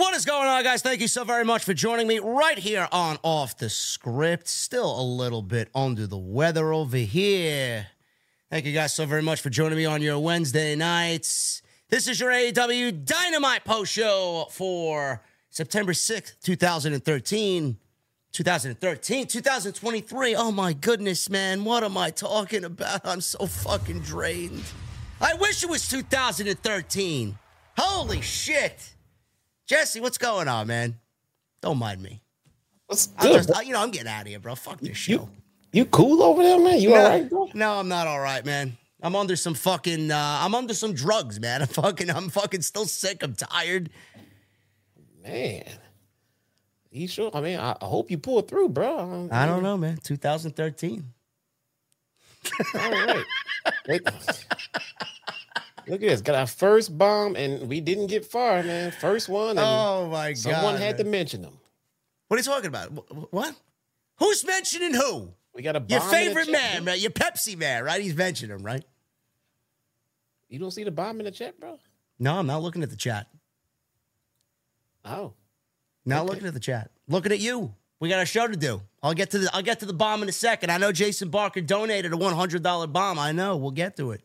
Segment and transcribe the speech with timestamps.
[0.00, 0.80] What is going on, guys?
[0.80, 4.48] Thank you so very much for joining me right here on Off the Script.
[4.48, 7.86] Still a little bit under the weather over here.
[8.48, 11.60] Thank you guys so very much for joining me on your Wednesday nights.
[11.90, 17.76] This is your AEW Dynamite post show for September 6th, 2013.
[18.32, 20.34] 2013, 2023.
[20.34, 21.62] Oh my goodness, man.
[21.62, 23.02] What am I talking about?
[23.04, 24.64] I'm so fucking drained.
[25.20, 27.38] I wish it was 2013.
[27.76, 28.94] Holy shit.
[29.70, 30.98] Jesse, what's going on, man?
[31.60, 32.20] Don't mind me.
[32.86, 33.34] What's good?
[33.34, 33.60] just, bro?
[33.60, 34.56] you know, I'm getting out of here, bro.
[34.56, 35.12] Fuck this show.
[35.12, 35.28] you
[35.72, 36.80] you cool over there, man?
[36.80, 37.48] You no, all right, bro?
[37.54, 38.76] no, I'm not all right, man.
[39.00, 40.10] I'm under some fucking.
[40.10, 41.62] Uh, I'm under some drugs, man.
[41.62, 42.10] I'm fucking.
[42.10, 43.22] I'm fucking still sick.
[43.22, 43.90] I'm tired.
[45.22, 45.62] Man,
[46.90, 47.30] you sure?
[47.32, 49.28] I mean, I, I hope you pull through, bro.
[49.30, 49.98] I don't know, man.
[50.02, 51.04] 2013.
[52.74, 53.24] All right.
[53.88, 54.02] Wait.
[55.86, 56.20] Look at this.
[56.22, 58.90] Got our first bomb, and we didn't get far, man.
[58.92, 60.38] First one, Oh my god!
[60.38, 61.58] someone had to mention them.
[62.28, 62.90] What are you talking about?
[62.90, 63.54] Wh- wh- What?
[64.18, 65.32] Who's mentioning who?
[65.54, 66.98] We got a bomb Your favorite man, right?
[67.00, 68.00] Your Pepsi man, right?
[68.00, 68.84] He's mentioning him, right?
[70.48, 71.78] You don't see the bomb in the chat, bro?
[72.18, 73.26] No, I'm not looking at the chat.
[75.04, 75.32] Oh,
[76.04, 76.28] Not Okay.
[76.30, 76.90] looking at the chat.
[77.08, 77.74] Looking at you.
[78.00, 78.80] We got a show to do.
[79.02, 80.70] I'll get to the I'll get to the bomb in a second.
[80.70, 83.18] I know Jason Barker donated a one hundred dollar bomb.
[83.18, 83.56] I know.
[83.56, 84.22] We'll get to it.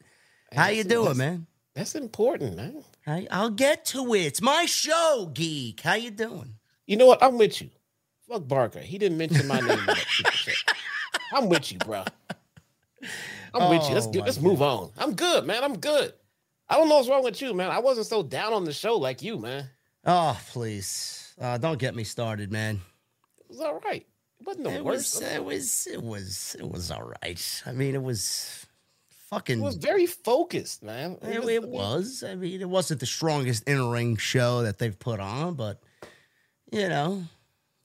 [0.53, 1.47] How you doing, that's- man?
[1.73, 2.83] that's important, man.
[3.06, 4.22] How, I'll get to it.
[4.22, 5.81] It's my show, geek.
[5.81, 6.56] How you doing?
[6.88, 7.22] You know what?
[7.23, 7.69] I'm with you.
[8.28, 8.79] Fuck Barker.
[8.79, 9.78] He didn't mention my name.
[9.79, 10.56] in that super chat.
[11.31, 12.03] I'm with you, bro.
[13.53, 13.94] I'm with you.
[13.94, 14.91] Let's Oh, get, let's move on.
[14.97, 15.63] I'm good, man.
[15.63, 16.13] I'm good.
[16.67, 17.69] I don't know what's wrong with you, man.
[17.69, 19.69] I wasn't so down on the show like you, man.
[20.06, 21.33] Oh, please.
[21.39, 22.81] Uh, don't get me started, man.
[23.39, 24.06] It was all right.
[24.39, 25.21] It wasn't the It worst.
[25.21, 27.63] was, it was, it was, it was all right.
[27.68, 28.64] I mean, it was
[29.30, 29.60] fucking.
[29.60, 31.18] It was very focused, man.
[31.22, 32.24] It, was- it was.
[32.24, 35.81] I mean, it wasn't the strongest in ring show that they've put on, but
[36.72, 37.24] you know,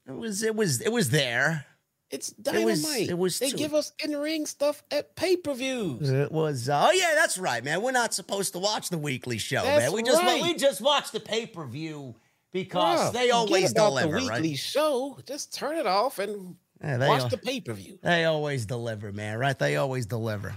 [0.06, 0.42] it was.
[0.42, 0.80] It was.
[0.80, 1.66] It was there.
[2.10, 2.64] It's It dynamite.
[2.66, 6.10] was- it was they too- give us in ring stuff at pay per views.
[6.10, 6.68] It was.
[6.68, 7.82] Uh, oh yeah, that's right, man.
[7.82, 9.92] We're not supposed to watch the weekly show, man.
[9.92, 10.42] We just right.
[10.42, 12.16] we just watch the pay per view
[12.52, 14.58] because they always deliver, the weekly right?
[14.58, 15.18] show.
[15.24, 17.98] Just turn it off and yeah, they Watch al- the pay per view.
[18.02, 19.38] They always deliver, man.
[19.38, 19.58] Right?
[19.58, 20.54] They always deliver.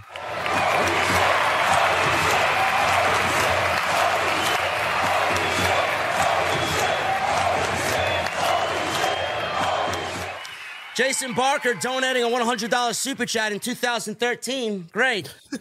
[10.95, 14.89] Jason Barker donating a $100 super chat in 2013.
[14.91, 15.33] Great.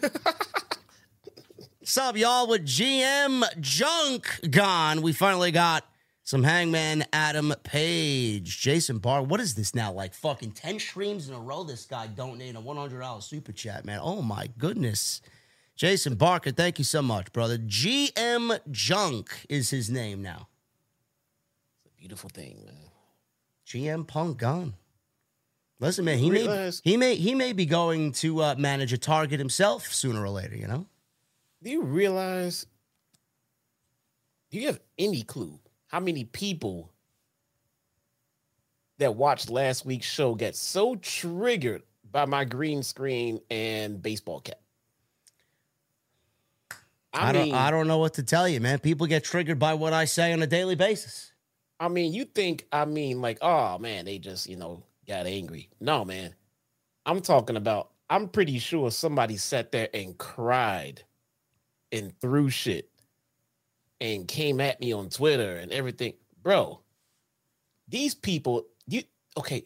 [1.79, 2.47] What's up, y'all?
[2.47, 5.85] With GM Junk gone, we finally got
[6.33, 8.59] some Hangman Adam Page.
[8.59, 9.27] Jason Barker.
[9.27, 9.91] What is this now?
[9.91, 13.99] Like fucking 10 streams in a row, this guy donating a $100 super chat, man.
[14.01, 15.21] Oh my goodness.
[15.75, 17.59] Jason Barker, thank you so much, brother.
[17.59, 20.47] GM Junk is his name now.
[21.85, 22.89] It's a beautiful thing, man.
[23.67, 24.73] GM Punk gone.
[25.79, 29.37] Listen, man, he may he may he may be going to uh, manage a target
[29.37, 30.55] himself sooner or later.
[30.55, 30.87] You know,
[31.61, 32.65] Do you realize?
[34.49, 35.59] Do you have any clue
[35.93, 36.91] how many people
[38.97, 44.59] that watched last week's show got so triggered by my green screen and baseball cap?
[47.13, 48.79] I, I, don't I don't know what to tell you, man.
[48.79, 51.31] People get triggered by what I say on a daily basis.
[51.79, 55.69] I mean, you think I mean like, oh man, they just you know got angry.
[55.79, 56.33] No, man,
[57.05, 57.91] I'm talking about.
[58.09, 61.03] I'm pretty sure somebody sat there and cried
[61.91, 62.89] and threw shit
[64.01, 66.81] and came at me on Twitter and everything, bro.
[67.87, 69.03] These people, you
[69.37, 69.65] okay?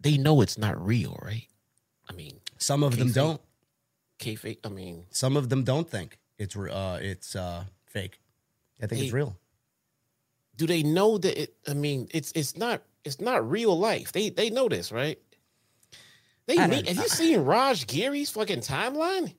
[0.00, 1.46] They know it's not real, right?
[2.08, 3.40] I mean, Some of them don't.
[4.18, 4.60] Fake.
[4.64, 8.20] I mean, Some of them don't think it's uh it's uh fake.
[8.82, 9.36] I think it's real.
[10.56, 14.30] do they know that it i mean it's it's not it's not real life they
[14.30, 15.18] they know this right
[16.46, 19.34] they meet, have you seen Raj Giri's fucking timeline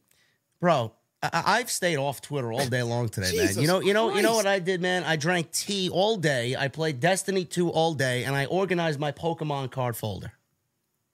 [0.60, 0.94] Bro,
[1.24, 3.58] I- I've stayed off Twitter all day long today, man.
[3.60, 5.04] You know, you know, you know what I did, man?
[5.04, 6.56] I drank tea all day.
[6.56, 10.34] I played Destiny 2 all day, and I organized my Pokemon card folder.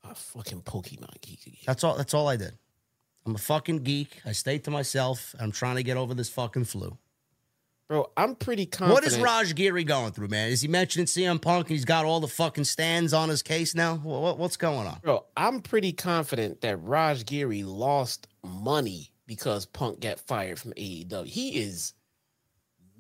[0.04, 1.96] a fucking pokemon geek That's all.
[1.96, 2.58] That's all I did.
[3.26, 4.20] I'm a fucking geek.
[4.26, 5.34] I stayed to myself.
[5.40, 6.98] I'm trying to get over this fucking flu.
[7.88, 10.50] bro i'm pretty confident What is Raj Giri going through, man?
[10.50, 11.70] Is he mentioning CM Punk?
[11.70, 13.96] He's got all the fucking stands on his case now.
[13.98, 15.00] What, what- what's going on?
[15.04, 21.26] bro i'm pretty confident that Raj Giri lost money because punk got fired from aew
[21.26, 21.94] he is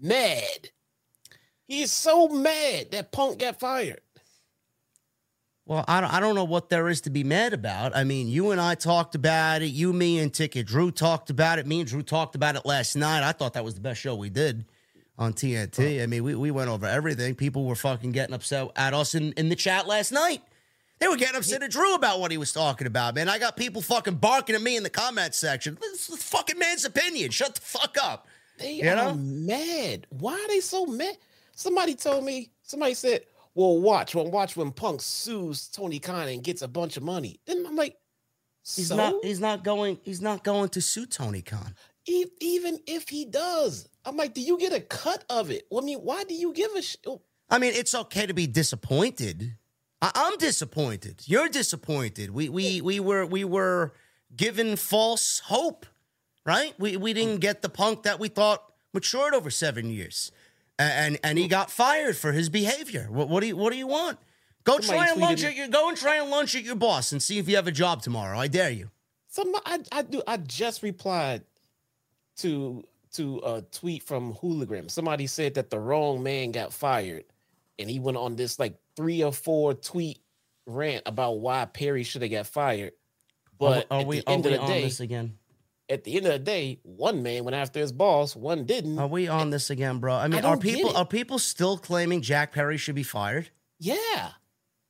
[0.01, 0.69] mad
[1.67, 3.99] he is so mad that punk got fired
[5.65, 7.95] Well, I don't, I don't know what there is to be mad about.
[7.95, 9.67] I mean, you and I talked about it.
[9.67, 11.67] You, me, and Ticket Drew talked about it.
[11.67, 13.23] Me and Drew talked about it last night.
[13.23, 14.65] I thought that was the best show we did
[15.17, 16.01] on TNT.
[16.01, 17.35] I mean, we, we went over everything.
[17.35, 20.41] People were fucking getting upset at us in, in the chat last night.
[21.01, 23.27] They were getting upset at Drew about what he was talking about, man.
[23.27, 25.77] I got people fucking barking at me in the comment section.
[25.81, 27.31] This is the fucking man's opinion.
[27.31, 28.27] Shut the fuck up.
[28.59, 29.15] They You are know?
[29.15, 30.05] mad.
[30.11, 31.17] Why are they so mad?
[31.55, 33.21] Somebody told me, somebody said,
[33.55, 37.39] well, watch, when watch when Punk sues Tony Khan and gets a bunch of money.
[37.45, 37.97] Then I'm like,
[38.63, 41.73] He's so not he's not going he's not going to sue Tony Khan.
[42.05, 45.65] E- even if he does, I'm like, do you get a cut of it?
[45.71, 47.01] Well, I mean, why do you give a shit?
[47.07, 47.23] Oh.
[47.49, 49.57] I mean, it's okay to be disappointed.
[50.01, 51.23] I- I'm disappointed.
[51.25, 52.31] You're disappointed.
[52.31, 53.93] We we we were we were
[54.35, 55.85] given false hope,
[56.45, 56.73] right?
[56.79, 58.63] We we didn't get the punk that we thought
[58.93, 60.31] matured over seven years,
[60.79, 63.07] and and he got fired for his behavior.
[63.09, 64.17] What, what do you what do you want?
[64.63, 67.11] Go Somebody try and lunch at your go and try and lunch at your boss
[67.11, 68.37] and see if you have a job tomorrow.
[68.39, 68.89] I dare you.
[69.27, 70.21] Some I, I do.
[70.27, 71.43] I just replied
[72.37, 72.83] to
[73.13, 74.89] to a tweet from Hooligram.
[74.89, 77.25] Somebody said that the wrong man got fired,
[77.79, 80.19] and he went on this like three or four tweet
[80.67, 82.91] rant about why Perry should have got fired.
[83.57, 85.37] But are at we the are end we of the on day, this again?
[85.89, 88.97] at the end of the day, one man went after his boss, one didn't.
[88.99, 90.13] Are we on this again, bro?
[90.13, 93.49] I mean, don't are people are people still claiming Jack Perry should be fired?
[93.79, 94.31] yeah.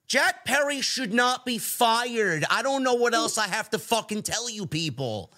[0.08, 2.44] Jack Perry should not be fired.
[2.50, 5.32] I don't know what else I have to fucking tell you people.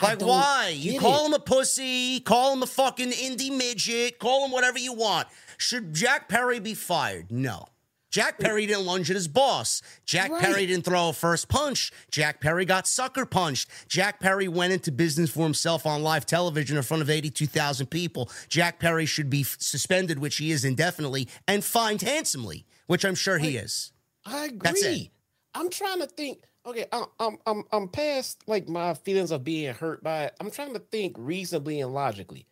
[0.00, 0.72] Like, why?
[0.72, 1.26] You call it.
[1.26, 5.26] him a pussy, call him a fucking indie midget, call him whatever you want.
[5.58, 7.32] Should Jack Perry be fired?
[7.32, 7.66] No.
[8.10, 9.82] Jack Perry didn't lunge at his boss.
[10.04, 10.42] Jack Right.
[10.42, 11.92] Perry didn't throw a first punch.
[12.10, 13.68] Jack Perry got sucker punched.
[13.88, 18.28] Jack Perry went into business for himself on live television in front of 82,000 people.
[18.48, 23.14] Jack Perry should be f- suspended, which he is indefinitely, and fined handsomely, which I'm
[23.14, 23.92] sure he is.
[24.26, 25.10] I agree.
[25.54, 26.42] I'm trying to think.
[26.66, 30.34] Okay, I'm I'm I'm I'm past like my feelings of being hurt by it.
[30.40, 32.46] I'm trying to think reasonably and logically.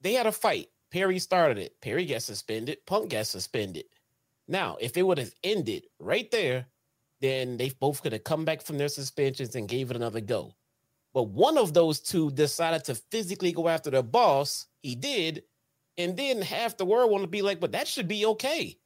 [0.00, 0.68] They had a fight.
[0.90, 1.80] Perry started it.
[1.80, 2.78] Perry gets suspended.
[2.86, 3.84] Punk gets suspended.
[4.46, 6.66] Now, if it would have ended right there,
[7.20, 10.54] then they both could have come back from their suspensions and gave it another go.
[11.14, 14.66] But one of those two decided to physically go after their boss.
[14.82, 15.44] He did,
[15.96, 18.78] and then half the world want to be like, "But that should be okay."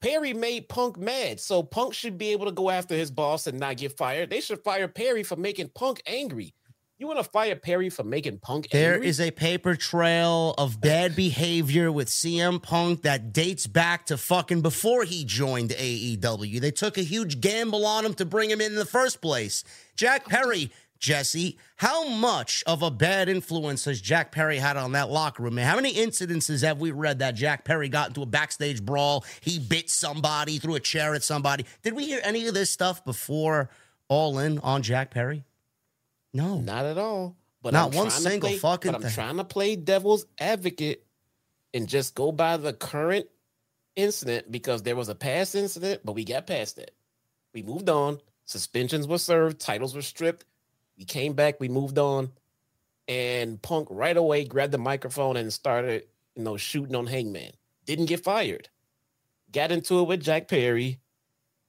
[0.00, 3.58] Perry made Punk mad, so Punk should be able to go after his boss and
[3.60, 4.30] not get fired.
[4.30, 6.54] They should fire Perry for making Punk angry.
[6.96, 9.08] You want to fire Perry for making Punk There angry?
[9.08, 14.60] is a paper trail of bad behavior with CM Punk that dates back to fucking
[14.60, 16.60] before he joined AEW.
[16.60, 19.64] They took a huge gamble on him to bring him in in the first place.
[19.96, 20.70] Jack Perry,
[21.00, 25.56] Jesse, how much of a bad influence has Jack Perry had on that locker room?
[25.56, 29.24] Man, how many incidences have we read that Jack Perry got into a backstage brawl?
[29.40, 31.66] He bit somebody, threw a chair at somebody.
[31.82, 33.68] Did we hear any of this stuff before
[34.08, 35.44] All In on Jack Perry?
[36.34, 36.60] No.
[36.60, 37.36] Not at all.
[37.62, 39.12] But Not I'm one single play- fucking But I'm thing.
[39.12, 41.06] trying to play devil's advocate
[41.72, 43.26] and just go by the current
[43.96, 46.94] incident because there was a past incident, but we got past it.
[47.54, 48.20] We moved on.
[48.44, 49.60] Suspensions were served.
[49.60, 50.44] Titles were stripped.
[50.98, 51.58] We came back.
[51.58, 52.32] We moved on.
[53.08, 56.04] And Punk right away grabbed the microphone and started,
[56.36, 57.52] you know, shooting on Hangman.
[57.86, 58.68] Didn't get fired.
[59.52, 60.98] Got into it with Jack Perry,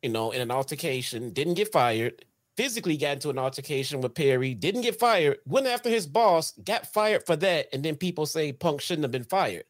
[0.01, 1.29] you know, in an altercation.
[1.31, 2.25] Didn't get fired
[2.57, 6.87] physically got into an altercation with Perry, didn't get fired, went after his boss, got
[6.91, 9.63] fired for that, and then people say Punk shouldn't have been fired.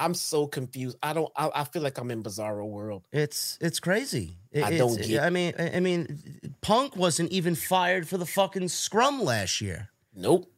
[0.00, 0.96] I'm so confused.
[1.02, 1.30] I don't.
[1.34, 3.02] I, I feel like I'm in Bizarro world.
[3.12, 4.36] It's it's crazy.
[4.52, 8.68] It- I don't get- I mean, I mean, Punk wasn't even fired for the fucking
[8.68, 9.88] scrum last year.
[10.14, 10.52] Nope.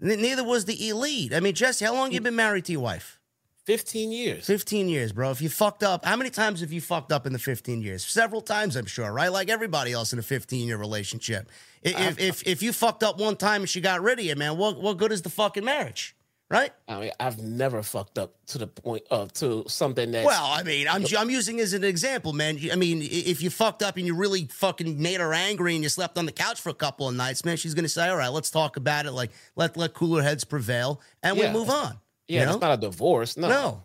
[0.00, 1.32] Neither was the elite.
[1.32, 3.20] I mean, Jesse, how long you been married to your wife?
[3.64, 4.46] 15 years.
[4.46, 5.30] Fifteen years, bro.
[5.30, 8.04] If you fucked up, how many times have you fucked up in the fifteen years?
[8.04, 9.32] Several times, I'm sure, right?
[9.32, 11.48] Like everybody else in a fifteen year relationship.
[11.82, 14.58] If if if you fucked up one time and she got rid of you, man,
[14.58, 16.14] what what good is the fucking marriage,
[16.50, 16.72] right?
[16.86, 20.26] I mean, I've never fucked up to the point of to something that.
[20.26, 22.58] Well, I mean, I'm I'm using as an example, man.
[22.70, 25.88] I mean, if you fucked up and you really fucking made her angry and you
[25.88, 28.28] slept on the couch for a couple of nights, man, she's gonna say, "All right,
[28.28, 29.12] let's talk about it.
[29.12, 32.80] Like, let let cooler heads prevail, and we move on." Yeah, you it's not a
[32.80, 33.36] divorce.
[33.36, 33.48] No.
[33.48, 33.84] no.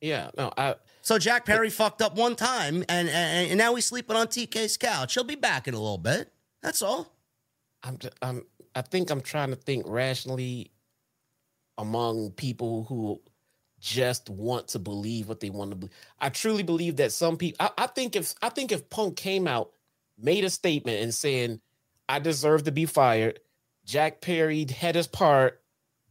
[0.00, 0.52] Yeah, no.
[0.56, 0.76] I.
[1.02, 4.76] So Jack Perry fucked up one time, and, and and now he's sleeping on TK's
[4.76, 5.14] couch.
[5.14, 6.32] He'll be back in a little bit.
[6.62, 7.12] That's all.
[7.82, 7.98] I'm.
[8.22, 8.44] I'm.
[8.74, 10.70] I think I'm trying to think rationally
[11.78, 13.20] among people who
[13.80, 15.94] just want to believe what they want to believe.
[16.20, 17.56] I truly believe that some people.
[17.60, 19.72] I, I think if I think if Punk came out,
[20.16, 21.60] made a statement and saying,
[22.08, 23.40] "I deserve to be fired,"
[23.84, 25.60] Jack Perry had his part,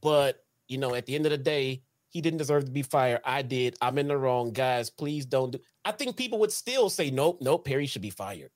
[0.01, 3.21] but you know, at the end of the day, he didn't deserve to be fired.
[3.25, 3.75] I did.
[3.81, 4.89] I'm in the wrong, guys.
[4.89, 5.59] Please don't do.
[5.85, 8.51] I think people would still say, "Nope, nope, Perry should be fired."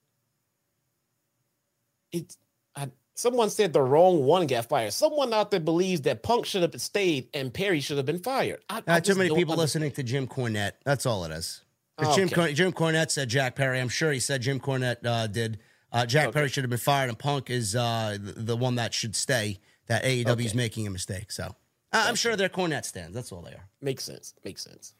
[2.12, 2.38] It's.
[2.76, 4.94] I, someone said the wrong one got fired.
[4.94, 8.60] Someone out there believes that Punk should have stayed and Perry should have been fired.
[8.70, 10.74] I, I Uh, too many people under- listening to Jim Cornette.
[10.86, 11.62] That's all it is.
[11.98, 12.36] 'Cause Jim, Okay.
[12.36, 13.80] Corn- Jim Cornette said Jack Perry.
[13.80, 15.60] I'm sure he said Jim Cornette uh, did.
[15.92, 16.34] Uh, Jack Okay.
[16.34, 19.60] Perry should have been fired, and Punk is uh, the, the one that should stay.
[19.88, 20.58] That AEW is Okay.
[20.58, 21.32] making a mistake.
[21.32, 21.54] So
[21.94, 23.14] uh, I'm sure they're Cornette stands.
[23.14, 23.68] That's all they are.
[23.82, 24.34] Makes sense.
[24.44, 24.94] Makes sense.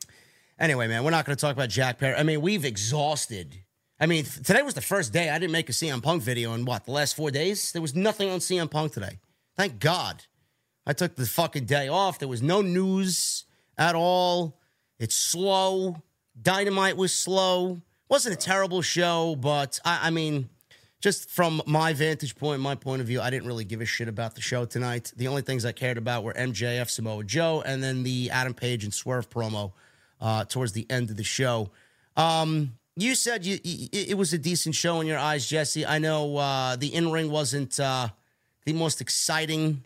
[0.60, 2.16] Anyway, man, we're not going to talk about Jack Perry.
[2.16, 3.56] I mean, we've exhausted.
[4.00, 6.66] I mean, today was the first day I didn't make a CM Punk video in
[6.66, 7.72] what the last four days.
[7.72, 9.20] There was nothing on CM Punk today.
[9.56, 10.24] Thank God.
[10.86, 12.20] I took the fucking day off.
[12.20, 13.46] There was no news
[13.78, 14.60] at all.
[15.00, 16.02] It's slow.
[16.40, 17.82] Dynamite was slow.
[18.10, 20.50] Wasn't a terrible show, but I, I mean,
[21.02, 24.08] just from my vantage point, my point of view, I didn't really give a shit
[24.08, 25.12] about the show tonight.
[25.18, 28.84] The only things I cared about were MJF, Samoa Joe, and then the Adam Page
[28.84, 29.74] and Swerve promo
[30.22, 31.72] uh, towards the end of the show.
[32.16, 35.88] Um, you said you, you, it was a decent show in your eyes, Jesse.
[35.88, 38.10] I know uh, the in ring wasn't uh,
[38.66, 39.84] the most exciting,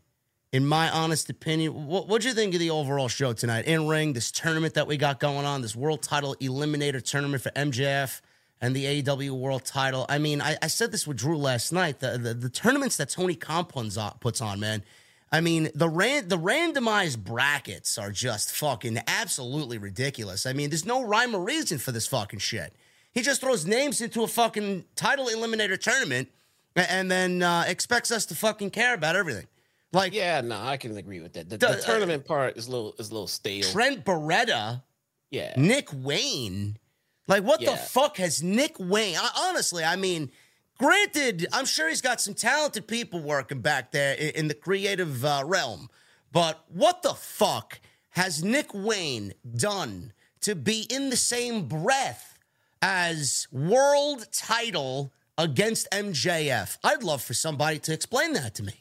[0.52, 1.88] in my honest opinion.
[1.88, 3.66] What what'd you think of the overall show tonight?
[3.66, 7.52] In ring, this tournament that we got going on, this world title eliminator tournament for
[7.52, 8.20] MJF
[8.62, 10.06] and the AEW world title.
[10.10, 12.00] I mean, I, I said this with Drew last night.
[12.00, 14.84] The, the the tournaments that Tony Khan puts on, puts on man.
[15.32, 20.46] I mean, the ran the randomized brackets are just fucking absolutely ridiculous.
[20.46, 22.74] I mean, there's no rhyme or reason for this fucking shit.
[23.12, 26.30] He just throws names into a fucking title eliminator tournament
[26.76, 29.48] and then uh, expects us to fucking care about everything.
[29.94, 31.50] Like Yeah, no, I can agree with that.
[31.50, 33.64] The, The- the tournament part is a little is a little stale.
[33.64, 34.84] Trent Beretta,
[35.32, 36.78] yeah, Nick Wayne.
[37.28, 39.16] Like, what the fuck has Nick Wayne?
[39.18, 40.32] I, honestly, I mean,
[40.78, 45.26] granted, I'm sure he's got some talented people working back there in, in the creative
[45.26, 45.90] uh, realm,
[46.32, 47.80] but what the fuck
[48.12, 52.38] has Nick Wayne done to be in the same breath
[52.82, 56.78] as world title against MJF?
[56.84, 58.74] I'd love for somebody to explain that to me.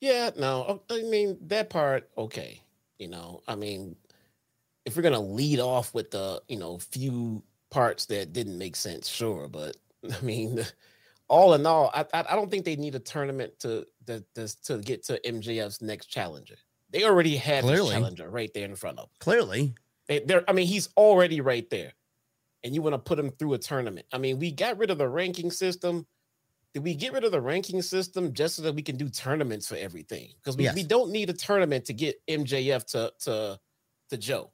[0.00, 0.30] yeah.
[0.36, 2.08] No, I mean that part.
[2.18, 2.62] Okay,
[2.98, 3.94] you know, I mean,
[4.84, 9.08] if we're gonna lead off with the you know few parts that didn't make sense,
[9.08, 9.76] sure, but
[10.12, 10.64] I mean,
[11.28, 14.62] all in all, I I, I don't think they need a tournament to to to,
[14.64, 16.56] to get to MJF's next challenger.
[16.90, 17.90] They already his Clearly.
[17.94, 19.10] challenger right there in front of them.
[19.20, 19.74] Clearly.
[20.08, 21.92] They, they're, I mean, he's already right there,
[22.64, 24.06] and you want to put him through a tournament.
[24.12, 26.04] I mean, we got rid of the ranking system.
[26.74, 29.68] did we get rid of the ranking system just so that we can do tournaments
[29.68, 30.30] for everything?
[30.38, 30.74] Because we, Yes.
[30.74, 33.60] we don't need a tournament to get MJF to to
[34.08, 34.50] to Joe.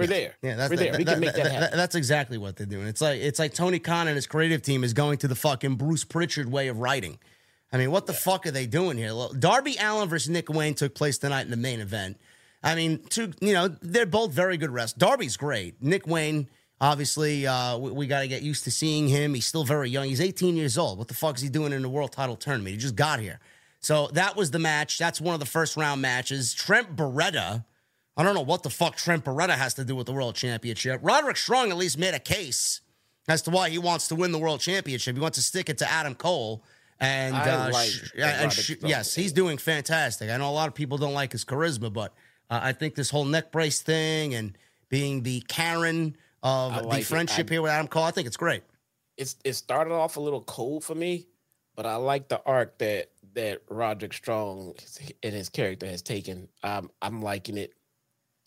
[0.00, 0.34] We're there.
[0.42, 0.98] Yeah, that's We're there.
[0.98, 1.76] We can make that happen.
[1.76, 2.86] That's exactly what they're doing.
[2.86, 5.76] It's like it's like Tony Khan and his creative team is going to the fucking
[5.76, 7.18] Bruce Pritchard way of writing.
[7.72, 9.12] I mean, what the fuck are they doing here?
[9.38, 12.18] Darby Allin versus Nick Wayne took place tonight in the main event.
[12.62, 14.98] I mean, two, you know, they're both very good wrestlers.
[14.98, 15.80] Darby's great.
[15.80, 16.48] Nick Wayne,
[16.80, 19.34] obviously, uh, we, we got to get used to seeing him.
[19.34, 20.06] He's still very young.
[20.06, 20.98] He's 18 years old.
[20.98, 22.72] What the fuck is he doing in the world title tournament?
[22.72, 23.38] He just got here.
[23.80, 24.98] So that was the match.
[24.98, 26.52] That's one of the first round matches.
[26.52, 27.64] Trent Beretta.
[28.20, 31.00] I don't know what the fuck Trent Beretta has to do with the world championship.
[31.02, 32.82] Roderick Strong at least made a case
[33.26, 35.14] as to why he wants to win the world championship.
[35.16, 36.62] He wants to stick it to Adam Cole.
[37.00, 40.28] And, uh, like sh- and sh- yes, he's doing fantastic.
[40.28, 42.12] I know a lot of people don't like his charisma, but
[42.50, 44.58] uh, I think this whole neck brace thing and
[44.90, 48.36] being the Karen of I the friendship I- here with Adam Cole, I think it's
[48.36, 48.64] great.
[49.16, 51.26] it's it started off a little cold for me,
[51.74, 54.74] but I like the arc that that Roderick Strong
[55.22, 56.48] and his character has taken.
[56.62, 57.72] Um, I'm liking it.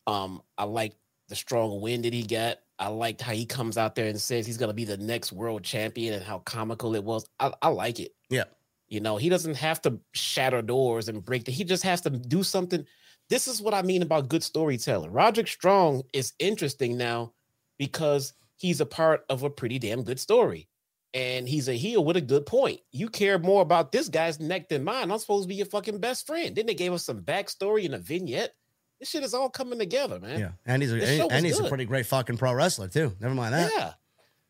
[0.07, 0.93] Um, I like
[1.29, 2.57] the strong win that he got.
[2.79, 5.63] I liked how he comes out there and says he's gonna be the next world
[5.63, 7.27] champion and how comical it was.
[7.39, 8.13] I, I like it.
[8.29, 8.45] Yeah.
[8.88, 11.51] You know, he doesn't have to shatter doors and break the.
[11.51, 12.86] He just has to do something.
[13.29, 15.12] This is what I mean about good storytelling.
[15.12, 17.33] Roderick Strong is interesting now
[17.79, 20.67] because he's a part of a pretty damn good story.
[21.13, 22.81] And he's a heel with a good point.
[22.91, 25.12] You care more about this guy's neck than mine.
[25.12, 26.55] I'm supposed to be your fucking best friend.
[26.55, 28.55] Then they gave us some backstory and a vignette.
[29.00, 30.40] This shit is all coming together, man.
[30.40, 30.52] Yeah.
[30.66, 33.14] And he's, a, and, he's a pretty great fucking pro wrestler, too.
[33.20, 33.72] Never mind that.
[33.76, 33.94] Yeah.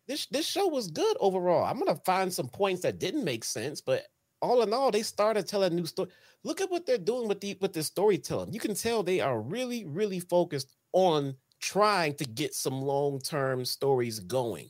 [0.08, 1.64] This this show was good overall.
[1.64, 4.04] I'm gonna find some points that didn't make sense, but
[4.42, 6.10] all in all, they started telling new story.
[6.44, 8.54] Look at what they're doing with the with the storytelling.
[8.54, 14.20] You can tell they are really, really focused on trying to get some long-term stories
[14.20, 14.70] going.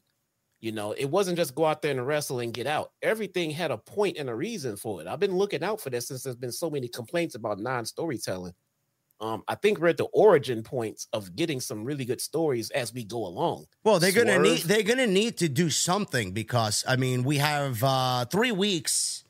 [0.62, 2.92] You know, it wasn't just go out there and wrestle and get out.
[3.02, 5.08] Everything had a point and a reason for it.
[5.08, 8.54] I've been looking out for this since there's been so many complaints about non-storytelling.
[9.24, 12.94] Um, I think we're at the origin points of getting some really good stories as
[12.94, 13.68] we go along.
[13.86, 17.82] Well, they're gonna need they're gonna need to do something because I mean we have
[17.82, 19.24] uh, three weeks,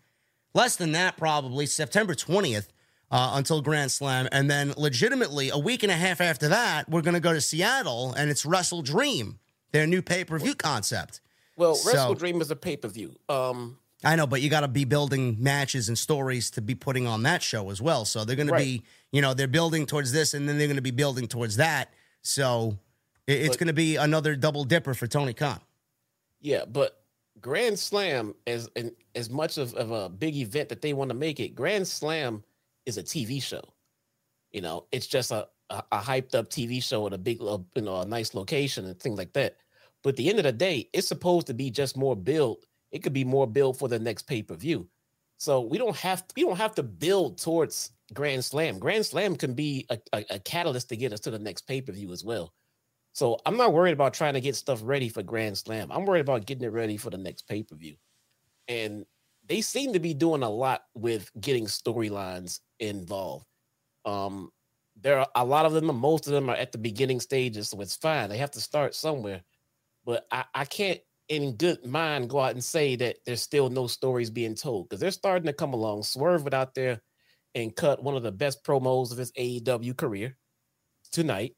[0.55, 2.73] less than that probably September twentieth
[3.11, 7.03] uh, until Grand Slam, and then legitimately a week and a half after that we're
[7.03, 9.37] gonna go to Seattle and it's Wrestle Dream,
[9.73, 11.21] their new pay per view concept.
[11.55, 13.15] Well, So- Wrestle Dream is a pay per view.
[13.29, 17.07] Um, I know, but you got to be building matches and stories to be putting
[17.07, 18.03] on that show as well.
[18.05, 20.75] So they're going to be, you know, they're building towards this, and then they're going
[20.75, 21.93] to be building towards that.
[22.21, 22.77] So
[23.27, 25.59] it- it's going to be another double dipper for Tony Khan.
[26.41, 26.99] yeah, but
[27.41, 28.69] Grand Slam, as
[29.15, 32.43] as much of, of a big event that they want to make it, Grand Slam
[32.85, 33.61] is a TV show.
[34.51, 37.65] You know, it's just a, a, a hyped up TV show at a big, you
[37.81, 39.57] know, a nice location and things like that.
[40.03, 42.57] But at the end of the day, it's supposed to be just more build.
[42.93, 44.87] It could be more build for the next pay per view.
[45.37, 48.79] So we don't have we don't have to build towards Grand Slam.
[48.79, 51.81] Grand Slam can be a, a, a catalyst to get us to the next pay
[51.81, 52.53] per view as well.
[53.11, 55.91] So I'm not worried about trying to get stuff ready for Grand Slam.
[55.91, 57.95] I'm worried about getting it ready for the next pay per view.
[58.67, 59.05] And
[59.45, 63.45] they seem to be doing a lot with getting storylines involved.
[64.05, 64.51] Um,
[65.01, 67.81] there are a lot of them, most of them are at the beginning stages, so
[67.81, 68.29] it's fine.
[68.29, 69.41] They have to start somewhere.
[70.05, 73.87] But I, I can't, in good mind, go out and say that there's still no
[73.87, 76.03] stories being told because they're starting to come along.
[76.03, 77.01] Swerve went out there
[77.55, 80.37] and cut one of the best promos of his AEW career
[81.11, 81.55] tonight.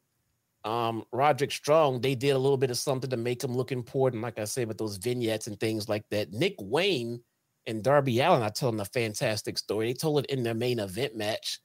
[0.64, 4.24] Um, Roderick Strong, they did a little bit of something to make him look important,
[4.24, 6.34] like I said, with those vignettes and things like that.
[6.34, 7.22] Nick Wayne
[7.68, 9.88] and Darby Allin are telling a fantastic story.
[9.88, 11.60] They told it in their main event match.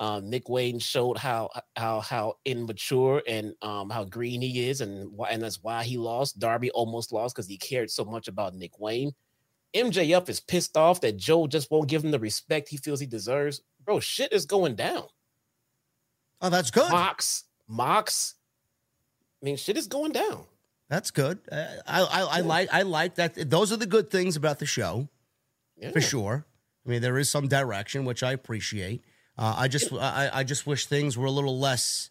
[0.00, 5.12] Um, Nick Wayne showed how how how immature and um, how green he is, and
[5.12, 6.38] why and that's why he lost.
[6.38, 9.12] Darby almost lost because he cared so much about Nick Wayne.
[9.74, 13.06] MJF is pissed off that Joe just won't give him the respect he feels he
[13.06, 13.60] deserves.
[13.84, 15.04] Bro, shit is going down.
[16.40, 16.90] Oh, that's good.
[16.90, 18.34] Mox, Mox.
[19.42, 20.44] I mean, shit is going down.
[20.88, 21.38] That's good.
[21.50, 23.50] Uh, I, I, I like I like that.
[23.50, 25.08] Those are the good things about the show
[25.76, 25.90] Yeah.
[25.90, 26.46] for sure.
[26.86, 29.02] I mean, there is some direction, which I appreciate.
[29.36, 32.10] Uh, I just I, I just wish things were a little less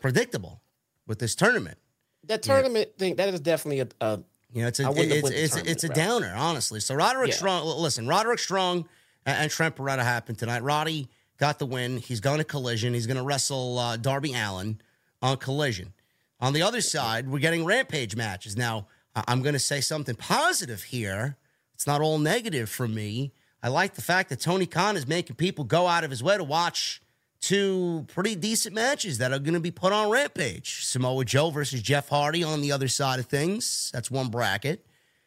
[0.00, 0.60] predictable
[1.06, 1.78] with this tournament.
[2.24, 4.20] That tournament thing, that is definitely a, a
[4.52, 5.96] You know, it's a, it's it's, it's a route.
[5.96, 6.80] downer, honestly.
[6.80, 7.36] So Roderick Yeah.
[7.36, 8.88] Strong, listen, Roderick Strong
[9.26, 10.62] and, and Trent Beretta happened tonight.
[10.62, 11.08] Roddy
[11.38, 11.98] got the win.
[11.98, 12.94] He's going to Collision.
[12.94, 14.80] He's going to wrestle uh, Darby Allin
[15.20, 15.92] on Collision.
[16.40, 18.56] On the other side, we're getting Rampage matches.
[18.56, 21.36] Now, I'm going to say something positive here.
[21.74, 23.32] It's not all negative for me.
[23.64, 26.36] I like the fact that Tony Khan is making people go out of his way
[26.36, 27.00] to watch
[27.40, 30.84] two pretty decent matches that are going to be put on Rampage.
[30.84, 33.90] Samoa Joe versus Jeff Hardy on the other side of things.
[33.94, 34.84] That's one bracket.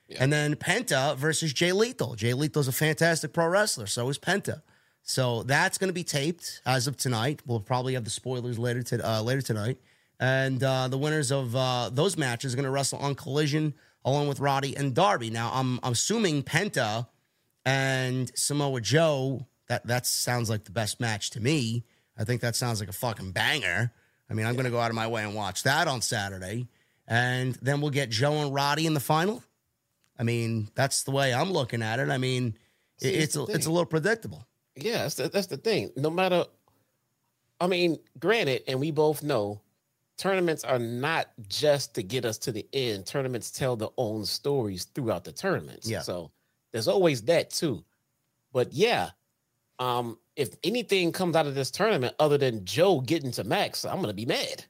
[0.07, 0.17] Yeah.
[0.19, 2.13] And then Penta versus Jay Lethal.
[2.13, 3.87] Jay Lethal's a fantastic pro wrestler.
[3.87, 4.61] So is Penta.
[5.01, 7.41] So that's going to be taped as of tonight.
[7.47, 9.79] We'll probably have the spoilers later to, uh, later tonight.
[10.19, 13.73] And uh, the winners of uh, those matches are going to wrestle on Collision
[14.05, 15.31] along with Roddy and Darby.
[15.31, 17.07] Now I'm, I'm assuming Penta
[17.67, 19.45] and Samoa Joe.
[19.67, 21.83] That that sounds like the best match to me.
[22.17, 23.91] I think that sounds like a fucking banger.
[24.29, 26.67] I mean, I'm going to go out of my way and watch that on Saturday.
[27.07, 29.43] And then we'll get Joe and Roddy in the final.
[30.17, 32.09] I mean, that's the way I'm looking at it.
[32.09, 32.57] I mean,
[32.97, 34.47] See, it's a, it's a little predictable.
[34.75, 35.91] Yeah, that's the, that's the thing.
[35.95, 36.45] No matter,
[37.61, 39.61] I mean, granted, and we both know
[40.17, 43.05] tournaments are not just to get us to the end.
[43.05, 45.87] Tournaments tell their own stories throughout the tournaments.
[45.87, 46.01] Yeah.
[46.01, 46.31] So
[46.77, 47.83] there's always that too.
[48.53, 49.09] But yeah,
[49.79, 53.99] um, if anything comes out of this tournament other than Joe getting to Max, I'm
[53.99, 54.65] gonna be mad.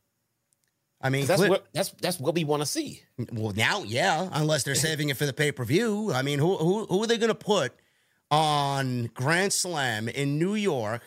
[1.02, 3.04] I mean, that's what that's that's what we want to see.
[3.34, 6.14] Well, now, yeah, unless they're saving it for the pay per view.
[6.14, 7.74] I mean, who who who are they going to put
[8.32, 11.04] on Grand Slam in New York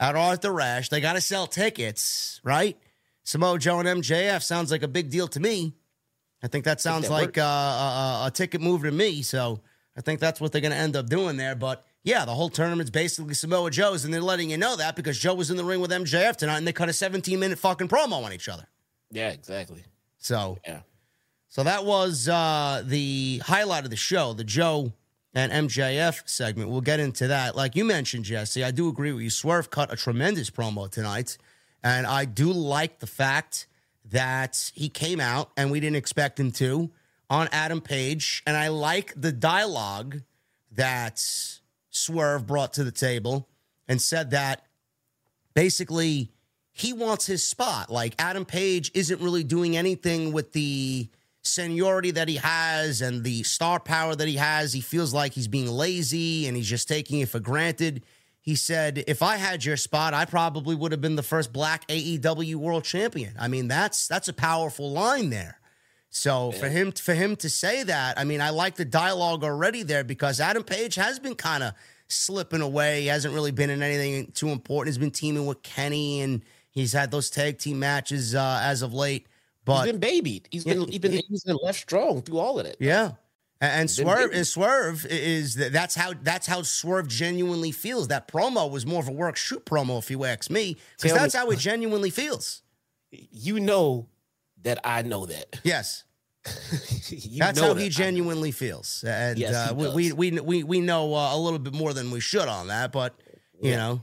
[0.00, 0.88] at Arthur Ashe?
[0.88, 2.78] They got to sell tickets, right?
[3.24, 5.74] Samoa Joe and MJF sounds like a big deal to me.
[6.42, 9.22] I think that sounds that like uh, a, a, ticket move to me.
[9.22, 9.60] So
[10.00, 11.54] I think that's what they're going to end up doing there.
[11.54, 15.18] But yeah, the whole tournament's basically Samoa Joe's, and they're letting you know that because
[15.18, 17.88] Joe was in the ring with MJF tonight, and they cut a 17 minute fucking
[17.88, 18.66] promo on each other.
[19.10, 19.84] Yeah, exactly.
[20.16, 20.80] So yeah,
[21.48, 24.94] so that was uh, the highlight of the show, the Joe
[25.34, 26.70] and MJF segment.
[26.70, 27.54] We'll get into that.
[27.54, 29.28] Like you mentioned, Jesse, I do agree with you.
[29.28, 31.36] Swerve cut a tremendous promo tonight,
[31.82, 33.66] and I do like the fact
[34.06, 36.90] that he came out and we didn't expect him to
[37.30, 40.22] on Adam Page, and I like the dialogue
[40.72, 41.24] that
[41.90, 43.48] Swerve brought to the table
[43.88, 44.66] and said that
[45.54, 46.32] basically
[46.72, 47.90] he wants his spot.
[47.90, 51.08] Like Adam Page isn't really doing anything with the
[51.42, 54.72] seniority that he has and the star power that he has.
[54.72, 58.02] He feels like he's being lazy and he's just taking it for granted.
[58.40, 61.86] He said, "If I had your spot, I probably would have been the first black
[61.88, 65.59] AEW world champion." I mean, that's that's a powerful line there.
[66.10, 66.58] So yeah.
[66.58, 70.04] for him for him to say that, I mean, I like the dialogue already there
[70.04, 71.72] because Adam Page has been kind of
[72.08, 73.02] slipping away.
[73.02, 74.88] He hasn't really been in anything too important.
[74.88, 78.94] He's been teaming with Kenny and He's had those tag team matches uh, as of
[78.94, 79.26] late,
[79.64, 80.48] but he's been babied.
[80.50, 82.76] He's been he's been he's been left strong through all of it.
[82.78, 83.12] Yeah.
[83.60, 88.08] And, and Swerve and Swerve is that's how that's how Swerve genuinely feels.
[88.08, 91.34] That promo was more of a work shoot promo, if you ask me, because that's
[91.34, 92.62] me, how it genuinely feels.
[93.10, 94.06] You know
[94.62, 95.60] that I know that.
[95.64, 96.04] Yes,
[96.44, 97.80] that's how that.
[97.80, 101.74] he genuinely feels, and yes, uh, we, we we we know uh, a little bit
[101.74, 103.14] more than we should on that, but
[103.60, 103.76] you yeah.
[103.76, 104.02] know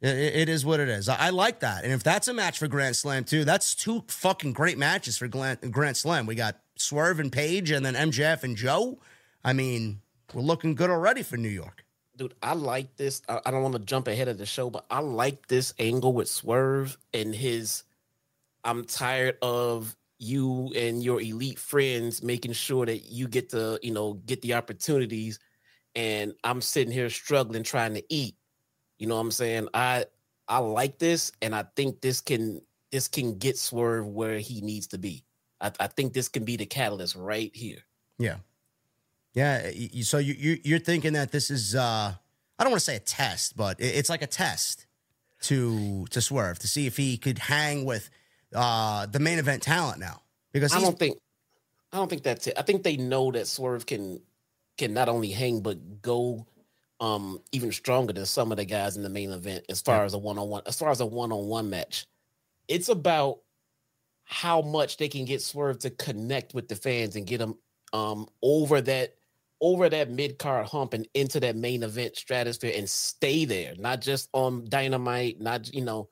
[0.00, 1.08] it, it is what it is.
[1.08, 1.84] I, I, like that.
[1.84, 5.28] And if that's a match for Grand Slam too, that's two fucking great matches for
[5.28, 6.26] Grand, Grand Slam.
[6.26, 8.98] We got Swerve and Page, and then MJF and Joe.
[9.44, 10.00] I mean,
[10.34, 11.84] we're looking good already for New York.
[12.16, 13.22] Dude, I like this.
[13.28, 16.12] I, I don't want to jump ahead of the show, but I like this angle
[16.12, 17.84] with Swerve and his.
[18.66, 23.92] I'm tired of you and your elite friends making sure that you get the, you
[23.92, 25.38] know, get the opportunities,
[25.94, 28.36] and I'm sitting here struggling trying to eat
[28.98, 29.68] you know what I'm saying?
[29.74, 30.06] I
[30.48, 34.88] I like this, and I think this can this can get Swerve where he needs
[34.88, 35.24] to be.
[35.60, 37.78] I, I think this can be the catalyst right here.
[38.18, 38.36] Yeah,
[39.34, 39.70] yeah.
[40.02, 42.14] So you, you you're thinking that this is uh
[42.58, 44.86] I don't want to say a test, but it's like a test
[45.42, 48.08] to to Swerve to see if he could hang with
[48.54, 50.22] uh the main event talent now.
[50.52, 51.18] Because I don't think
[51.92, 52.54] I don't think that's it.
[52.58, 54.20] I think they know that Swerve can
[54.78, 56.46] can not only hang but go
[57.00, 60.04] um even stronger than some of the guys in the main event as far yeah.
[60.04, 62.06] as a one-on-one as far as a one-on-one match
[62.68, 63.40] it's about
[64.24, 67.56] how much they can get swerve to connect with the fans and get them
[67.92, 69.14] um over that
[69.60, 74.28] over that mid-card hump and into that main event stratosphere and stay there not just
[74.32, 76.08] on dynamite not you know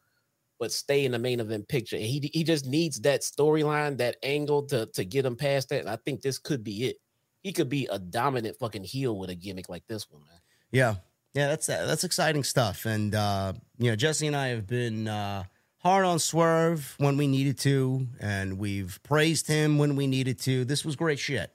[0.65, 4.17] but stay in the main event picture and he he just needs that storyline that
[4.23, 6.97] angle to to get him past that and i think this could be it
[7.43, 10.41] he could be a dominant fucking heel with a gimmick like this one man
[10.75, 10.97] yeah,
[11.35, 12.85] yeah, that's that's exciting stuff.
[12.85, 15.45] And uh, you know, Jesse and I have been uh,
[15.79, 20.65] hard on Swerve when we needed to, and we've praised him when we needed to.
[20.65, 21.53] This was great shit.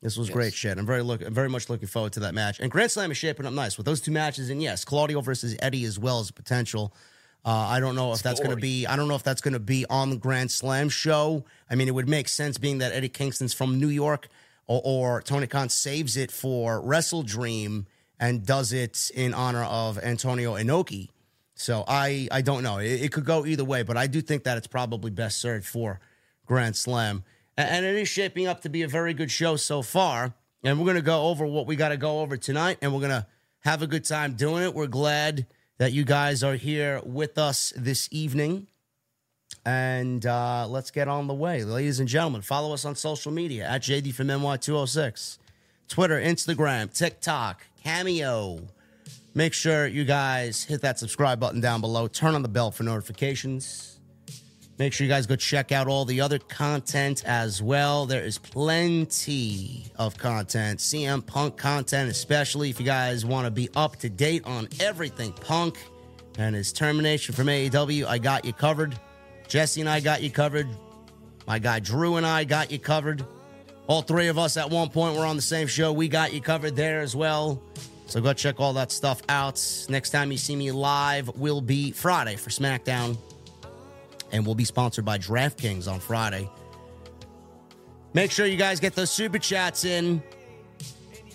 [0.00, 0.34] This was yes.
[0.34, 0.78] great shit.
[0.78, 2.58] I'm very look, I'm very much looking forward to that match.
[2.58, 4.48] And Grand Slam is shaping up nice with those two matches.
[4.48, 6.94] And yes, Claudio versus Eddie as well as potential.
[7.46, 8.30] Uh, I don't know if Story.
[8.30, 8.86] that's going to be.
[8.88, 11.44] I don't know if that's going to be on the Grand Slam show.
[11.70, 14.28] I mean, it would make sense being that Eddie Kingston's from New York,
[14.66, 17.86] or, or Tony Khan saves it for Wrestle Dream
[18.18, 21.10] and does it in honor of Antonio Inoki.
[21.54, 22.78] So I I don't know.
[22.78, 25.66] It, it, could go either way, but I do think that it's probably best served
[25.66, 26.00] for
[26.46, 27.22] Grand Slam.
[27.56, 30.34] And, and it is shaping up to be a very good show so far.
[30.64, 33.00] and we're going to go over what we got to go over tonight, and we're
[33.00, 33.26] going to
[33.60, 34.74] have a good time doing it.
[34.74, 35.46] We're glad
[35.78, 38.66] that you guys are here with us this evening.
[39.64, 41.64] And uh, let's get on the way.
[41.64, 45.38] Ladies and gentlemen, follow us on social media at JD from NY206.
[45.88, 48.60] Twitter, Instagram, TikTok, Cameo.
[49.34, 52.08] Make sure you guys hit that subscribe button down below.
[52.08, 53.95] Turn on the bell for notifications.
[54.78, 58.04] Make sure you guys go check out all the other content as well.
[58.04, 63.70] There is plenty of content, CM Punk content, especially if you guys want to be
[63.74, 65.78] up to date on everything Punk
[66.36, 68.06] and his termination from AEW.
[68.06, 68.98] I got you covered.
[69.48, 70.68] Jesse and I got you covered.
[71.46, 73.24] My guy Drew and I got you covered.
[73.86, 75.90] All three of us at one point were on the same show.
[75.90, 77.62] We got you covered there as well.
[78.08, 79.62] So go check all that stuff out.
[79.88, 83.16] Next time you see me live will be Friday for SmackDown.
[84.32, 86.50] And we'll be sponsored by DraftKings on Friday.
[88.12, 90.22] Make sure you guys get those super chats in.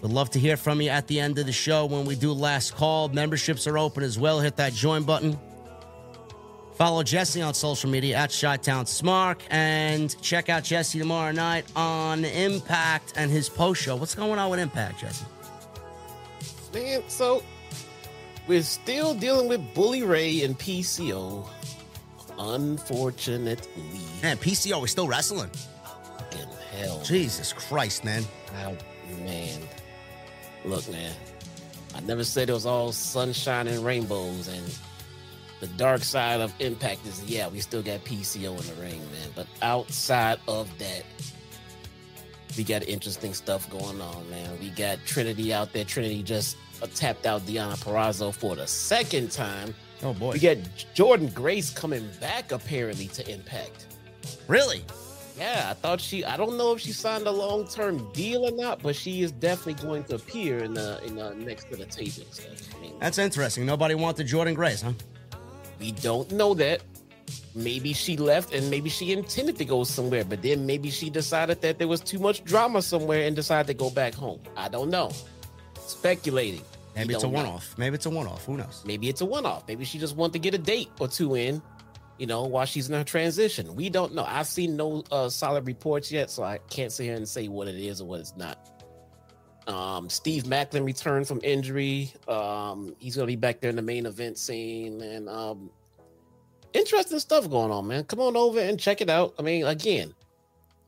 [0.02, 2.34] Would love to hear from you at the end of the show when we do
[2.34, 3.10] last call.
[3.10, 4.40] Memberships are open as well.
[4.40, 5.40] Hit that join button.
[6.74, 12.26] Follow Jesse on social media at Chi-Town Smark and check out Jesse tomorrow night on
[12.26, 13.96] Impact and his post show.
[13.96, 15.26] What's going on with Impact, Jesse?
[16.74, 17.44] Man, so
[18.48, 21.48] we're still dealing with Bully Ray and PCO.
[22.38, 24.02] Unfortunately.
[24.22, 25.50] Man, PCO is still wrestling.
[26.34, 27.02] In hell.
[27.04, 28.24] Jesus Christ, man.
[28.64, 28.76] Oh,
[29.24, 29.62] man.
[30.66, 31.14] Look, man.
[31.96, 34.64] I never said it was all sunshine and rainbows and
[35.62, 39.30] the dark side of impact is yeah, we still got PCO in the ring, man.
[39.36, 41.04] But outside of that,
[42.58, 44.58] we got interesting stuff going on, man.
[44.60, 45.86] We got Trinity out there.
[45.86, 46.58] Trinity just
[46.96, 49.76] tapped out Deonna Purrazzo for the second time.
[50.04, 50.32] Oh boy.
[50.32, 50.58] We got
[50.96, 53.86] Jordynne Grace coming back apparently to Impact.
[54.48, 54.84] Really?
[55.38, 56.26] Yeah, I thought she.
[56.26, 59.32] I don't know if she signed a long term deal or not, but she is
[59.32, 62.26] definitely going to appear in the in the next to the taping.
[62.32, 62.44] So,
[62.78, 63.66] I mean, That's interesting.
[63.66, 64.94] Nobody wanted Jordynne Grace, huh?
[65.80, 66.82] We don't know that.
[67.56, 71.62] Maybe she left and maybe she intended to go somewhere, but then maybe she decided
[71.62, 74.40] that there was too much drama somewhere and decided to go back home.
[74.56, 75.12] I don't know.
[75.80, 76.62] Speculating.
[76.96, 77.76] Maybe it's a one off.
[77.78, 78.46] Maybe it's a one off.
[78.46, 78.84] Who knows?
[78.86, 79.68] Maybe it's a one off.
[79.68, 81.62] Maybe she just wanted to get a date or two in,
[82.18, 83.76] you know, while she's in her transition.
[83.76, 84.26] We don't know.
[84.26, 87.68] I've seen no uh, solid reports yet, so I can't sit here and say what
[87.68, 88.68] it is or what it's not.
[89.68, 92.12] Um, Steve Maclin returned from injury.
[92.28, 95.70] Um, he's gonna be back there in the main event scene, and um,
[96.74, 98.04] interesting stuff going on, man.
[98.04, 99.36] Come on over and check it out.
[99.38, 100.14] I mean, again,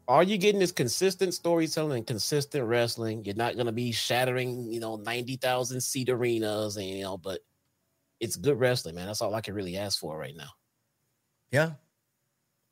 [0.08, 3.24] are you getting this consistent storytelling and consistent wrestling?
[3.26, 7.40] You're not gonna be shattering, you know, ninety thousand seat arenas, and you know, but
[8.20, 9.08] it's good wrestling, man.
[9.08, 10.50] That's all I can really ask for right now.
[11.52, 11.72] Yeah.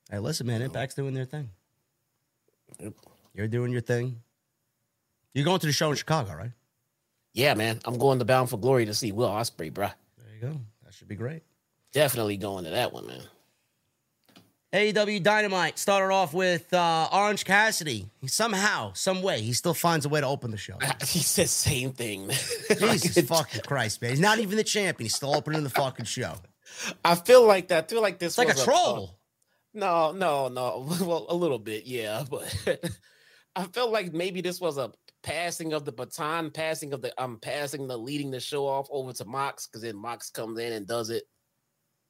[0.09, 0.61] Hey, listen, man.
[0.61, 1.49] Impact's doing their thing.
[2.79, 2.93] Yep.
[3.33, 4.21] You're doing your thing.
[5.33, 6.51] You're going to the show in Chicago, right?
[7.33, 7.79] Yeah, man.
[7.85, 9.87] I'm going to Bound for Glory to see Will Ospreay, bro.
[10.17, 10.59] There you go.
[10.83, 11.43] That should be great.
[11.93, 13.21] Definitely going to that one, man.
[14.73, 18.07] AEW Dynamite started off with uh, Orange Cassidy.
[18.25, 20.77] Somehow, some way, he still finds a way to open the show.
[21.05, 22.37] He says same thing, man.
[22.79, 24.11] Jesus fucking Christ, man.
[24.11, 25.05] He's not even the champion.
[25.05, 26.35] He's still opening the fucking show.
[27.03, 27.83] I feel like that.
[27.83, 29.17] I feel like this It's like a troll.
[29.73, 30.87] no, no, no.
[31.05, 32.23] Well, a little bit, yeah.
[32.29, 32.79] But
[33.57, 37.37] I felt like maybe this was a passing of the baton, passing of the I'm
[37.39, 40.87] passing the leading the show off over to Mox, because then Mox comes in and
[40.87, 41.23] does it.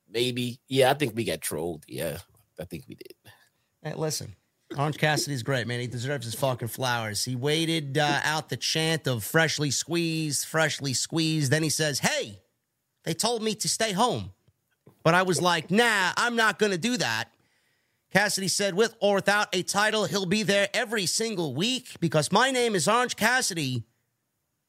[0.08, 0.60] Maybe.
[0.68, 1.86] Yeah, I think we got trolled.
[1.88, 2.18] Yeah,
[2.62, 3.14] I think we did.
[3.84, 4.36] Hey, listen,
[4.78, 5.80] Orange Cassidy's great, man.
[5.80, 7.26] He deserves his fucking flowers.
[7.26, 11.52] He waited uh, out the chant of freshly squeezed, freshly squeezed.
[11.52, 12.40] Then he says, Hey,
[13.04, 14.32] they told me to stay home.
[15.04, 17.30] But I was like, Nah, I'm not going to do that.
[18.14, 22.52] Cassidy said, with or without a title, he'll be there every single week because my
[22.52, 23.86] name is Orange Cassidy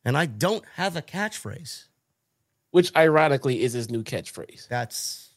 [0.05, 1.87] and I don't have a catchphrase.
[2.70, 4.68] Which ironically is his new catchphrase.
[4.68, 5.31] That's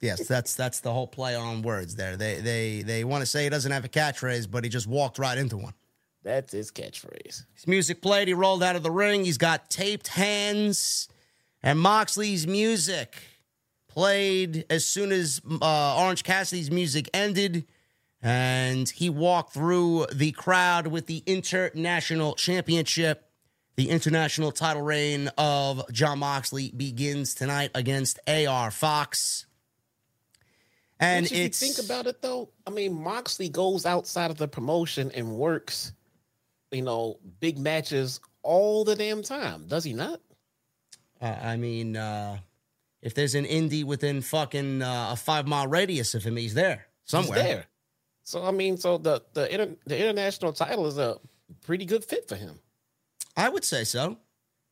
[0.00, 2.16] yes, that's that's the whole play on words there.
[2.16, 5.18] They they they want to say he doesn't have a catchphrase, but he just walked
[5.18, 5.74] right into one.
[6.22, 7.44] That's his catchphrase.
[7.54, 9.24] His music played, he rolled out of the ring.
[9.24, 11.08] He's got taped hands,
[11.62, 13.16] and Moxley's music
[13.86, 17.64] played as soon as uh, Orange Cassidy's music ended,
[18.20, 23.22] and he walked through the crowd with the International Championship.
[23.76, 29.45] The international title reign of Jon Moxley begins tonight against AR Fox.
[30.98, 34.48] And if it's you think about it though, I mean, Moxley goes outside of the
[34.48, 35.92] promotion and works,
[36.70, 40.20] you know, big matches all the damn time, does he not?
[41.20, 42.38] Uh, I mean, uh,
[43.02, 46.86] if there's an indie within fucking uh, a five mile radius of him, he's there
[47.04, 47.38] somewhere.
[47.38, 47.66] He's there.
[48.24, 51.18] So I mean, so the the inter, the international title is a
[51.64, 52.58] pretty good fit for him.
[53.36, 54.18] I would say so.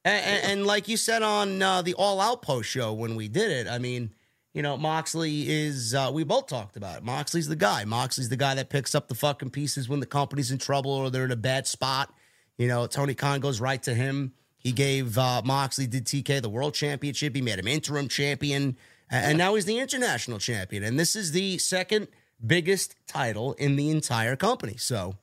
[0.04, 3.28] And, and, and like you said on uh, the All Out post show when we
[3.28, 4.14] did it, I mean,
[4.54, 7.04] you know, Moxley is, uh, we both talked about it.
[7.04, 7.84] Moxley's the guy.
[7.84, 11.10] Moxley's the guy that picks up the fucking pieces when the company's in trouble or
[11.10, 12.14] they're in a bad spot.
[12.56, 14.32] You know, Tony Khan goes right to him.
[14.56, 17.34] He gave uh, Moxley, did TK the world championship.
[17.34, 18.76] He made him interim champion.
[19.10, 20.84] And now he's the international champion.
[20.84, 22.06] And this is the second
[22.44, 24.76] biggest title in the entire company.
[24.76, 25.16] So,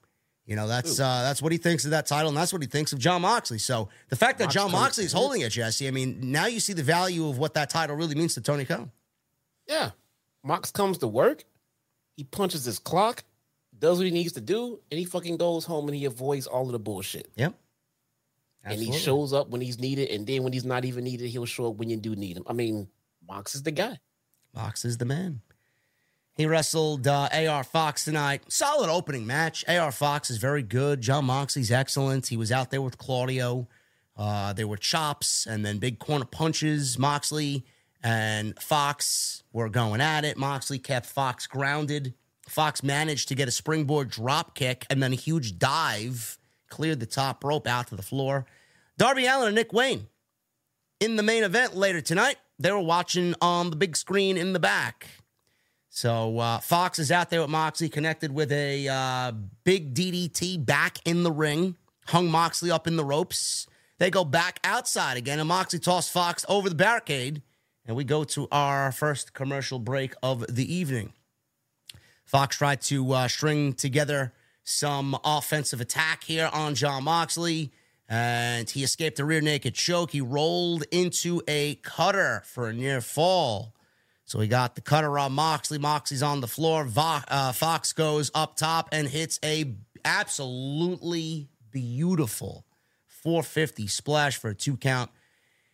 [0.45, 2.67] you know, that's uh, that's what he thinks of that title, and that's what he
[2.67, 3.57] thinks of Jon Moxley.
[3.57, 6.73] So the fact that Jon Moxley is holding it, Jesse, I mean, now you see
[6.73, 8.91] the value of what that title really means to Tony Khan.
[9.67, 9.91] Yeah.
[10.43, 11.43] Mox comes to work,
[12.17, 13.23] he punches his clock,
[13.77, 16.65] does what he needs to do, and he fucking goes home and he avoids all
[16.65, 17.29] of the bullshit.
[17.35, 17.53] Yep.
[18.63, 21.45] And he shows up when he's needed, and then when he's not even needed, he'll
[21.45, 22.43] show up when you do need him.
[22.45, 22.87] I mean,
[23.27, 23.99] Mox is the guy.
[24.53, 25.41] Mox is the man.
[26.35, 28.43] He wrestled uh, AR Fox tonight.
[28.49, 29.65] Solid opening match.
[29.67, 31.01] AR Fox is very good.
[31.01, 32.27] Jon Moxley's excellent.
[32.27, 33.67] He was out there with Claudio.
[34.15, 36.97] Uh, there were chops and then big corner punches.
[36.97, 37.65] Moxley
[38.03, 40.37] and Fox were going at it.
[40.37, 42.13] Moxley kept Fox grounded.
[42.47, 46.37] Fox managed to get a springboard drop kick and then a huge dive,
[46.69, 48.45] cleared the top rope out to the floor.
[48.97, 50.07] Darby Allin and Nick Wayne
[50.99, 52.37] in the main event later tonight.
[52.59, 55.07] They were watching on the big screen in the back.
[55.89, 59.33] So uh, Fox is out there with Moxley, connected with a uh,
[59.63, 61.75] big DDT back in the ring,
[62.07, 63.67] hung Moxley up in the ropes.
[63.97, 67.41] They go back outside again, and Moxley tossed Fox over the barricade.
[67.91, 71.11] And we go to our first commercial break of the evening.
[72.23, 74.31] Fox tried to uh, string together
[74.63, 77.73] some offensive attack here on Jon Moxley,
[78.07, 80.11] and he escaped a rear naked choke.
[80.11, 83.75] He rolled into a cutter for a near fall.
[84.23, 85.77] So he got the cutter on Moxley.
[85.77, 86.85] Moxley's on the floor.
[86.85, 89.75] Vo- uh, Fox goes up top and hits a
[90.05, 92.63] absolutely beautiful
[93.07, 95.11] 450 splash for a two count.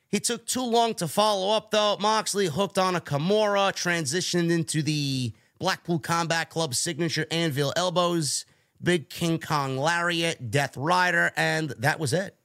[0.09, 1.97] He took too long to follow up, though.
[1.99, 8.45] Moxley hooked on a Kimura, transitioned into the Blackpool Combat Club signature anvil elbows,
[8.81, 12.37] big King Kong lariat, Death Rider, and that was it.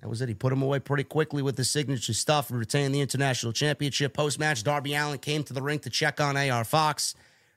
[0.00, 0.28] That was it.
[0.28, 4.12] He put him away pretty quickly with the signature stuff and retained the international championship.
[4.12, 7.14] Post match, Darby Allin came to the ring to check on AR Fox,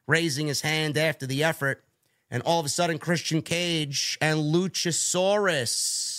[0.08, 1.84] raising his hand after the effort.
[2.32, 6.17] And all of a sudden, Christian Cage and Luchasaurus.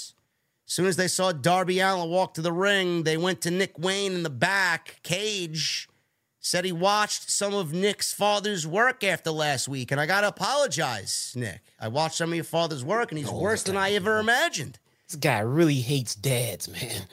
[0.68, 3.78] As soon as they saw Darby Allin walk to the ring, they went to Nick
[3.78, 5.00] Wayne in the back.
[5.02, 5.88] Cage
[6.40, 9.90] said he watched some of Nick's father's work after last week.
[9.90, 11.61] And I got to apologize, Nick.
[11.81, 14.78] I watched some of your father's work, and he's Oh, worse than I ever imagined.
[15.09, 17.04] This guy really hates dads, man.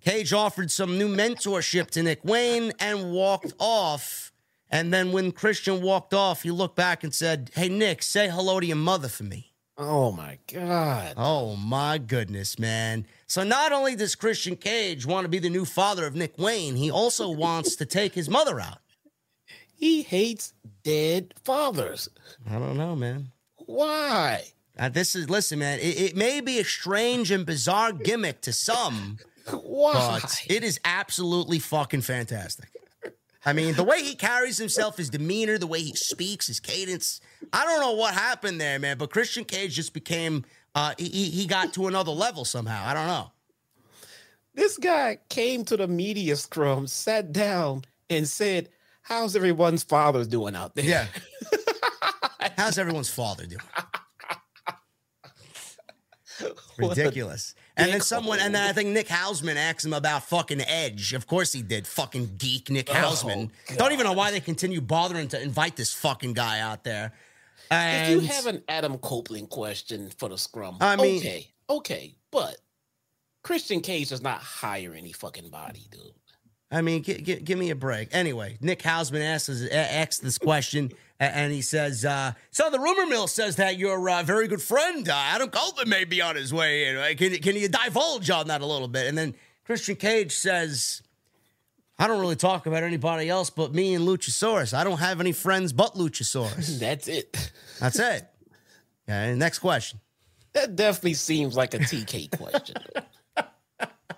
[0.00, 4.32] Cage offered some new mentorship to Nick Wayne and walked off.
[4.68, 8.58] And then when Christian walked off, he looked back and said, Hey, Nick, say hello
[8.58, 9.52] to your mother for me.
[9.78, 11.14] Oh my god.
[11.16, 13.06] Oh my goodness, man.
[13.26, 16.76] So not only does Christian Cage want to be the new father of Nick Wayne,
[16.76, 18.78] he also wants to take his mother out.
[19.74, 22.08] He hates dead fathers.
[22.48, 23.32] I don't know, man.
[23.66, 24.44] Why?
[24.90, 25.78] This is listen, man.
[25.80, 29.18] It, it may be a strange and bizarre gimmick to some,
[29.50, 30.20] Why?
[30.22, 32.68] but it is absolutely fucking fantastic.
[33.44, 37.20] I mean, the way he carries himself, his demeanor, the way he speaks, his cadence.
[37.52, 40.44] I don't know what happened there, man, but Christian Cage just became,
[40.74, 42.82] uh, he, he got to another level somehow.
[42.86, 43.32] I don't know.
[44.54, 48.70] This guy came to the media scrum, sat down, and said,
[49.02, 50.84] How's everyone's fathers doing out there?
[50.84, 51.06] Yeah.
[52.56, 53.60] How's everyone's father doing?
[56.78, 57.54] Ridiculous.
[57.76, 61.12] And then someone, and then I think Nick Hausman asked him about fucking Edge.
[61.12, 61.86] Of course he did.
[61.86, 63.50] Fucking geek Nick Hausman.
[63.76, 67.12] Don't even know why they continue bothering to invite this fucking guy out there.
[67.70, 72.56] If you have an Adam Copeland question for the scrum, I mean- okay, okay, but
[73.42, 76.00] Christian Cage does not hire any fucking body, dude.
[76.70, 78.08] I mean, gi- gi- give me a break.
[78.10, 83.28] Anyway, Nick Hausman asks, asks this question, and he says, uh, "So the rumor mill
[83.28, 86.88] says that your uh, very good friend uh, Adam Copeland may be on his way
[86.88, 87.16] in.
[87.16, 91.02] Can can you divulge on that a little bit?" And then Christian Cage says,
[91.98, 94.74] "I don't really talk about anybody else but me and Luchasaurus.
[94.74, 96.78] I don't have any friends but Luchasaurus.
[96.80, 97.52] That's it.
[97.80, 98.28] That's it."
[99.08, 99.34] Yeah.
[99.34, 100.00] Next question.
[100.52, 102.76] That definitely seems like a TK question.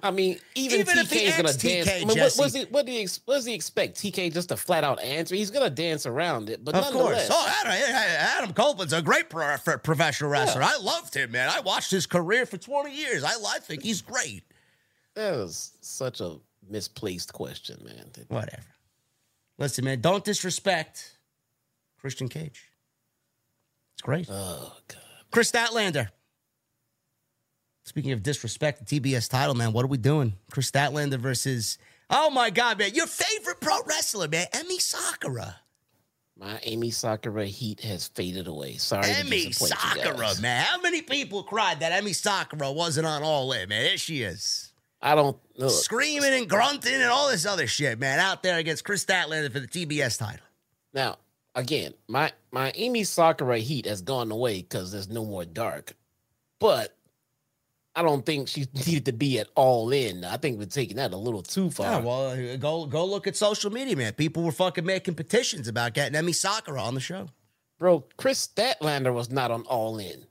[0.01, 1.89] I mean, even, Even if TK is gonna TK, dance.
[1.89, 3.97] I mean, what, what's he, what, do ex- what does he expect?
[3.99, 5.35] TK just to flat out answer?
[5.35, 7.27] He's gonna dance around it, but Of course.
[7.29, 10.63] Oh, Adam, Adam Copeland's a great pro- pro- professional wrestler.
[10.63, 11.51] I loved him, man.
[11.53, 13.25] I watched his career for 20 years.
[13.25, 14.45] I, I think he's great.
[15.15, 16.37] that was such a
[16.71, 18.11] misplaced question, man.
[18.29, 18.63] Whatever.
[19.59, 21.19] Listen, man, don't disrespect
[22.01, 22.71] Christian Cage.
[23.95, 24.29] It's great.
[24.31, 25.01] Oh god,
[25.31, 26.09] Kris Statlander.
[27.85, 30.35] Speaking of disrespect, the TBS title, man, what are we doing?
[30.51, 31.79] Kris Statlander versus,
[32.11, 35.57] oh my God, man, your favorite pro wrestler, man, Emi Sakura.
[36.39, 38.77] My Emi Sakura heat has faded away.
[38.77, 40.65] Sorry, you Sakura, man.
[40.65, 43.83] How many people cried that Emi Sakura wasn't on All In, man?
[43.83, 44.68] There she is.
[45.01, 45.69] I don't know.
[45.69, 49.61] Screaming and grunting and all this other shit, man, out there against Kris Statlander for
[49.61, 50.45] the TBS title.
[50.93, 51.19] Now,
[51.55, 55.95] again, my my Emi Sakura heat has gone away because there's no more dark.
[56.59, 56.97] But
[57.95, 60.25] I don't think she needed to be at all in.
[60.25, 61.87] I think we're taking that a little too far.
[61.87, 64.15] Yeah, well, uh, go go look at social media, man.
[64.15, 67.29] People were fucking making petitions about getting Emi Sakura on the show.
[67.79, 70.25] Bro, Kris Statlander was not on all in.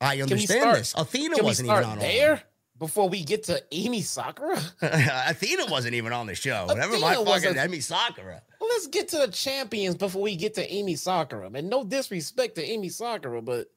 [0.00, 0.94] I understand this.
[0.96, 2.49] Athena wasn't even on there All
[2.80, 4.58] before we get to Emi Sakura?
[4.82, 6.66] Athena wasn't even on the show.
[6.66, 8.42] Never mind Athena fucking wasn't- Emi Sakura.
[8.60, 11.50] Let's get to the champions before we get to Emi Sakura.
[11.54, 13.68] And no disrespect to Emi Sakura, but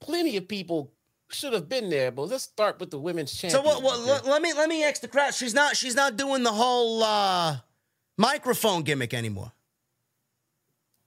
[0.00, 0.92] plenty of people
[1.28, 2.10] should have been there.
[2.12, 3.62] But let's start with the women's champion.
[3.62, 3.82] So what?
[3.82, 5.34] what let, let me let me ask the crowd.
[5.34, 7.56] She's not she's not doing the whole uh,
[8.16, 9.52] microphone gimmick anymore.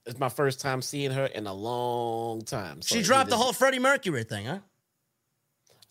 [0.06, 2.82] It's my first time seeing her in a long time.
[2.82, 4.58] So She dropped the whole Freddie Mercury thing, huh?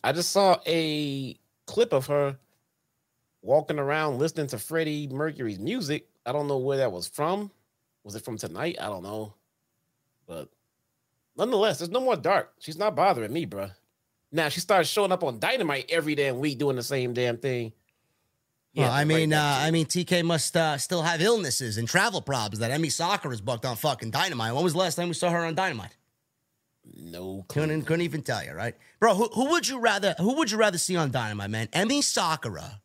[0.04, 2.38] I just saw a clip of her
[3.41, 6.08] walking around listening to Freddie Mercury's music.
[6.26, 7.51] I don't know where that was from.
[8.04, 8.78] Was it from tonight?
[8.82, 9.34] I don't know.
[10.28, 10.49] But
[11.38, 12.54] nonetheless, there's no more dark.
[12.60, 13.70] She's not bothering me, bro.
[14.32, 17.72] Now she starts showing up on Dynamite every damn week doing the same damn thing.
[18.76, 22.22] well, Yeah, I mean, uh, I mean, TK must uh, still have illnesses and travel
[22.22, 24.54] problems that Emi Sakura's booked on fucking Dynamite.
[24.54, 25.95] When was the last time we saw her on Dynamite?
[26.86, 27.61] No clue.
[27.63, 29.15] Couldn't couldn't even tell you, right, bro?
[29.15, 31.67] Who, who would you rather who would you rather see on Dynamite, man?
[31.67, 32.81] Emi Sakura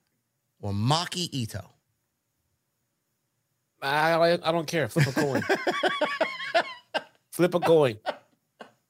[0.60, 1.64] or Maki Itoh?
[3.82, 4.88] I, I I don't care.
[4.88, 5.42] Flip a coin.
[7.32, 7.98] Flip a coin.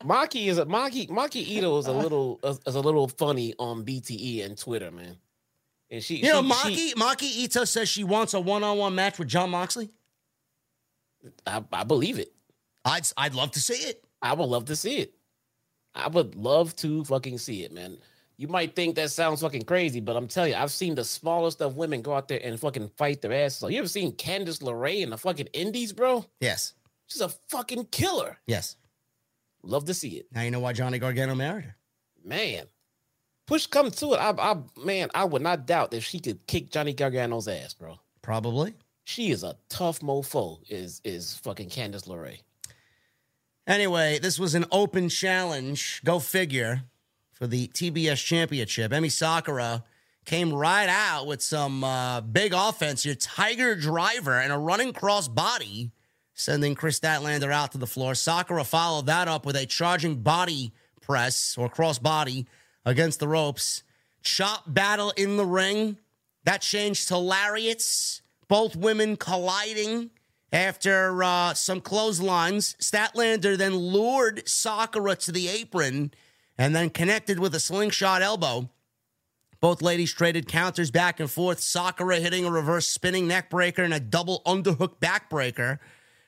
[0.03, 3.85] Maki is a Maki Maki Itoh is a little is, is a little funny on
[3.85, 5.17] BTE and Twitter, man.
[5.91, 8.79] And she, You know, she- Maki she- Maki Itoh says she wants a one on
[8.79, 9.91] one match with Jon Moxley.
[11.47, 12.33] I, I believe it.
[12.85, 14.05] I'd I'd love to see it.
[14.23, 15.15] I would love to see it.
[15.95, 17.99] I would love to fucking see it, man.
[18.37, 21.61] You might think that sounds fucking crazy, but I'm telling you, I've seen the smallest
[21.61, 23.71] of women go out there and fucking fight their asses off.
[23.73, 26.25] You ever seen Candice LeRae in the fucking Indies, bro?
[26.41, 26.75] Yes,
[27.09, 28.39] She's a fucking killer.
[28.47, 28.77] yes.
[29.65, 30.27] Love to see it.
[30.33, 31.77] Now you know why Johnny Gargano married her.
[32.25, 32.67] man.
[33.49, 34.19] Push come to it.
[34.19, 37.99] I, I, man, I would not doubt that she could kick Johnny Gargano's ass, bro.
[38.23, 38.75] Probably.
[39.05, 40.59] She is a tough mofo.
[40.69, 42.41] Is is fucking Candice LeRae?
[43.69, 46.01] Anyway, this was an open challenge.
[46.03, 46.85] Go figure
[47.35, 48.91] for the TBS championship.
[48.93, 49.85] Emi Sakura
[50.25, 53.15] came right out with some uh, big offense here.
[53.15, 55.91] Tiger driver and a running cross body,
[56.33, 58.15] sending Kris Statlander out to the floor.
[58.15, 62.47] Sakura followed that up with a charging body press or cross body
[62.87, 63.83] against the ropes.
[64.23, 65.99] Chop battle in the ring.
[66.45, 68.23] That changed to lariats.
[68.49, 70.09] Both women colliding
[70.53, 72.75] after uh, some clotheslines.
[72.81, 76.13] Statlander then lured Sakura to the apron
[76.57, 78.69] and then connected with a slingshot elbow.
[79.61, 81.61] Both ladies traded counters back and forth.
[81.61, 85.79] Sakura hitting a reverse spinning neck breaker and a double underhook backbreaker.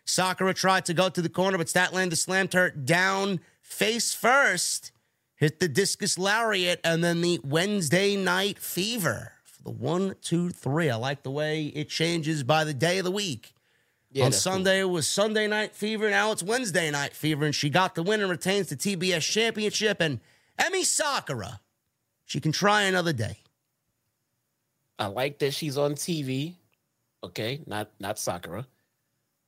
[0.04, 4.90] Sakura tried to go to the corner, but Statlander slammed her down face first,
[5.36, 10.90] hit the discus lariat, and then the Wednesday night fever for the one, two, three.
[10.90, 13.54] I like the way it changes by the day of the week.
[14.12, 14.52] Yeah, On that's cool.
[14.54, 16.10] Sunday, it was Sunday Night Fever.
[16.10, 20.00] Now it's Wednesday Night Fever, and she got the win and retains the TBS championship.
[20.00, 20.20] And
[20.58, 21.60] Emi Sakura,
[22.24, 23.38] she can try another day.
[24.98, 26.54] I like that she's on TV.
[27.22, 28.66] Okay, not not Sakura.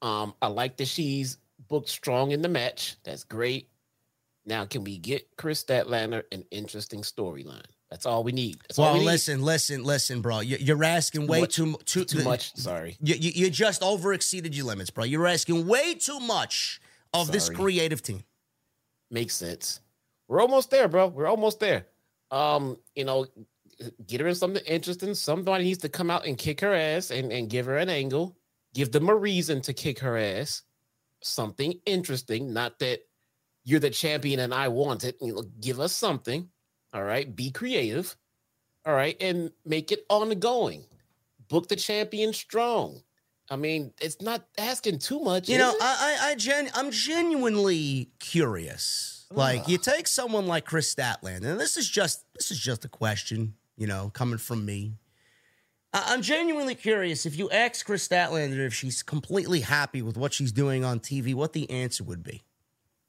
[0.00, 1.38] Um, I like that she's
[1.68, 2.96] booked strong in the match.
[3.04, 3.68] That's great.
[4.44, 7.64] Now, can we get Kris Statlander an interesting storyline?
[7.92, 8.58] That's all we need.
[8.62, 9.04] That's all Well, we need.
[9.04, 10.40] listen, listen, listen, bro.
[10.40, 12.54] You- You're asking way much- too too Too much.
[12.56, 12.96] Sorry.
[13.02, 15.04] You, you, you just over exceeded your limits, bro.
[15.04, 16.80] You're asking way too much
[17.12, 18.24] of this creative team.
[19.10, 19.80] Makes sense.
[20.26, 21.08] We're almost there, bro.
[21.08, 21.86] We're almost there.
[22.30, 23.26] Um, you know,
[24.06, 25.14] get her in something interesting.
[25.14, 28.38] Somebody needs to come out and kick her ass and, and give her an angle.
[28.72, 30.62] Give them a reason to kick her ass.
[31.22, 32.54] Something interesting.
[32.54, 33.00] Not that
[33.64, 35.18] you're the champion and I want it.
[35.20, 36.48] You know, give us something.
[36.92, 37.34] All right.
[37.34, 38.16] Be creative.
[38.84, 39.16] All right.
[39.20, 40.84] And make it ongoing.
[41.48, 43.02] Book the champion strong.
[43.50, 45.48] I mean, it's not asking too much.
[45.48, 45.76] You know, it?
[45.82, 49.26] I, I, I gen, I'm genuinely curious.
[49.30, 52.88] Like, you take someone like Kris Statlander, and this is just this is just a
[52.88, 54.94] question, you know, coming from me.
[55.92, 60.32] I, I'm genuinely curious if you ask Kris Statlander if she's completely happy with what
[60.32, 62.42] she's doing on TV, what the answer would be.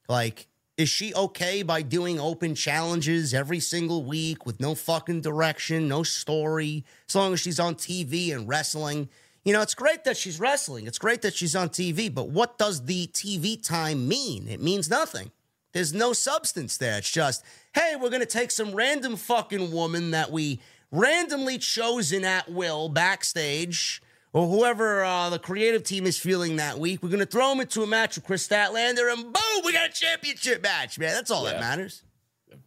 [0.07, 5.87] Like, Is she okay by doing open challenges every single week with no fucking direction,
[5.87, 9.07] no story, as long as she's on TV and wrestling?
[9.45, 10.87] You know, it's great that she's wrestling.
[10.87, 14.47] It's great that she's on TV, but what does the TV time mean?
[14.47, 15.31] It means nothing.
[15.73, 16.97] There's no substance there.
[16.97, 17.43] It's just,
[17.75, 20.59] hey, we're going to take some random fucking woman that we
[20.91, 24.01] randomly chosen at will backstage
[24.33, 27.01] or whoever uh, the creative team is feeling that week.
[27.01, 29.89] We're going to throw him into a match with Kris Statlander and boom, we got
[29.89, 31.13] a championship match, man.
[31.13, 31.53] That's all yeah.
[31.53, 32.03] that matters.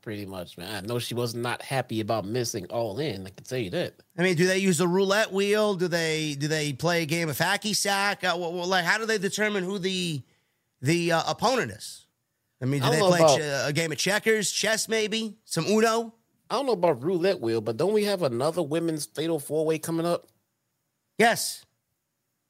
[0.02, 0.84] Pretty much, man.
[0.84, 3.26] I know she was not happy about missing all in.
[3.26, 3.94] I can tell you that.
[4.18, 5.74] I mean, do they use a roulette wheel?
[5.74, 8.24] Do they do they play a game of hacky sack?
[8.24, 10.22] Uh, well, like, how do they determine who the
[10.82, 12.06] the uh, opponent is?
[12.60, 15.66] I mean, do I they play about, ch- a game of checkers, chess, maybe some
[15.66, 16.14] Uno?
[16.50, 19.78] I don't know about roulette wheel, but don't we have another women's fatal four way
[19.78, 20.26] coming up?
[21.18, 21.64] Yes.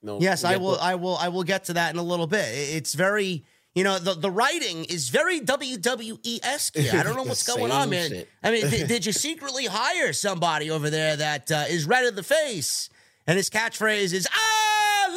[0.02, 0.20] No.
[0.20, 0.78] Yes, I will.
[0.78, 1.16] I will.
[1.16, 2.46] I will get to that in a little bit.
[2.48, 3.44] It's very.
[3.74, 6.78] You know, the, the writing is very WWE esque.
[6.78, 8.08] I don't know what's going on, man.
[8.08, 8.28] Shit.
[8.42, 12.14] I mean, th- did you secretly hire somebody over there that uh, is red in
[12.14, 12.88] the face
[13.26, 15.08] and his catchphrase is "I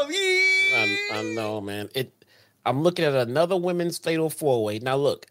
[0.00, 0.16] love you"?
[0.74, 1.88] I, I know, man.
[1.94, 2.24] It.
[2.64, 4.80] I'm looking at another women's fatal four way.
[4.80, 5.26] Now, look,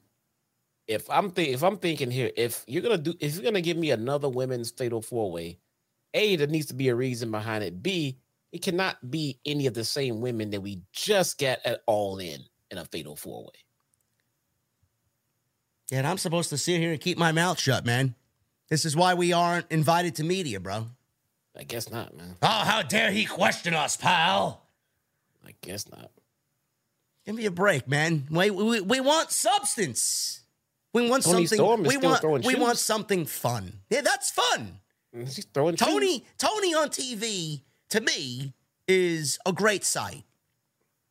[0.88, 3.76] if I'm th- if I'm thinking here, if you're gonna do, if you're gonna give
[3.78, 5.58] me another women's fatal four way,
[6.16, 7.84] a there needs to be a reason behind it.
[7.84, 8.18] B
[8.56, 12.46] it cannot be any of the same women that we just get at all in
[12.72, 13.66] in a fatal four way.
[15.92, 18.16] Yeah, and I'm supposed to sit here and keep my mouth shut, man.
[18.70, 20.88] This is why we aren't invited to media, bro.
[21.54, 22.38] I guess not, man.
[22.42, 24.66] Oh, how dare he question us, pal?
[25.46, 26.12] I guess not.
[27.26, 28.26] Give me a break, man.
[28.32, 30.44] We, we, we want substance.
[30.94, 31.84] We want Toni something.
[31.84, 32.58] We want we shoes.
[32.58, 33.82] want something fun.
[33.90, 34.80] Yeah, that's fun.
[35.16, 35.30] Mm-hmm.
[35.30, 36.22] She's throwing Toni shoes.
[36.38, 38.54] Toni on TV to me
[38.88, 40.24] is a great sight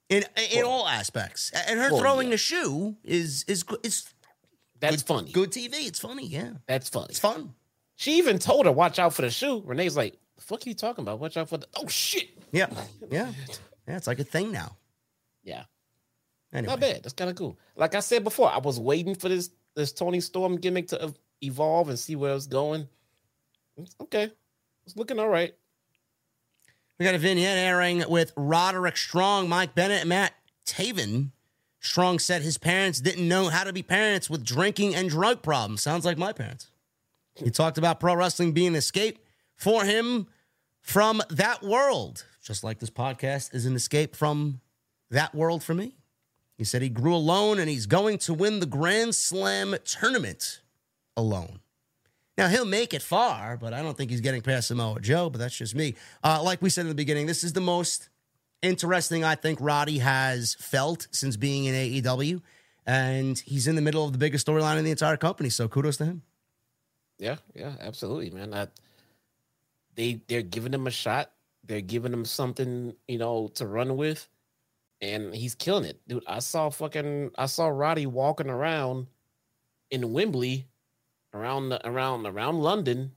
[0.09, 1.51] in in well, all aspects.
[1.69, 2.33] And her well, throwing yeah.
[2.33, 4.09] the shoe is is is
[4.81, 5.33] that's good, funny.
[5.33, 5.87] Good TV.
[5.87, 6.27] It's funny.
[6.27, 7.07] Yeah, that's funny.
[7.11, 7.55] It's fun.
[7.97, 10.75] She even told her, "Watch out for the shoe." Renee's like, "The fuck are you
[10.75, 11.21] talking about?
[11.21, 12.67] Watch out for the oh shit." Yeah,
[13.11, 13.33] yeah,
[13.89, 13.97] yeah.
[13.97, 14.77] It's like a thing now.
[15.43, 15.65] Yeah.
[16.53, 16.73] Anyway.
[16.73, 17.03] Not bad.
[17.03, 17.59] That's kind of cool.
[17.77, 21.89] Like I said before, I was waiting for this this Toni Storm gimmick to evolve
[21.89, 22.89] and see where it was going.
[24.01, 24.31] Okay,
[24.87, 25.55] it's looking all right.
[26.99, 30.33] We got a vignette airing with Roderick Strong, Mike Bennett, and Matt
[30.65, 31.31] Taven.
[31.81, 35.83] Strong said his parents didn't know how to be parents with drinking and drug problems.
[35.83, 36.71] Sounds like my parents.
[37.35, 39.19] He talked about pro wrestling being an escape
[39.57, 40.29] for him
[40.81, 44.61] from that world, just like this podcast is an escape from
[45.11, 45.97] that world for me.
[46.57, 50.61] He said he grew alone and he's going to win the Grand Slam tournament
[51.17, 51.61] alone.
[52.37, 55.31] Now he'll make it far, but I don't think he's getting past Samoa Joe.
[55.31, 55.95] But that's just me.
[56.23, 58.09] Uh, like we said in the beginning, this is the most
[58.63, 62.43] interesting I think Roddy has felt since being in AEW,
[62.87, 65.49] and he's in the middle of the biggest storyline in the entire company.
[65.49, 66.23] So kudos to him.
[67.19, 68.53] Yeah, yeah, absolutely, man.
[68.53, 68.67] I,
[69.95, 71.31] they they're giving him a shot.
[71.63, 74.29] They're giving him something, you know, to run with,
[75.01, 76.25] and he's killing it, dude.
[76.27, 79.07] I saw fucking I saw Roddy walking around
[79.91, 80.67] in Wembley
[81.35, 83.13] around the, around around London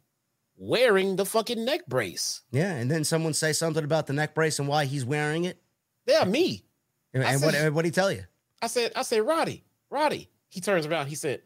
[0.58, 2.42] wearing the fucking neck brace.
[2.52, 5.62] Yeah, and then someone say something about the neck brace and why he's wearing it.
[6.06, 6.66] Yeah, me.
[7.14, 8.24] And, and said, what what did he tell you?
[8.62, 10.30] I said, I said, Roddy, Roddy.
[10.50, 11.08] He turns around.
[11.08, 11.42] He said,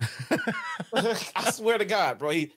[0.94, 2.30] I swear to God, bro.
[2.30, 2.52] He,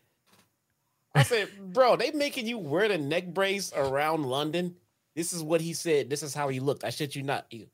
[1.14, 4.76] I said, bro, they making you wear the neck brace around London.
[5.16, 6.10] This is what he said.
[6.10, 6.84] This is how he looked.
[6.84, 7.46] I shit you not.
[7.50, 7.68] He,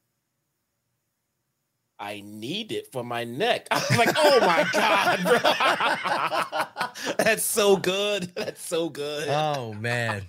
[1.99, 3.67] I need it for my neck.
[3.71, 7.15] I was like, oh my God, bro.
[7.17, 8.31] That's so good.
[8.35, 9.27] That's so good.
[9.29, 10.25] Oh man.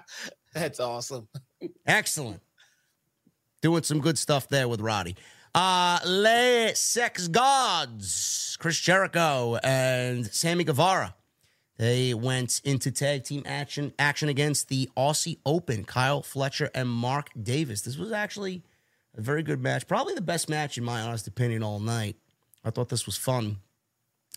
[0.54, 1.28] That's awesome.
[1.86, 2.40] Excellent.
[3.60, 5.16] Doing some good stuff there with Roddy.
[5.54, 11.14] Uh Le Sex Gods, Chris Jericho and Sammy Guevara.
[11.76, 17.28] They went into tag team action action against the Aussie Open, Kyle Fletcher and Mark
[17.42, 17.82] Davis.
[17.82, 18.62] This was actually
[19.16, 19.86] a very good match.
[19.86, 22.16] Probably the best match, in my honest opinion, all night.
[22.64, 23.58] I thought this was fun.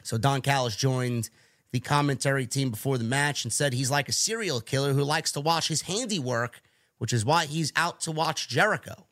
[0.04, 1.30] So Don Callis joined
[1.72, 5.32] the commentary team before the match and said he's like a serial killer who likes
[5.34, 6.62] to watch his handiwork,
[6.98, 9.08] which is why he's out to watch Jericho.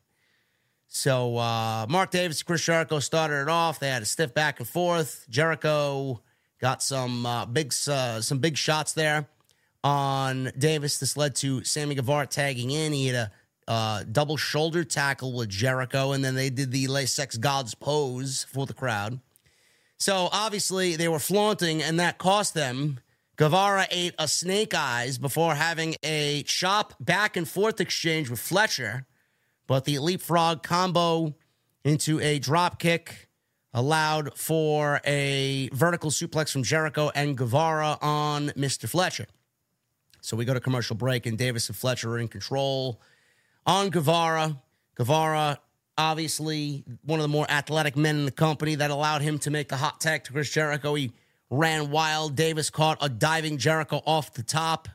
[0.88, 3.80] So uh, Mark Davis, and Chris Jericho started it off.
[3.80, 5.26] They had a stiff back and forth.
[5.30, 6.20] Jericho
[6.60, 9.26] got some uh, big uh, some big shots there
[9.82, 10.98] on Davis.
[10.98, 12.92] This led to Sammy Guevara tagging in.
[12.92, 13.32] He had a
[13.68, 18.46] uh, double shoulder tackle with Jericho, and then they did the Le Sex Gods pose
[18.50, 19.20] for the crowd.
[19.98, 23.00] So obviously they were flaunting, and that cost them.
[23.36, 29.06] Guevara ate a snake eyes before having a chop back and forth exchange with Fletcher,
[29.66, 31.34] but the leapfrog combo
[31.84, 33.28] into a drop kick,
[33.74, 38.88] allowed for a vertical suplex from Jericho and Guevara on Mr.
[38.88, 39.26] Fletcher.
[40.20, 43.00] So we go to commercial break, and Davis and Fletcher are in control
[43.66, 44.60] on Guevara.
[44.94, 45.58] Guevara,
[45.96, 49.68] obviously, one of the more athletic men in the company that allowed him to make
[49.68, 50.94] the hot tag to Chris Jericho.
[50.94, 51.12] He
[51.50, 52.36] ran wild.
[52.36, 54.88] Davis caught a diving Jericho off the top.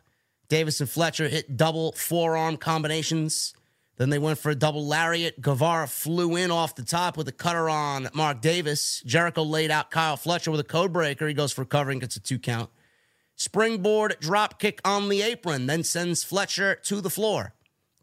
[0.49, 3.53] Davis and Fletcher hit double forearm combinations.
[3.97, 5.41] Then they went for a double lariat.
[5.41, 9.01] Guevara flew in off the top with a cutter on Mark Davis.
[9.05, 11.27] Jericho laid out Kyle Fletcher with a code breaker.
[11.27, 12.69] He goes for covering, gets a two count.
[13.35, 17.53] Springboard drop kick on the apron, then sends Fletcher to the floor.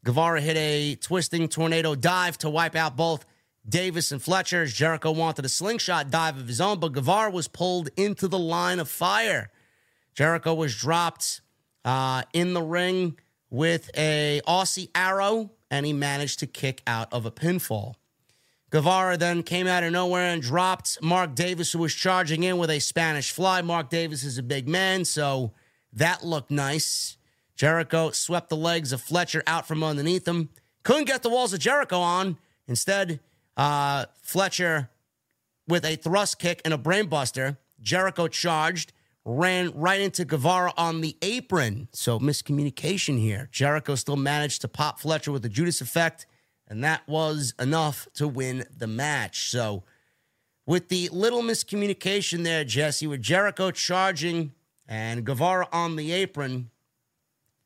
[0.04, 3.24] Guevara hit a twisting tornado dive to wipe out both
[3.66, 4.66] Davis and Fletcher.
[4.66, 8.78] Jericho wanted a slingshot dive of his own, but Guevara was pulled into the line
[8.78, 9.50] of fire.
[10.14, 11.40] Jericho was dropped
[11.86, 17.24] uh, in the ring with a Aussie arrow, and he managed to kick out of
[17.24, 17.94] a pinfall.
[18.68, 22.70] Guevara then came out of nowhere and dropped Mark Davis, who was charging in with
[22.70, 23.62] a Spanish fly.
[23.62, 25.52] Mark Davis is a big man, so
[25.92, 27.16] that looked nice.
[27.56, 30.48] Jericho swept the legs of Fletcher out from underneath him.
[30.82, 32.36] Couldn't get the walls of Jericho on.
[32.66, 33.20] Instead,
[33.56, 34.90] uh, Fletcher
[35.68, 37.56] with a thrust kick and a brainbuster.
[37.80, 38.92] Jericho charged,
[39.24, 41.88] ran right into Guevara on the apron.
[41.92, 43.48] So miscommunication here.
[43.52, 46.26] Jericho still managed to pop Fletcher with the Judas effect,
[46.68, 49.50] and that was enough to win the match.
[49.50, 49.84] So
[50.66, 54.52] with the little miscommunication there, Jesse, with Jericho charging
[54.86, 56.70] and Guevara on the apron,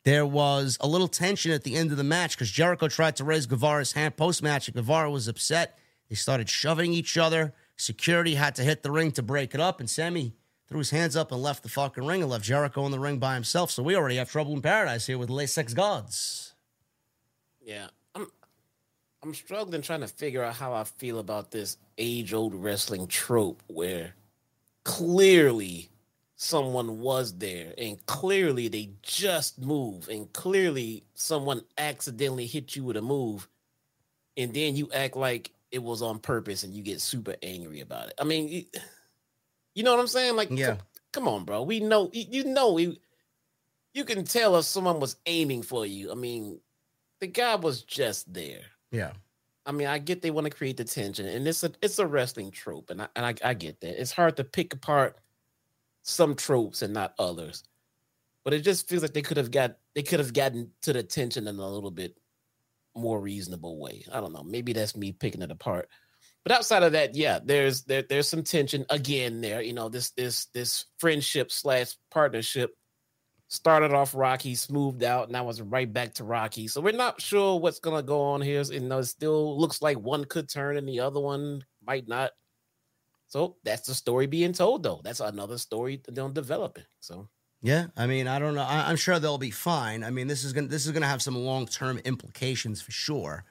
[0.09, 3.25] there was a little tension at the end of the match because Jericho tried to
[3.25, 5.79] raise Guevara's hand post match, and Guevara was upset.
[6.09, 7.53] They started shoving each other.
[7.77, 10.35] Security had to hit the ring to break it up, and Sammy
[10.67, 13.19] threw his hands up and left the fucking ring and left Jericho in the ring
[13.19, 13.71] by himself.
[13.71, 16.55] So we already have trouble in paradise here with Le Sex Gods.
[17.61, 18.29] Yeah, I'm
[19.23, 23.63] I'm struggling trying to figure out how I feel about this age old wrestling trope
[23.67, 24.15] where
[24.85, 25.91] clearly
[26.41, 32.97] someone was there and clearly they just move and clearly someone accidentally hit you with
[32.97, 33.49] a move
[34.37, 38.07] and then you act like it was on purpose and you get super angry about
[38.07, 38.15] it.
[38.21, 38.67] I mean,
[39.75, 40.37] you, know what I'm saying?
[40.37, 40.67] Like, Yeah.
[40.67, 40.79] come,
[41.13, 41.65] come on, bro.
[41.65, 42.97] We know you, know you,
[43.93, 46.13] you can tell if someone was aiming for you.
[46.13, 46.61] I mean,
[47.19, 48.61] the guy was just there.
[48.93, 49.11] Yeah.
[49.67, 52.07] I mean, I get they want to create the tension, and it's a it's a
[52.07, 54.01] wrestling trope, and I and I, I get that.
[54.01, 55.19] It's hard to pick apart
[56.09, 57.63] some tropes and not others,
[58.45, 61.03] but it just feels like they could have got they could have gotten to the
[61.03, 62.17] tension in a little bit
[62.97, 64.05] more reasonable way.
[64.13, 64.43] I don't know.
[64.43, 65.89] Maybe that's me picking it apart.
[66.45, 69.61] But outside of that, yeah, there's there there's some tension again there.
[69.61, 72.75] You know, this this this friendship slash partnership
[73.49, 76.69] started off rocky, smoothed out, and I was right back to rocky.
[76.69, 78.63] So we're not sure what's gonna go on here.
[78.63, 82.31] You know, it still looks like one could turn and the other one might not.
[83.29, 85.01] So that's the story being told, though.
[85.05, 86.85] That's another story that they're developing.
[87.01, 87.29] So
[87.63, 88.63] Yeah, I mean, I don't know.
[88.63, 90.03] I, I'm sure they'll be fine.
[90.03, 93.45] I mean, this is gonna this is gonna have some long term implications for sure.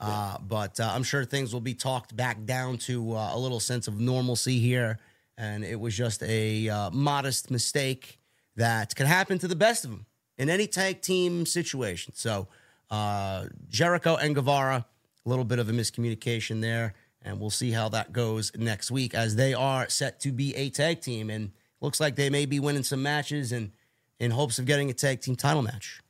[0.00, 3.60] Uh, but uh, I'm sure things will be talked back down to uh, a little
[3.60, 4.98] sense of normalcy here,
[5.38, 8.18] and it was just a uh, modest mistake
[8.56, 10.06] that could happen to the best of them
[10.36, 12.12] in any tag team situation.
[12.16, 12.48] So
[12.90, 14.84] uh, Jericho and Guevara,
[15.24, 19.14] a little bit of a miscommunication there, and we'll see how that goes next week
[19.14, 22.60] as they are set to be a tag team and looks like they may be
[22.60, 23.72] winning some matches and
[24.18, 26.00] in hopes of getting a tag team title match.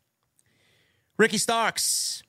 [1.16, 2.22] Ricky Starks.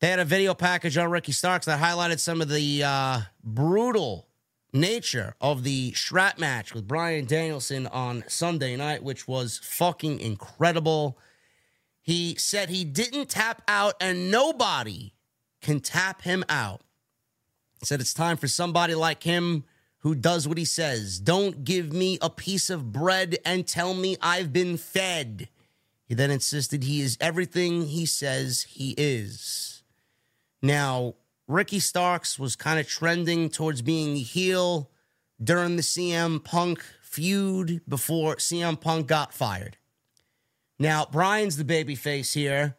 [0.00, 4.28] They had a video package on Ricky Starks that highlighted some of the uh, brutal
[4.72, 11.18] nature of the strap match with Bryan Danielson on Sunday night, which was fucking incredible.
[12.02, 15.14] He said he didn't tap out and nobody
[15.62, 16.82] can tap him out.
[17.84, 19.64] Said it's time for somebody like him
[19.98, 21.18] who does what he says.
[21.18, 25.48] Don't give me a piece of bread and tell me I've been fed.
[26.06, 29.82] He then insisted he is everything he says he is.
[30.62, 31.14] Now,
[31.46, 34.90] Ricky Starks was kind of trending towards being heel
[35.42, 39.76] during the CM Punk feud before CM Punk got fired.
[40.78, 42.76] Now, Bryan's the babyface here,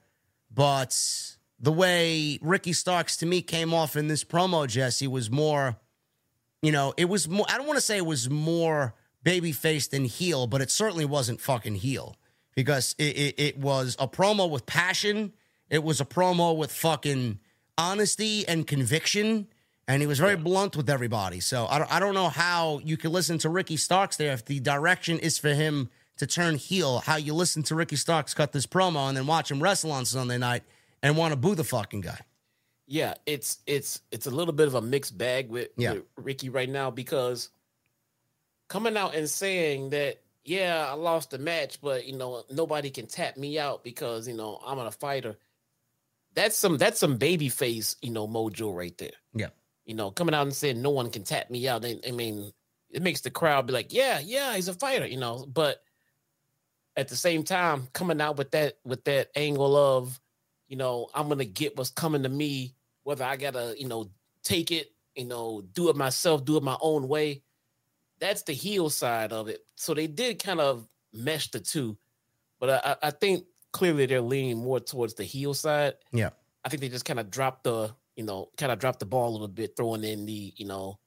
[0.54, 1.35] but
[1.66, 5.78] the way Ricky Starks to me came off in this promo, Jesse, was more,
[6.62, 8.94] you know, it was more, I don't want to say it was more
[9.26, 12.18] babyface than heel, but it certainly wasn't fucking heel
[12.54, 15.34] because it, it, it was a promo with passion.
[15.72, 17.40] It was a promo with fucking
[17.80, 19.48] honesty and conviction.
[19.88, 21.40] And he was very blunt with everybody.
[21.40, 24.46] So I don't, I don't know how you can listen to Ricky Starks there if
[24.46, 27.00] the direction is for him to turn heel.
[27.00, 30.06] How you listen to Ricky Starks cut this promo and then watch him wrestle on
[30.06, 30.62] Sunday night
[31.06, 32.20] and want to boo the fucking guy.
[32.88, 35.94] Yeah, it's it's it's a little bit of a mixed bag with, Yeah.
[35.94, 37.50] with Ricky right now because
[38.68, 43.08] coming out and saying that yeah, I lost the match, but you know nobody can
[43.08, 45.38] tap me out because you know I'm a fighter.
[46.34, 49.18] That's some that's some baby face you know mojo right there.
[49.34, 49.50] Yeah.
[49.86, 51.86] You know, coming out and saying no one can tap me out.
[51.86, 52.52] I, I mean,
[52.90, 55.06] it makes the crowd be like, yeah, yeah, he's a fighter.
[55.06, 55.84] You know, but
[56.98, 60.20] at the same time, coming out with that with that angle of
[60.68, 64.10] you know, I'm gonna get what's coming to me, whether I gotta, you know,
[64.44, 67.42] take it, you know, do it myself, do it my own way.
[68.20, 69.60] That's the heel side of it.
[69.76, 71.98] So they did kind of mesh the two,
[72.60, 75.96] but I, I- I think clearly they're leaning more towards the heel side.
[76.14, 76.30] Yeah.
[76.64, 79.30] I think they just kind of dropped the, you know, kind of dropped the ball
[79.30, 80.98] a little bit, throwing in the, you know,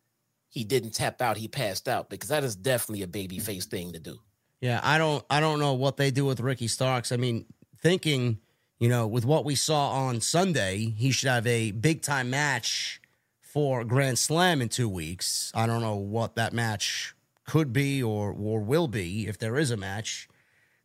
[0.51, 3.93] he didn't tap out, he passed out, because that is definitely a baby face thing
[3.93, 4.19] to do.
[4.61, 7.13] Yeah, I don't I don't know what they do with Ricky Starks.
[7.13, 7.47] I mean,
[7.81, 8.39] thinking,
[8.79, 13.01] you know, with what we saw on Sunday, he should have a big time match
[13.41, 15.51] for Grand Slam in 2 weeks.
[15.55, 17.15] I don't know what that match
[17.45, 20.29] could be or or will be if there is a match.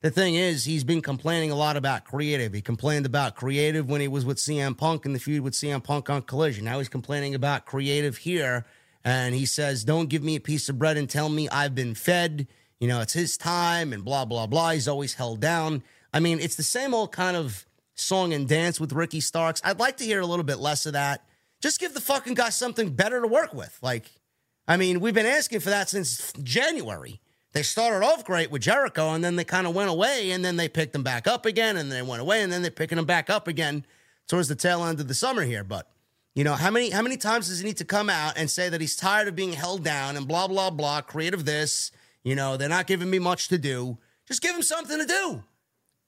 [0.01, 2.51] The thing is, he's been complaining a lot about creative.
[2.51, 5.81] He complained about creative when he was with CM Punk in the feud with CM
[5.81, 6.65] Punk on Collision.
[6.65, 8.65] Now he's complaining about creative here.
[9.05, 11.95] And he says, Don't give me a piece of bread and tell me I've been
[11.95, 12.47] fed.
[12.79, 14.71] You know, it's his time and blah, blah, blah.
[14.71, 15.83] He's always held down.
[16.13, 17.65] I mean, it's the same old kind of
[17.95, 19.61] song and dance with Ricky Starks.
[19.63, 21.25] I'd like to hear a little bit less of that.
[21.61, 23.77] Just give the fucking guy something better to work with.
[23.81, 24.11] Like,
[24.67, 27.21] I mean, we've been asking for that since January.
[27.53, 30.55] They started off great with Jericho, and then they kind of went away, and then
[30.55, 33.05] they picked them back up again, and they went away, and then they're picking them
[33.05, 33.85] back up again
[34.27, 35.63] towards the tail end of the summer here.
[35.63, 35.87] But
[36.33, 38.69] you know, how many how many times does he need to come out and say
[38.69, 41.91] that he's tired of being held down and blah blah blah, creative this?
[42.23, 43.99] You know, they're not giving me much to do.
[44.27, 45.43] Just give him something to do.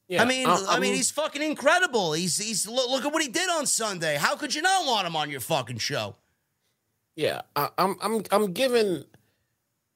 [0.08, 2.14] Yeah, I mean, I- I mean, I'm- he's fucking incredible.
[2.14, 4.16] He's he's look, look at what he did on Sunday.
[4.18, 6.16] How could you not want him on your fucking show?
[7.16, 9.04] Yeah, I, I'm I'm I'm giving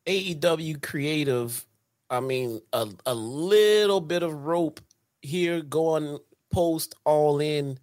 [0.07, 1.66] AEW creative.
[2.10, 4.80] I mean, a a little bit of rope
[5.22, 6.18] here going
[6.51, 7.78] post all in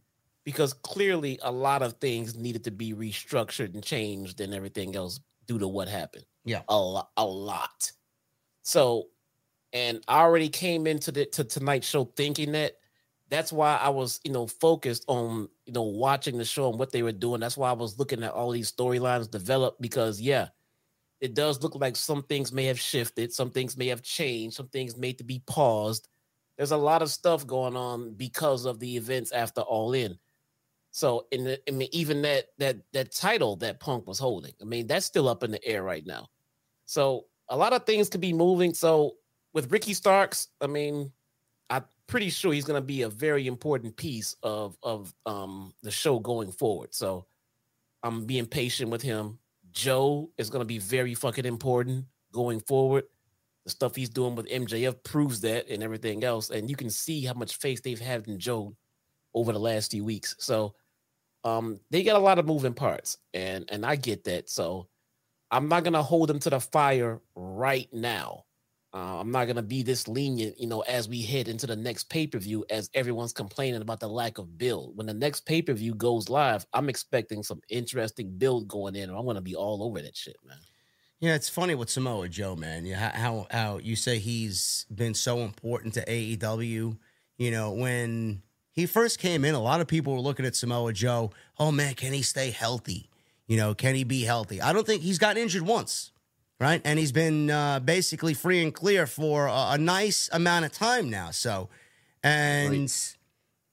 [0.44, 5.20] because clearly a lot of things needed to be restructured and changed and everything else
[5.46, 6.24] due to what happened.
[6.44, 6.62] Yeah.
[6.68, 7.92] a lot, a lot.
[8.62, 9.08] So,
[9.72, 12.74] and I already came into the to tonight's show thinking that
[13.28, 16.92] that's why I was, you know, focused on, you know, watching the show and what
[16.92, 17.40] they were doing.
[17.40, 20.48] That's why I was looking at all these storylines develop because, yeah,
[21.20, 24.68] it does look like some things may have shifted, some things may have changed, some
[24.68, 26.08] things may to be paused.
[26.56, 30.18] There's a lot of stuff going on because of the events after All In.
[30.92, 34.64] So, in the, I mean, even that that that title that Punk was holding, I
[34.64, 36.28] mean, that's still up in the air right now.
[36.86, 38.72] So, a lot of things could be moving.
[38.72, 39.16] So,
[39.56, 41.10] with Ricky Starks, I mean,
[41.70, 45.90] I'm pretty sure he's going to be a very important piece of of um the
[45.90, 46.94] show going forward.
[46.94, 47.26] So
[48.02, 49.38] I'm being patient with him.
[49.72, 53.04] Joe is going to be very fucking important going forward.
[53.64, 56.50] The stuff he's doing with MJF proves that and everything else.
[56.50, 58.76] And you can see how much faith they've had in Joe
[59.32, 60.36] over the last few weeks.
[60.38, 60.74] So
[61.44, 64.50] um they got a lot of moving parts and and I get that.
[64.50, 64.88] So
[65.50, 68.44] I'm not gonna hold them to the fire right now.
[68.96, 72.08] Uh, I'm not gonna be this lenient, you know, as we head into the next
[72.08, 74.96] pay per view, as everyone's complaining about the lack of build.
[74.96, 79.10] When the next pay per view goes live, I'm expecting some interesting build going in,
[79.10, 80.56] or I'm gonna be all over that shit, man.
[81.20, 82.86] Yeah, it's funny with Samoa Joe, man.
[82.86, 86.96] Yeah, how how you say he's been so important to AEW.
[87.36, 88.40] You know, when
[88.72, 91.32] he first came in, a lot of people were looking at Samoa Joe.
[91.58, 93.10] Oh man, can he stay healthy?
[93.46, 94.62] You know, can he be healthy?
[94.62, 96.12] I don't think he's got injured once,
[96.60, 96.80] right?
[96.84, 101.10] And he's been uh, basically free and clear for a, a nice amount of time
[101.10, 101.30] now.
[101.30, 101.68] So,
[102.22, 102.92] and.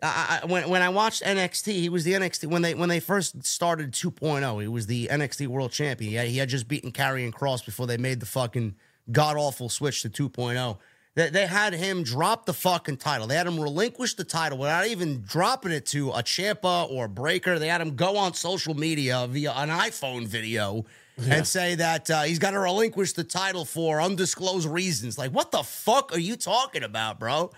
[0.06, 3.00] I, I, when when I watched NXT, he was the NXT when they when they
[3.00, 4.62] first started 2.0.
[4.62, 6.12] He was the NXT World Champion.
[6.12, 8.76] He had, he had just beaten Karrion Kross before they made the fucking
[9.14, 10.78] god awful switch to 2.0.
[11.16, 13.28] They, they had him drop the fucking title.
[13.28, 17.10] They had him relinquish the title without even dropping it to a Ciampa or a
[17.10, 17.60] Breakker.
[17.60, 20.86] They had him go on social media via an iPhone video
[21.18, 25.18] and say that uh, he's got to relinquish the title for undisclosed reasons.
[25.18, 27.52] Like, what the fuck are you talking about, bro?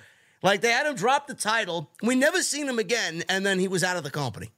[0.44, 1.90] Like they had him drop the title.
[2.04, 4.52] We never seen him again, and then he was out of the company.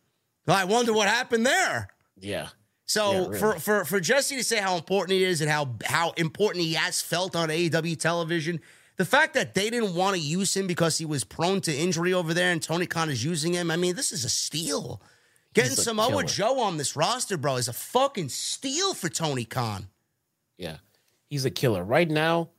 [0.47, 1.89] I wonder what happened there.
[2.19, 2.49] Yeah,
[2.85, 3.39] So Yeah, really.
[3.39, 6.73] for for for Jesse to say how important he is and how how important he
[6.73, 8.59] has felt on AEW television,
[8.97, 12.13] the fact that they didn't want to use him because he was prone to injury
[12.13, 13.69] over there, and Tony Khan is using him.
[13.71, 15.01] I mean, this is a steal.
[15.57, 16.23] Getting He's Samoa killer.
[16.23, 19.87] Joe on this roster, bro, is a fucking steal for Tony Khan.
[20.57, 20.77] yeah,
[21.29, 22.49] he's a killer right now.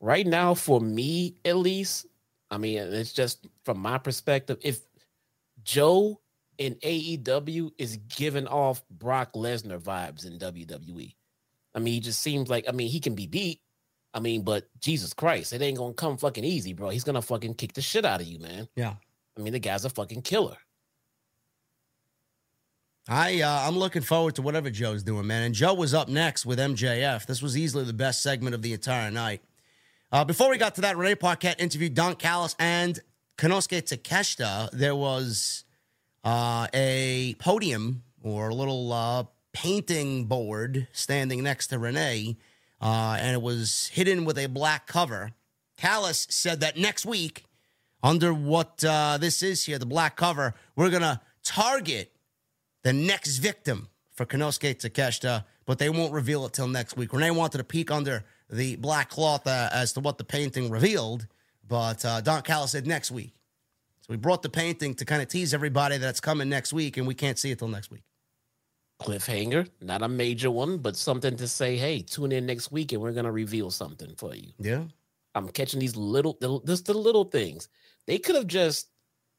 [0.00, 2.06] Right now, for me at least,
[2.50, 4.58] I mean, it's just from my perspective.
[4.60, 4.80] If
[5.64, 6.20] Joe
[6.58, 11.14] in AEW is giving off Brock Lesnar vibes in WWE.
[11.74, 13.60] I mean, he just seems like I mean he can be beat.
[14.14, 16.90] I mean, but Jesus Christ, it ain't gonna come fucking easy, bro.
[16.90, 18.68] He's gonna fucking kick the shit out of you, man.
[18.76, 18.94] Yeah.
[19.38, 20.58] I mean, the guy's a fucking killer.
[23.08, 25.42] I uh, I'm looking forward to whatever Joe's doing, man.
[25.42, 27.26] And Joe was up next with MJF.
[27.26, 29.42] This was easily the best segment of the entire night.
[30.12, 33.00] Uh, before we got to that, Renee Paquette interviewed Don Callis and
[33.38, 34.70] Konosuke Takeshita.
[34.70, 35.64] There was
[36.22, 42.36] uh, a podium or a little uh, painting board standing next to Renee,
[42.80, 45.32] uh, and it was hidden with a black cover.
[45.76, 47.46] Callis said that next week,
[48.00, 52.11] under what uh, this is here, the black cover, we're gonna target
[52.82, 57.12] the next victim for Konosuke Takeshita, but they won't reveal it till next week.
[57.12, 61.26] Renee wanted to peek under the black cloth uh, as to what the painting revealed,
[61.66, 63.32] but uh, Don Callis said next week.
[64.00, 66.96] So we brought the painting to kind of tease everybody that it's coming next week,
[66.96, 68.02] and we can't see it till next week.
[69.00, 73.02] Cliffhanger, not a major one, but something to say, hey, tune in next week and
[73.02, 74.48] we're gonna reveal something for you.
[74.58, 74.84] Yeah.
[75.34, 77.68] I'm catching these little, just the little things.
[78.06, 78.88] They could have just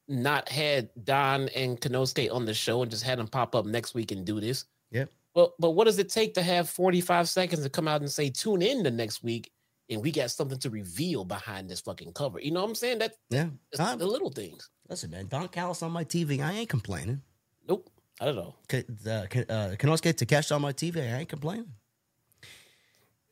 [0.08, 3.94] not had Don and Konosuke on the show and just had them pop up next
[3.94, 4.64] week and do this.
[4.90, 5.10] Yep.
[5.34, 8.30] Well, but what does it take to have 45 seconds to come out and say
[8.30, 9.50] tune in the next week
[9.90, 12.38] and we got something to reveal behind this fucking cover?
[12.40, 12.98] You know what I'm saying?
[12.98, 13.48] That Yeah.
[13.72, 14.68] the little things.
[14.88, 16.40] listen, man, Don Callis on my TV.
[16.42, 17.22] I ain't complaining.
[17.68, 17.88] Nope.
[18.20, 18.54] I don't know.
[18.68, 20.98] K- uh, K- uh, Takeshita on my TV.
[21.00, 21.72] I ain't complaining.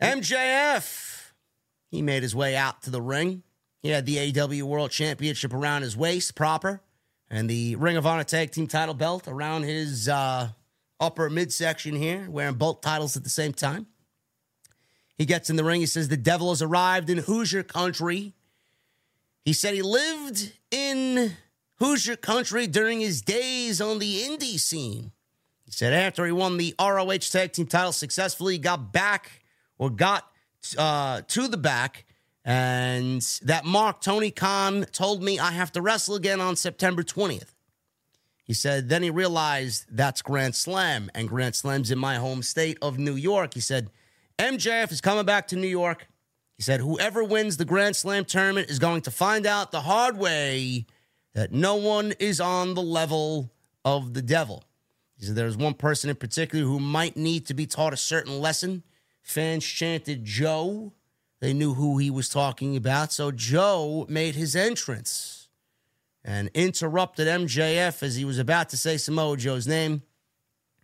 [0.01, 1.33] MJF.
[1.91, 3.43] He made his way out to the ring.
[3.83, 6.81] He had the AEW World Championship around his waist, proper,
[7.29, 10.51] and the Ring of Honor Tag Team title belt around his uh,
[11.01, 13.87] upper midsection here, wearing both titles at the same time.
[15.19, 15.81] He gets in the ring.
[15.81, 18.35] He says, The devil has arrived in Hoosier country.
[19.45, 21.37] He said he lived in
[21.79, 25.11] Hoosier country during his days on the indie scene.
[25.65, 29.43] He said after he won the ROH tag team title successfully, he got back
[29.79, 30.31] or got
[30.79, 32.05] uh, to the back,
[32.45, 37.55] and that Mark Tony Khan told me I have to wrestle again on September 20th.
[38.45, 42.79] He said then he realized that's Grand Slam, and Grand Slam's in my home state
[42.83, 43.55] of New York.
[43.55, 43.91] He said
[44.39, 46.09] MJF is coming back to New York.
[46.57, 50.19] He said whoever wins the Grand Slam tournament is going to find out the hard
[50.19, 50.87] way
[51.35, 53.53] that no one is on the level
[53.85, 54.65] of the devil.
[55.17, 58.41] He said there's one person in particular who might need to be taught a certain
[58.41, 58.83] lesson.
[59.23, 60.93] Fans chanted Joe.
[61.43, 63.13] They knew who he was talking about.
[63.13, 65.49] So Joe made his entrance
[66.25, 70.03] and interrupted MJF as he was about to say Samoa Joe's name.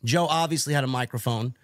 [0.02, 1.54] Joe obviously had a microphone.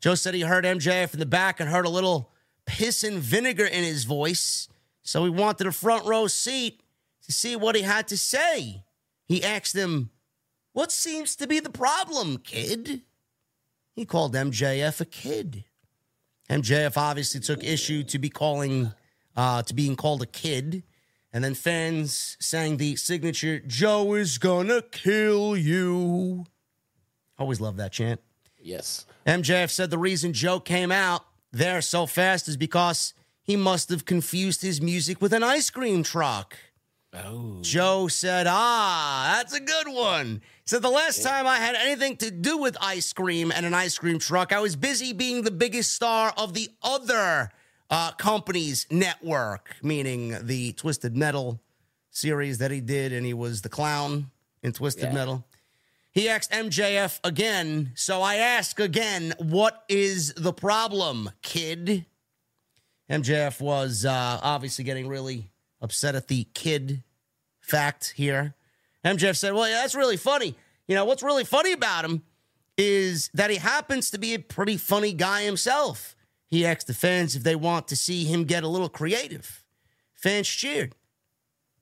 [0.00, 2.30] Joe said he heard MJF in the back and heard a little
[2.64, 4.68] piss and vinegar in his voice.
[5.02, 6.80] So he wanted a front row seat
[7.24, 8.84] to see what he had to say.
[9.26, 10.10] He asked him,
[10.72, 13.02] What seems to be the problem, kid?
[13.96, 15.64] He called MJF a kid.
[16.50, 18.92] MJF obviously took issue to be calling
[19.36, 20.82] uh, to being called a kid.
[21.32, 26.46] And then fans sang the signature Joe is gonna kill you.
[27.38, 28.20] Always love that chant.
[28.60, 29.06] Yes.
[29.26, 34.04] MJF said the reason Joe came out there so fast is because he must have
[34.04, 36.56] confused his music with an ice cream truck.
[37.26, 37.58] Oh.
[37.62, 40.36] Joe said, Ah, that's a good one.
[40.36, 43.74] He said, The last time I had anything to do with ice cream and an
[43.74, 47.50] ice cream truck, I was busy being the biggest star of the other
[47.90, 51.60] uh, company's network, meaning the Twisted Metal
[52.10, 54.30] series that he did, and he was the clown
[54.62, 55.12] in Twisted Yeah.
[55.14, 55.44] Metal.
[56.10, 62.06] He asked MJF again, so I ask again, what is the problem, kid?
[63.08, 65.50] MJF was uh, obviously getting really
[65.80, 67.02] upset at the kid
[67.68, 68.54] fact here.
[69.04, 70.54] MJF said, Well, yeah, that's really funny.
[70.86, 72.22] You know, what's really funny about him
[72.76, 76.16] is that he happens to be a pretty funny guy himself.
[76.46, 79.64] He asked the fans if they want to see him get a little creative.
[80.14, 80.94] Fans cheered.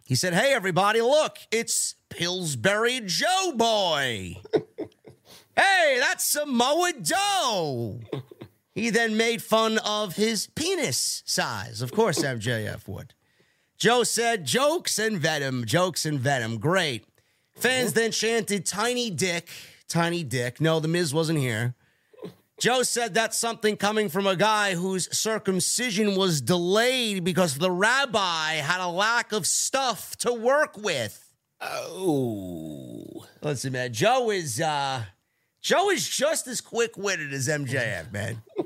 [0.04, 4.36] He said, Hey, everybody, look, it's Pillsbury Joe Boy.
[5.56, 8.00] hey, that's Samoa Joe.
[8.76, 11.80] He then made fun of his penis size.
[11.80, 13.14] Of course, MJF would.
[13.76, 16.58] Joe said, jokes and venom, jokes and venom.
[16.58, 17.04] Great.
[17.56, 19.48] Fans then chanted, tiny dick,
[19.88, 20.60] tiny dick.
[20.60, 21.74] No, the Miz wasn't here.
[22.58, 28.54] Joe said that's something coming from a guy whose circumcision was delayed because the rabbi
[28.54, 31.34] had a lack of stuff to work with.
[31.60, 33.26] Oh.
[33.42, 35.02] Listen, man, Joe is uh
[35.60, 38.42] Joe is just as quick-witted as MJF, man.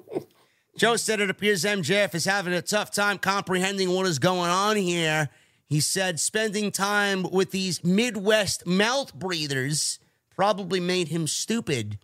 [0.81, 4.77] Joe said it appears MJF is having a tough time comprehending what is going on
[4.77, 5.29] here.
[5.67, 9.99] He said spending time with these Midwest mouth breathers
[10.35, 11.99] probably made him stupid.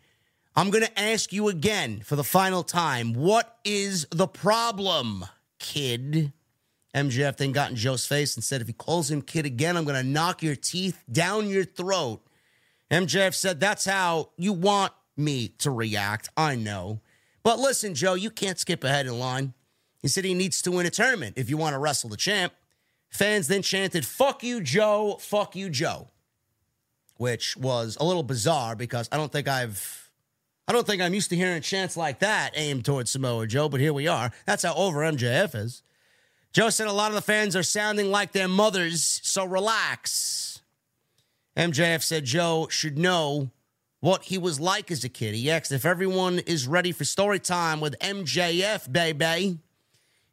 [0.55, 3.15] I'm going to ask you again for the final time.
[3.15, 5.25] What is the problem,
[5.59, 6.35] kid?
[6.95, 9.85] MJF then got in Joe's face and said, if he calls him kid again, I'm
[9.85, 12.21] going to knock your teeth down your throat.
[12.91, 16.29] MJF said, that's how you want me to react.
[16.37, 17.01] I know.
[17.47, 19.55] But listen, Joe, you can't skip ahead in line.
[20.03, 22.53] He said he needs to win a tournament if you want to wrestle the champ.
[23.09, 26.09] Fans then chanted, fuck you, Joe, fuck you, Joe,
[27.19, 30.11] which was a little bizarre because I don't think I've.
[30.67, 33.79] I don't think I'm used to hearing chants like that aimed towards Samoa Joe, but
[33.79, 34.33] here we are.
[34.45, 35.85] That's how over MJF is.
[36.53, 40.63] Joe said a lot of the fans are sounding like their mothers, so relax.
[41.57, 43.53] MJF said Joe should know
[44.01, 45.35] what he was like as a kid.
[45.35, 49.59] He asked if everyone is ready for story time with MJF, baby.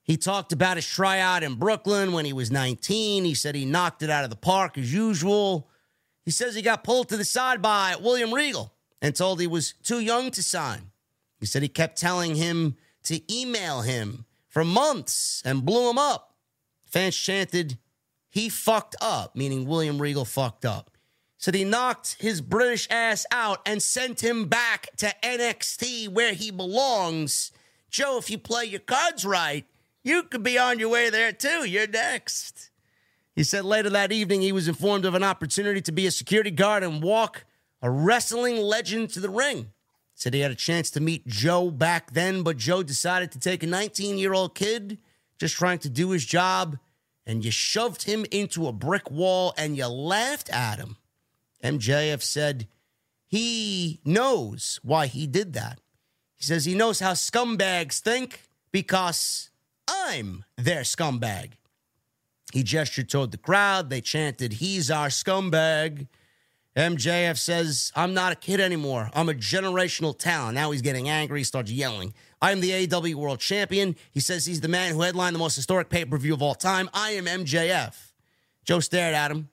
[0.04, 3.24] He talked about his tryout in Brooklyn when he was 19.
[3.24, 5.70] He said he knocked it out of the park as usual.
[6.26, 9.74] He says he got pulled to the side by William Regal and told he was
[9.84, 10.92] too young to sign.
[11.40, 16.36] He said he kept telling him to email him for months and blew him up.
[16.86, 17.78] Fans chanted,
[18.30, 20.93] he fucked up, meaning William Regal fucked up.
[21.44, 26.52] Said he knocked his British ass out and sent him back to NXT where he
[26.52, 27.52] belongs.
[27.90, 29.66] Joe, if you play your cards right,
[30.06, 31.66] you could be on your way there too.
[31.66, 32.70] You're next.
[33.36, 36.50] He said later that evening he was informed of an opportunity to be a security
[36.50, 37.44] guard and walk
[37.82, 39.74] a wrestling legend to the ring.
[40.16, 43.64] Said he had a chance to meet Joe back then, but Joe decided to take
[43.64, 44.98] a 19 year old kid
[45.38, 46.78] just trying to do his job,
[47.26, 50.96] and you shoved him into a brick wall and you laughed at him.
[51.64, 52.68] MJF said
[53.26, 55.80] he knows why he did that.
[56.36, 58.42] He says he knows how scumbags think
[58.72, 59.50] because
[59.88, 61.54] I'm their scumbag.
[62.52, 63.90] He gestured toward the crowd.
[63.90, 66.08] They chanted, He's our scumbag.
[66.76, 69.10] MJF says, I'm not a kid anymore.
[69.14, 70.56] I'm a generational talent.
[70.56, 71.42] Now he's getting angry.
[71.42, 72.16] He starts yelling.
[72.42, 73.96] I am the AEW World Champion.
[74.12, 76.56] He says he's the man who headlined the most historic pay per view of all
[76.56, 76.90] time.
[76.94, 78.12] I am MJF.
[78.66, 79.50] Joe stared at him.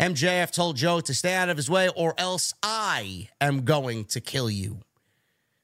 [0.00, 4.20] MJF told Joe to stay out of his way or else I am going to
[4.20, 4.78] kill you.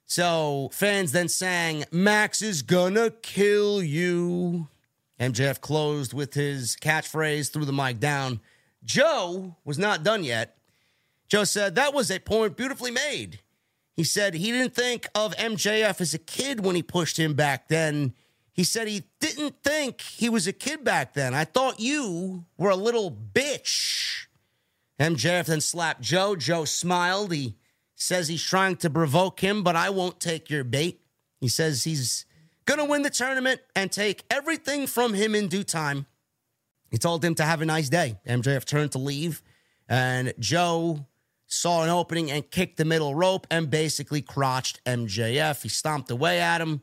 [0.05, 4.67] So fans then sang, Max is gonna kill you.
[5.19, 8.41] MJF closed with his catchphrase, threw the mic down.
[8.83, 10.57] Joe was not done yet.
[11.27, 13.39] Joe said, That was a point beautifully made.
[13.95, 17.69] He said he didn't think of MJF as a kid when he pushed him back
[17.69, 18.13] then.
[18.55, 21.33] He said he didn't think he was a kid back then.
[21.33, 24.27] I thought you were a little bitch.
[24.97, 26.37] MJF then slapped Joe.
[26.37, 27.33] Joe smiled.
[27.33, 27.57] He
[27.95, 31.01] says he's trying to provoke him, but I won't take your bait.
[31.41, 32.25] He says he's
[32.63, 36.05] going to win the tournament and take everything from him in due time.
[36.89, 38.15] He told him to have a nice day.
[38.25, 39.43] MJF turned to leave,
[39.89, 41.05] and Joe
[41.45, 45.61] saw an opening and kicked the middle rope and basically crotched MJF.
[45.61, 46.81] He stomped away at him,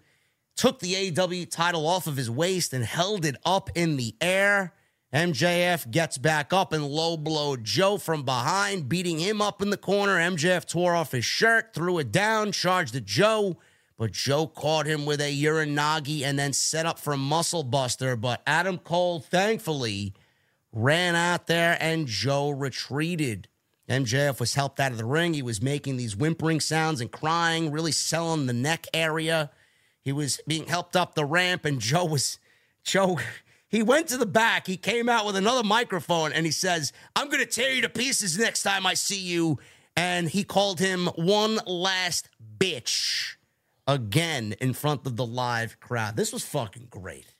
[0.57, 4.75] took the AEW title off of his waist, and held it up in the air.
[5.13, 9.77] MJF gets back up and low blow Joe from behind, beating him up in the
[9.77, 10.17] corner.
[10.17, 13.59] MJF tore off his shirt, threw it down, charged at Joe,
[13.99, 18.17] but Joe caught him with a Uranage and then set up for a muscle buster.
[18.17, 20.15] But Adam Cole, thankfully,
[20.73, 23.49] ran out there and Joe retreated.
[23.91, 25.35] MJF was helped out of the ring.
[25.35, 29.51] He was making these whimpering sounds and crying, really selling the neck area.
[30.03, 32.39] He was being helped up the ramp, and Joe was
[32.85, 33.19] Joe
[33.73, 34.67] he went to the back.
[34.67, 37.89] He came out with another microphone and he says, I'm going to tear you to
[37.89, 39.59] pieces next time I see you.
[39.97, 42.29] And he called him one last
[42.59, 43.37] bitch
[43.87, 46.17] again in front of the live crowd.
[46.17, 47.35] This was fucking great.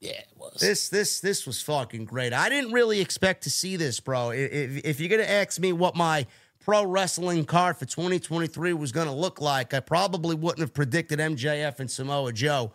[0.00, 0.60] Yeah, it was.
[0.60, 2.32] This this this was fucking great.
[2.32, 4.30] I didn't really expect to see this, bro.
[4.30, 6.26] If, if you're gonna ask me what my
[6.60, 11.80] pro wrestling card for 2023 was gonna look like, I probably wouldn't have predicted MJF
[11.80, 12.72] and Samoa Joe.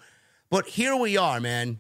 [0.50, 1.80] But here we are, man.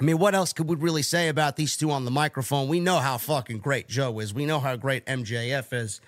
[0.00, 2.68] I mean, what else could we really say about these two on the microphone?
[2.68, 4.32] We know how fucking great Joe is.
[4.32, 6.00] We know how great MJF is.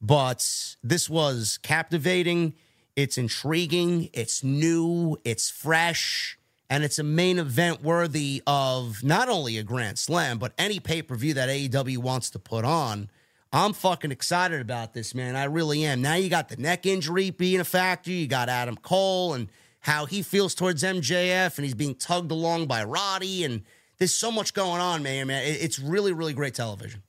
[0.00, 2.54] But this was captivating.
[2.94, 4.10] It's intriguing.
[4.12, 5.16] It's new.
[5.24, 6.38] It's fresh.
[6.68, 11.00] And it's a main event worthy of not only a Grand Slam, but any pay
[11.00, 13.08] per view that AEW wants to put on.
[13.52, 15.34] I'm fucking excited about this, man.
[15.34, 16.02] I really am.
[16.02, 18.10] Now you got the neck injury being a factor.
[18.10, 19.48] You got Adam Cole and
[19.80, 23.44] how he feels towards MJF and he's being tugged along by Roddy.
[23.44, 23.62] And
[23.96, 25.28] there's so much going on, man.
[25.28, 27.02] Man, it's really, really great television.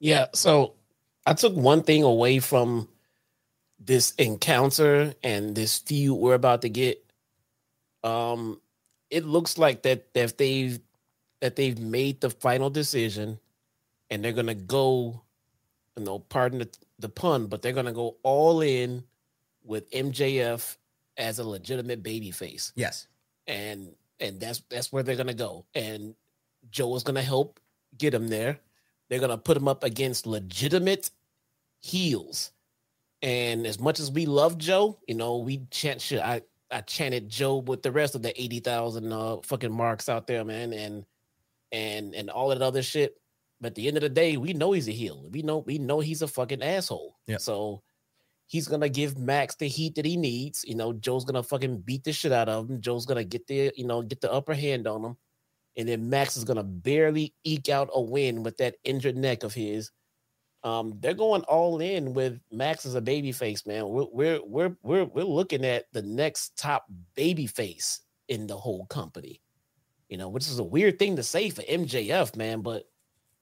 [0.00, 0.26] Yeah.
[0.34, 0.74] So
[1.26, 2.88] I took one thing away from
[3.78, 7.04] this encounter and this feud we're about to get.
[8.04, 8.60] Um,
[9.10, 10.78] it looks like that that they've
[11.40, 13.38] that they've made the final decision
[14.10, 15.22] and they're gonna go,
[15.98, 16.68] you know, pardon the
[16.98, 19.02] the pun, but they're gonna go all in
[19.64, 20.76] with MJF
[21.16, 22.72] as a legitimate baby face.
[22.76, 23.06] Yes.
[23.46, 25.66] And and that's that's where they're gonna go.
[25.74, 26.14] And
[26.70, 27.60] Joe is gonna help
[27.96, 28.60] get him there.
[29.08, 31.10] They're gonna put him up against legitimate
[31.80, 32.52] heels.
[33.22, 36.20] And as much as we love Joe, you know, we chant shit.
[36.20, 40.26] I I chanted Joe with the rest of the eighty thousand uh fucking marks out
[40.26, 41.04] there, man, and
[41.72, 43.16] and and all that other shit.
[43.60, 45.28] But at the end of the day, we know he's a heel.
[45.30, 47.16] We know we know he's a fucking asshole.
[47.26, 47.38] Yeah.
[47.38, 47.82] So
[48.46, 50.64] he's gonna give Max the heat that he needs.
[50.66, 52.80] You know, Joe's gonna fucking beat the shit out of him.
[52.80, 55.16] Joe's gonna get the you know get the upper hand on him,
[55.76, 59.54] and then Max is gonna barely eke out a win with that injured neck of
[59.54, 59.90] his.
[60.64, 63.88] Um, they're going all in with Max as a baby face, man.
[63.88, 68.86] We're we're we're we're, we're looking at the next top baby face in the whole
[68.86, 69.40] company.
[70.08, 72.84] You know, which is a weird thing to say for MJF, man, but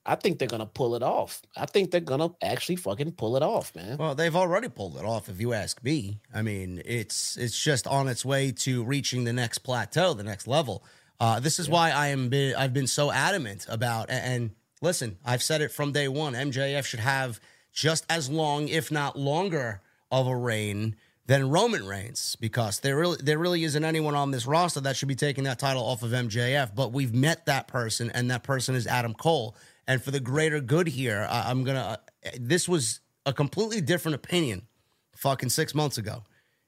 [0.07, 1.41] I think they're gonna pull it off.
[1.55, 3.97] I think they're gonna actually fucking pull it off, man.
[3.97, 6.21] Well, they've already pulled it off, if you ask me.
[6.33, 10.47] I mean, it's it's just on its way to reaching the next plateau, the next
[10.47, 10.83] level.
[11.19, 14.09] Uh, this is why I am been, I've been so adamant about.
[14.09, 14.51] And
[14.81, 16.33] listen, I've said it from day one.
[16.33, 17.39] MJF should have
[17.73, 19.81] just as long, if not longer,
[20.11, 20.95] of a reign
[21.25, 25.09] than Roman Reigns because there really there really isn't anyone on this roster that should
[25.09, 26.73] be taking that title off of MJF.
[26.73, 29.55] But we've met that person, and that person is Adam Cole.
[29.87, 31.99] And for the greater good here, I, I'm gonna.
[32.25, 34.67] Uh, this was a completely different opinion,
[35.15, 36.23] fucking six months ago,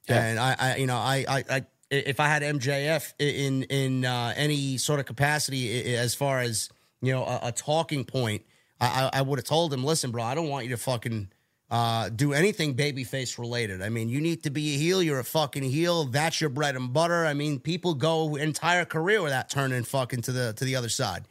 [0.07, 0.24] Yeah.
[0.24, 4.34] and I, I, you know, I, I, I, if I had MJF in in uh,
[4.36, 6.70] any sort of capacity as far as
[7.01, 8.43] you know a, a talking point,
[8.80, 11.30] I, I, I would have told him, listen, bro, I don't want you to fucking
[11.70, 13.82] uh, do anything babyface related.
[13.82, 15.03] I mean, you need to be a heel.
[15.03, 16.05] You're a fucking heel.
[16.05, 17.26] That's your bread and butter.
[17.26, 21.26] I mean, people go entire career without turning fucking to the to the other side.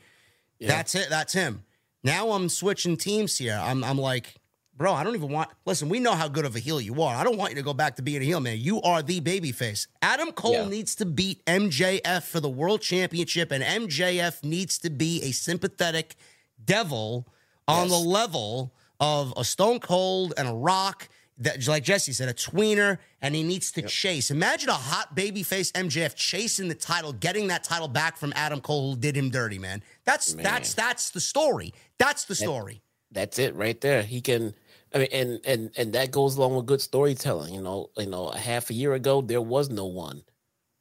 [0.59, 0.68] Yeah.
[0.68, 1.09] That's it.
[1.09, 1.62] That's him.
[2.09, 3.59] Now I'm switching teams here.
[3.62, 4.34] I'm I'm like,
[4.76, 5.50] bro, I don't even want.
[5.66, 7.14] Listen, we know how good of a heel you are.
[7.14, 8.59] I don't want you to go back to being a heel, man.
[8.59, 9.86] You are the babyface.
[10.02, 10.68] Adam Cole Yeah.
[10.68, 16.16] needs to beat MJF for the world championship, and MJF needs to be a sympathetic
[16.64, 17.26] devil
[17.66, 17.90] on Yes.
[17.90, 21.09] the level of a Stone Cold and a Rock.
[21.40, 24.28] That, like Jesse said, a tweener, and he needs to chase.
[24.32, 28.94] Imagine a hot babyface MJF chasing the title, getting that title back from Adam Cole,
[28.94, 29.80] who did him dirty, man.
[30.04, 30.42] That's Man.
[30.42, 31.72] that's that's the story.
[31.99, 32.82] That's the story.
[33.11, 34.03] That's it right there.
[34.03, 34.55] He can
[34.94, 37.55] I mean and and and that goes along with good storytelling.
[37.55, 40.22] You know, you know, a half a year ago there was no one.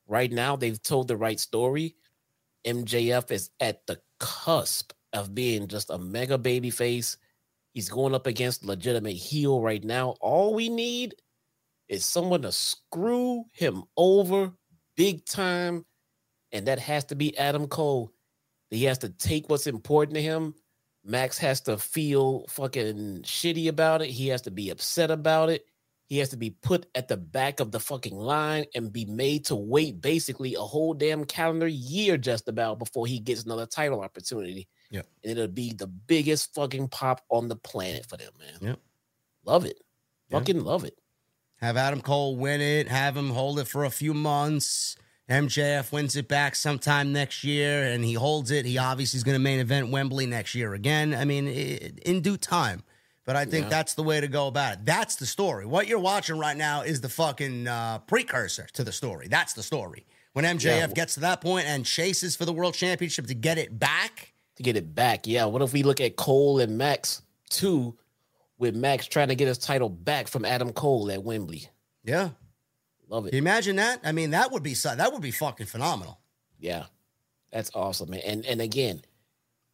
[0.07, 1.95] Right now they've told the right story.
[2.65, 7.18] MJF is at the cusp of being just a mega baby face.
[7.74, 10.15] He's going up against legitimate heel right now.
[10.20, 11.15] All we need
[11.89, 14.51] is someone to screw him over
[14.95, 15.86] big time.
[16.51, 18.11] And that has to be Adam Cole.
[18.70, 20.53] He has to take what's important to him.
[21.08, 24.10] Max has to feel fucking shitty about it.
[24.10, 25.66] He has to be upset about it.
[26.05, 29.45] He has to be put at the back of the fucking line and be made
[29.45, 34.01] to wait basically a whole damn calendar year just about before he gets another title
[34.01, 34.68] opportunity.
[34.89, 35.01] Yeah.
[35.24, 38.70] And it'll be the biggest fucking pop on the planet for them, man.
[38.70, 38.80] Yep.
[39.45, 39.82] Love it.
[40.30, 40.39] Yeah.
[40.39, 40.97] Fucking love it.
[41.58, 44.95] Have Adam Cole win it, have him hold it for a few months.
[45.30, 48.65] MJF wins it back sometime next year and he holds it.
[48.65, 51.13] He obviously is going to main event Wembley next year again.
[51.13, 52.84] I mean, i- in due time.
[53.25, 53.69] But I think Yeah.
[53.71, 54.86] that's the way to go about it.
[54.86, 55.65] That's the story.
[55.65, 59.28] What you're watching right now is the fucking uh, precursor to the story.
[59.28, 60.05] That's the story.
[60.32, 60.93] When MJF Yeah.
[60.93, 64.63] gets to that point and chases for the world championship to get it back, To
[64.63, 65.28] get it back.
[65.28, 65.45] Yeah.
[65.45, 67.95] What if we look at Cole and Max too,
[68.58, 71.67] with Max trying to get his title back from Adam Cole at Wembley?
[72.04, 72.29] yeah.
[73.09, 73.29] Love it.
[73.29, 74.01] Can you imagine that?
[74.04, 76.20] I mean, that would be that would be fucking phenomenal.
[76.59, 76.86] Yeah,
[77.51, 78.21] that's awesome, man.
[78.25, 79.01] And and again,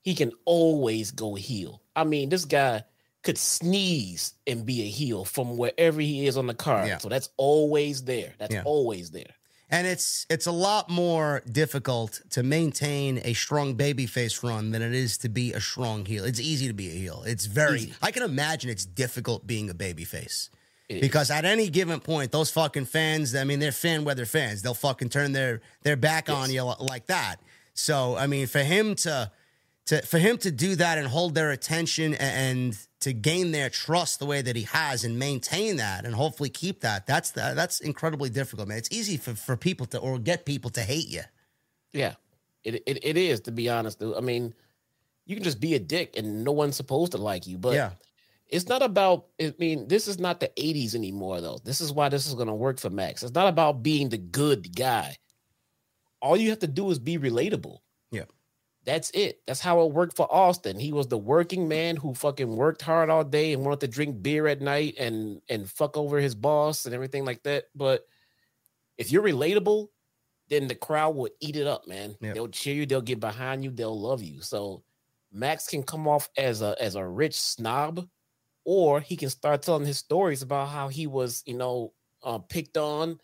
[0.02, 1.82] he can always go heel.
[1.96, 2.84] I mean, this guy
[3.24, 6.88] could sneeze and be a heel from wherever he is on the card.
[6.90, 6.98] Yeah.
[6.98, 8.34] So that's always there.
[8.38, 8.64] That's Yeah.
[8.66, 9.34] always there.
[9.70, 14.94] And it's it's a lot more difficult to maintain a strong babyface run than it
[14.94, 16.26] is to be a strong heel.
[16.26, 17.24] It's easy to be a heel.
[17.26, 17.94] It's very Easy.
[18.02, 20.50] I can imagine it's difficult being a babyface.
[20.90, 21.02] It is.
[21.02, 24.62] Because at any given point, those fucking fans, I mean, they're fan weather fans.
[24.62, 27.38] They'll fucking turn their their back on you like that.
[27.74, 29.32] So, I mean, for him to
[29.86, 34.20] to for him to do that and hold their attention and to gain their trust
[34.20, 37.82] the way that he has and maintain that and hopefully keep that that's the, that's
[37.82, 41.22] incredibly difficult man it's easy for, for people to or get people to hate you
[41.92, 42.14] Yeah,
[42.64, 44.00] it, it it is to be honest.
[44.00, 44.16] Dude.
[44.16, 44.54] I mean,
[45.26, 47.58] you can just be a dick and no one's supposed to like you.
[47.58, 47.92] But yeah
[48.54, 49.26] it's not about.
[49.42, 51.60] I mean, this is not the '80s anymore, though.
[51.64, 53.24] This is why this is going to work for Max.
[53.24, 55.18] It's not about being the good guy.
[56.22, 57.80] All you have to do is be relatable.
[58.12, 58.26] Yeah.
[58.86, 59.42] That's it.
[59.48, 60.78] That's how it worked for Austin.
[60.78, 64.22] He was the working man who fucking worked hard all day and wanted to drink
[64.22, 67.66] beer at night and and fuck over his boss and everything like that.
[67.74, 68.06] But
[69.00, 69.88] if you're relatable,
[70.50, 72.16] then the crowd will eat it up, man.
[72.22, 72.36] Yep.
[72.36, 74.42] They'll cheer you, they'll get behind you, they'll love you.
[74.42, 74.84] So
[75.32, 78.08] Max can come off as a as a rich snob,
[78.66, 82.78] or he can start telling his stories about how he was, you know, uh, picked
[82.78, 83.20] on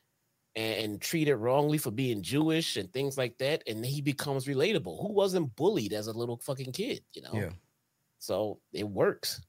[0.55, 5.01] and, treated wrongly for being Jewish and things like that, and he becomes relatable.
[5.01, 7.31] Who wasn't bullied as a little fucking kid, you know?
[7.33, 7.49] Yeah.
[8.17, 9.41] So it works.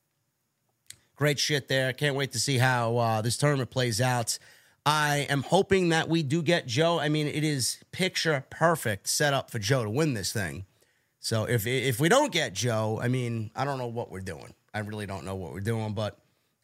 [1.16, 1.92] Great shit there.
[1.92, 4.38] Can't wait to see how uh, this tournament plays out.
[4.86, 6.98] I am hoping that we do get Joe.
[6.98, 10.64] I mean, it is picture perfect setup for Joe to win this thing.
[11.18, 14.54] So if if we don't get Joe, I mean, I don't know what we're doing.
[14.72, 16.18] I really don't know what we're doing, but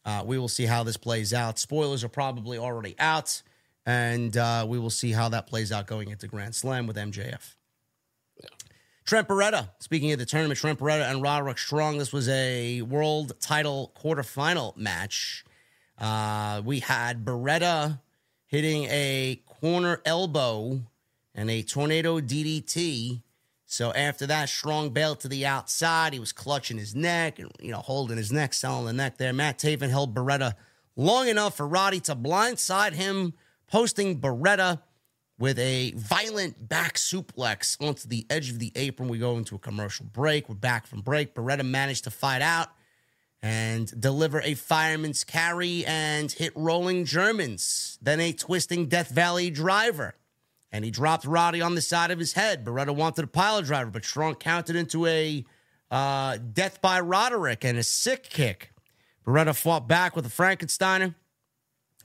[0.04, 1.58] uh, we will see how this plays out.
[1.58, 3.42] Spoilers are probably already out,
[3.84, 7.56] and uh, we will see how that plays out going into Grand Slam with MJF.
[9.06, 9.70] Trent Beretta.
[9.78, 11.98] Speaking of the tournament, Trent Beretta and Roderick Strong.
[11.98, 15.44] This was a world title quarterfinal match.
[15.96, 18.00] Uh, we had Beretta
[18.46, 20.80] hitting a corner elbow
[21.36, 23.22] and a tornado DDT.
[23.66, 26.12] So after that, Strong bailed to the outside.
[26.12, 29.32] He was clutching his neck and you know holding his neck, selling the neck there.
[29.32, 30.54] Matt Taven held Beretta
[30.94, 33.34] long enough for Roddy to blindside him,
[33.66, 34.80] posting Beretta
[35.38, 39.08] with a violent back suplex onto the edge of the apron.
[39.08, 40.48] We go into a commercial break.
[40.48, 41.34] We're back from break.
[41.34, 42.68] Beretta managed to fight out
[43.42, 50.14] and deliver a fireman's carry and hit rolling Germans, then a twisting Death Valley driver.
[50.72, 52.64] And he dropped Roddy on the side of his head.
[52.64, 55.44] Beretta wanted a pile driver, but Strong countered into a
[55.90, 58.72] uh, death by Roderick and a sick kick.
[59.26, 61.14] Beretta fought back with a Frankensteiner.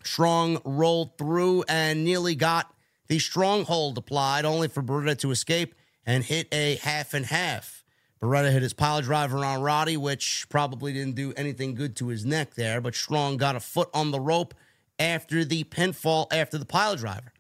[0.03, 2.73] Strong rolled through and nearly got
[3.07, 5.75] the stronghold applied, only for Beretta to escape
[6.05, 7.83] and hit a half and half.
[8.21, 12.23] Beretta hit his pile driver on Roddy, which probably didn't do anything good to his
[12.23, 14.53] neck there, but Strong got a foot on the rope
[14.99, 17.30] after the pinfall after the pile driver.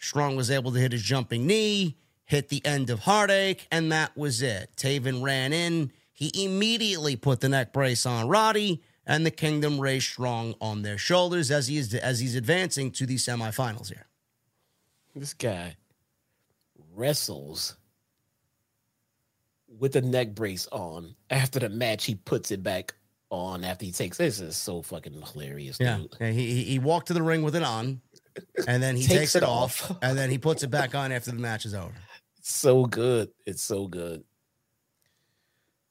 [0.00, 4.16] Strong was able to hit his jumping knee, hit the end of Heartache, and that
[4.16, 4.70] was it.
[4.76, 5.92] Taven ran in.
[6.12, 10.98] He immediately put the neck brace on Roddy, and the Kingdom raised Strong on their
[10.98, 14.06] shoulders as he is as he's advancing to the semifinals here.
[15.14, 15.76] This guy
[16.94, 17.76] wrestles
[19.78, 21.14] with the neck brace on.
[21.30, 22.94] After the match, he puts it back
[23.30, 27.14] on after he takes this is so fucking hilarious, Yeah, he he- he walked to
[27.14, 28.00] the ring with it on,
[28.66, 29.90] and then he Takes takes, it off.
[30.02, 31.92] and then he puts it back on after the match is over.
[32.38, 33.30] It's so good.
[33.46, 34.24] It's so good.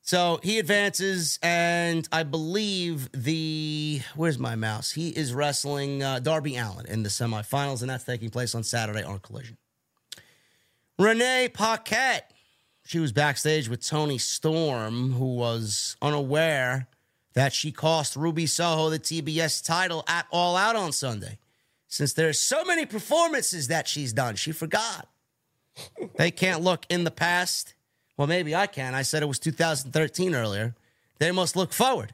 [0.02, 4.92] So he advances, and I believe the where's my mouse?
[4.92, 9.04] He is wrestling uh, Darby Allin in the semifinals, and that's taking place on Saturday
[9.04, 9.58] on Collision.
[10.98, 12.34] Renee Paquette,
[12.86, 16.88] she was backstage with Toni Storm, who was unaware
[17.34, 21.38] that she cost Ruby Soho the TBS title at All Out on Sunday.
[21.90, 25.10] Since there are so many performances that she's done, she forgot.
[26.18, 27.74] they can't look in the past.
[28.16, 28.94] Well, maybe I can.
[28.94, 30.76] I said it was 2013 earlier.
[31.18, 32.14] They must look forward.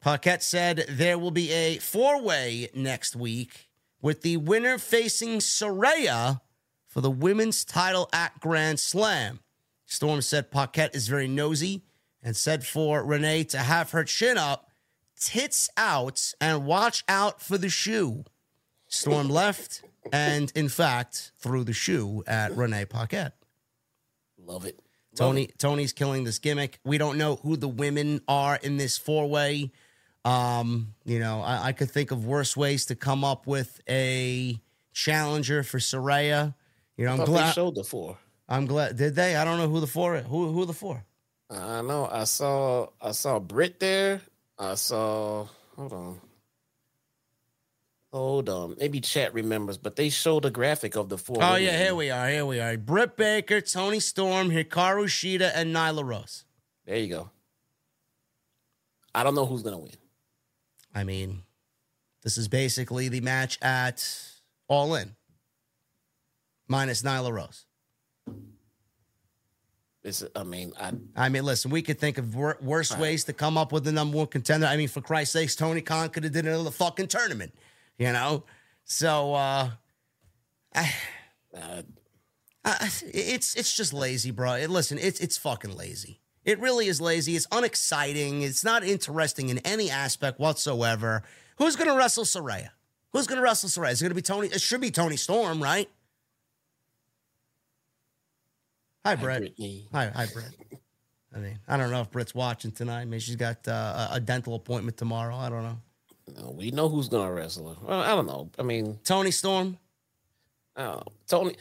[0.00, 3.70] Paquette said there will be a four way next week
[4.02, 6.42] with the winner facing Saraya
[6.86, 9.40] for the women's title at Grand Slam.
[9.86, 11.82] Storm said Paquette is very nosy
[12.22, 14.70] and said for Renee to have her chin up,
[15.18, 18.24] tits out, and watch out for the shoe.
[18.94, 23.34] Storm left and, in fact, threw the shoe at Renee Paquette.
[24.38, 24.78] Love it.
[25.16, 25.48] Toni.
[25.58, 26.80] Toni's killing this gimmick.
[26.84, 29.70] We don't know who the women are in this four way.
[30.24, 34.58] Um, you know, I, I could think of worse ways to come up with a
[34.92, 36.54] challenger for Saraya.
[36.96, 37.54] You know, I I'm thought they glad.
[37.54, 38.18] showed the four.
[38.48, 38.96] I'm glad.
[38.96, 39.36] Did they?
[39.36, 40.16] I don't know who the four.
[40.18, 41.04] Who who are the four?
[41.50, 42.08] I know.
[42.10, 42.88] I saw.
[43.00, 44.20] I saw Britt there.
[44.58, 45.46] I saw.
[45.76, 46.20] Hold on.
[48.14, 48.76] Hold on.
[48.78, 51.38] Maybe chat remembers, but they showed a graphic of the four.
[51.42, 51.64] Oh women.
[51.64, 52.28] yeah, here we are.
[52.28, 52.76] Here we are.
[52.76, 56.44] Britt Baker, Toni Storm, Hikaru Shida, and Nyla Rose.
[56.86, 57.30] There you go.
[59.12, 59.90] I don't know who's gonna win.
[60.94, 61.42] I mean,
[62.22, 64.08] this is basically the match at
[64.68, 65.16] All In,
[66.68, 67.64] minus Nyla Rose.
[70.04, 70.22] This.
[70.36, 70.92] I mean, I.
[71.16, 73.00] I mean, listen, we could think of wor- worse Right.
[73.00, 74.68] ways to come up with the number one contender.
[74.68, 77.52] I mean, for Christ's sakes, Tony Khan could have did another fucking tournament,
[77.98, 78.44] you know.
[78.84, 79.70] So, uh,
[80.74, 80.94] I,
[81.54, 81.82] Uh,
[82.64, 84.54] I, it's it's just lazy, bro.
[84.54, 86.20] It, listen, it's it's fucking lazy.
[86.44, 87.36] It really is lazy.
[87.36, 88.42] It's unexciting.
[88.42, 91.22] It's not interesting in any aspect whatsoever.
[91.58, 92.70] Who's gonna wrestle Saraya?
[93.12, 93.92] Who's gonna wrestle Saraya?
[93.92, 94.48] Is it gonna be Toni?
[94.48, 95.88] It should be Toni Storm, right?
[99.04, 99.38] Hi, hi, Britt.
[99.40, 99.86] Brittany.
[99.92, 100.56] Hi, hi, Britt.
[101.34, 103.04] I mean, I don't know if Britt's watching tonight.
[103.04, 105.36] Maybe she's got uh, a dental appointment tomorrow.
[105.36, 105.78] I don't know.
[106.26, 107.76] We know who's gonna wrestle.
[107.82, 108.50] Well, I don't know.
[108.58, 109.78] I mean, Toni Storm.
[110.76, 111.52] Uh, don't know.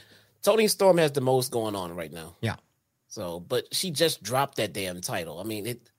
[0.41, 2.35] Toni Storm has the most going on right now.
[2.41, 2.55] Yeah.
[3.07, 5.39] So, but she just dropped that damn title.
[5.39, 5.89] I mean, it.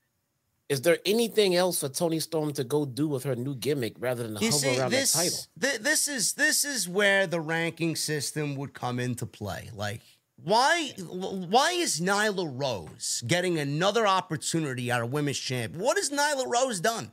[0.71, 4.23] Is there anything else for Toni Storm to go do with her new gimmick rather
[4.23, 5.39] than You hover see, around this that title?
[5.61, 9.69] th- this is this is where the ranking system would come into play.
[9.75, 10.01] Like,
[10.43, 15.77] why why is Nyla Rose getting another opportunity at a women's champ?
[15.77, 17.13] What has Nyla Rose done?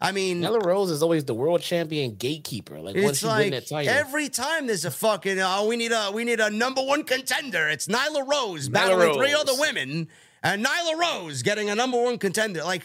[0.00, 2.78] I mean, Nyla Rose is always the world champion gatekeeper.
[2.80, 6.10] Like once it's she win like every time there's a fucking oh we need a
[6.12, 7.68] we need a number one contender.
[7.68, 10.08] It's Nyla Rose battling three other women,
[10.42, 12.62] and Nyla Rose getting a number one contender.
[12.62, 12.82] Like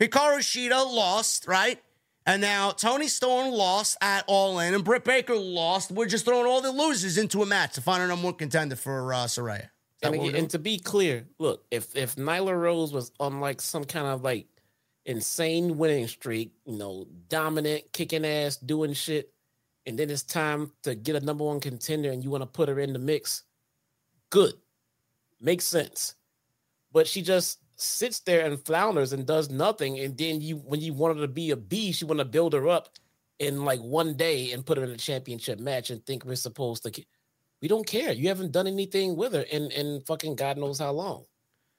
[0.00, 1.78] Hikaru Shida lost, right?
[2.26, 5.90] And now Toni Storm lost at All In, and Britt Baker lost.
[5.90, 8.76] We're just throwing all the losers into a match to find a number one contender
[8.76, 9.68] for uh, Saraya.
[10.02, 13.84] And, again- and to be clear, look, if if Nyla Rose was on like some
[13.84, 14.46] kind of like
[15.06, 19.32] insane winning streak, you know, dominant, kicking ass, doing shit,
[19.86, 22.68] and then it's time to get a number one contender and you want to put
[22.68, 23.44] her in the mix,
[24.30, 24.54] good.
[25.40, 26.14] Makes sense.
[26.92, 29.98] But she just sits there and flounders and does nothing.
[30.00, 32.52] And then you when you want her to be a beast, you want to build
[32.52, 32.90] her up
[33.38, 36.82] in like one day and put her in a championship match and think we're supposed
[36.82, 37.04] to.
[37.62, 38.12] We don't care.
[38.12, 41.24] You haven't done anything with her in, in fucking God knows how long.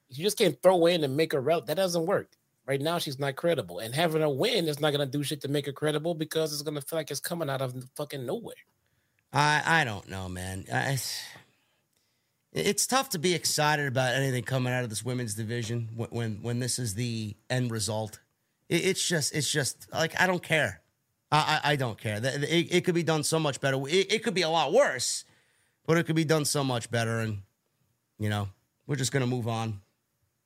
[0.09, 1.67] You just can't throw in and make her relevant.
[1.67, 2.31] That doesn't work.
[2.67, 3.79] Right now, she's not credible.
[3.79, 6.53] And having her win is not going to do shit to make her credible because
[6.53, 8.55] it's going to feel like it's coming out of fucking nowhere.
[9.33, 10.65] I I don't know, man.
[10.71, 10.97] I,
[12.53, 16.41] it's tough to be excited about anything coming out of this women's division when when,
[16.41, 18.19] when this is the end result.
[18.69, 20.81] It, it's just it's just like I don't care.
[21.31, 22.19] I I, I don't care.
[22.19, 23.77] That- It, it could be done so much better.
[23.87, 25.23] It, it could be a lot worse,
[25.87, 27.19] but it could be done so much better.
[27.21, 27.41] And
[28.19, 28.49] you know,
[28.85, 29.81] we're just gonna move on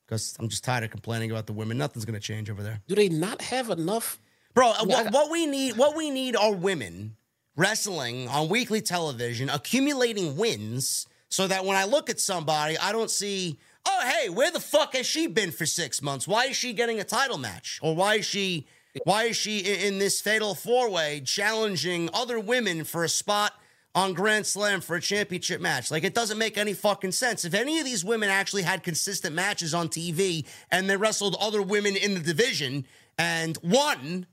[0.06, 1.78] because I'm just tired of complaining about the women.
[1.78, 2.80] Nothing's gonna change over there.
[2.86, 4.18] Do they not have enough?
[4.54, 7.16] Bro, uh, what, what we need, what we need are women
[7.56, 13.10] wrestling on weekly television, accumulating wins, so that when I look at somebody, I don't
[13.10, 16.26] see, oh hey, where the fuck has she been for six months?
[16.28, 18.66] Why is she getting a title match, or why is she,
[19.04, 23.52] why is she i- in this fatal four way challenging other women for a spot?
[23.96, 25.90] On Grand Slam for a championship match.
[25.90, 27.46] Like, it doesn't make any fucking sense.
[27.46, 31.62] If any of these women actually had consistent matches on TV and they wrestled other
[31.62, 32.86] women in the division
[33.16, 34.26] and won,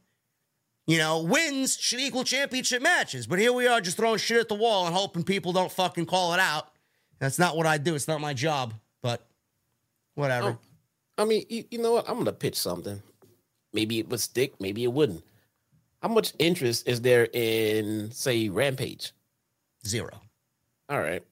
[0.85, 3.26] you know, wins should equal championship matches.
[3.26, 6.07] But here we are just throwing shit at the wall and hoping people don't fucking
[6.07, 6.68] call it out.
[7.19, 7.95] That's not what I do.
[7.95, 8.73] It's not my job.
[9.02, 9.26] But
[10.15, 10.57] whatever.
[11.18, 12.10] Oh, I mean, you, you know what?
[12.10, 13.02] I'm going to pitch something.
[13.72, 15.23] Maybe it would stick, maybe it wouldn't.
[16.02, 19.14] How much interest is there in, say, Rampage?
[19.86, 20.22] Zero.
[20.90, 21.24] All right.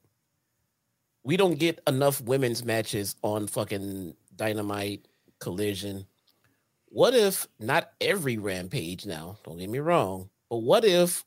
[1.24, 5.08] We don't get enough women's matches on fucking Dynamite
[5.40, 6.06] Collision.
[6.88, 9.38] What if not every Rampage now?
[9.44, 11.24] Don't get me wrong, but what if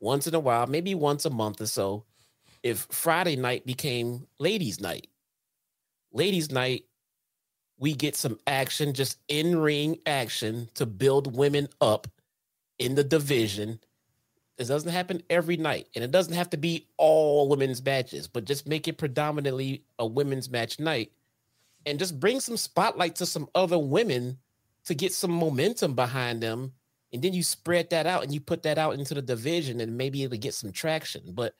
[0.00, 2.04] once in a while, maybe once a month or so,
[2.62, 5.06] if Friday night became ladies' night?
[6.12, 6.84] Ladies' night,
[7.78, 12.06] we get some action, just in ring action to build women up
[12.78, 13.80] in the division
[14.58, 18.44] it doesn't happen every night, and it doesn't have to be all women's matches, but
[18.44, 21.12] just make it predominantly a women's match night,
[21.86, 24.38] and just bring some spotlight to some other women
[24.86, 26.72] to get some momentum behind them,
[27.12, 29.96] and then you spread that out and you put that out into the division, and
[29.96, 31.32] maybe it'll get some traction.
[31.32, 31.54] But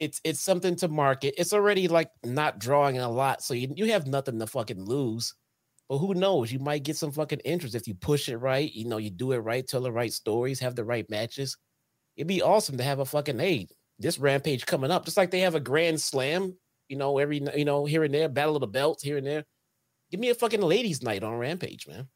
[0.00, 1.34] it's it's something to market.
[1.38, 5.34] It's already like not drawing a lot, so you you have nothing to fucking lose.
[5.88, 6.52] But who knows?
[6.52, 8.72] You might get some fucking interest if you push it right.
[8.72, 11.56] You know, you do it right, tell the right stories, have the right matches
[12.16, 13.68] it'd be awesome to have a fucking hey,
[13.98, 16.56] this rampage coming up, just like they have a grand slam,
[16.88, 19.44] you know, every you know, here and there, battle of the belts here and there.
[20.10, 22.08] Give me a fucking ladies' night on Rampage, man.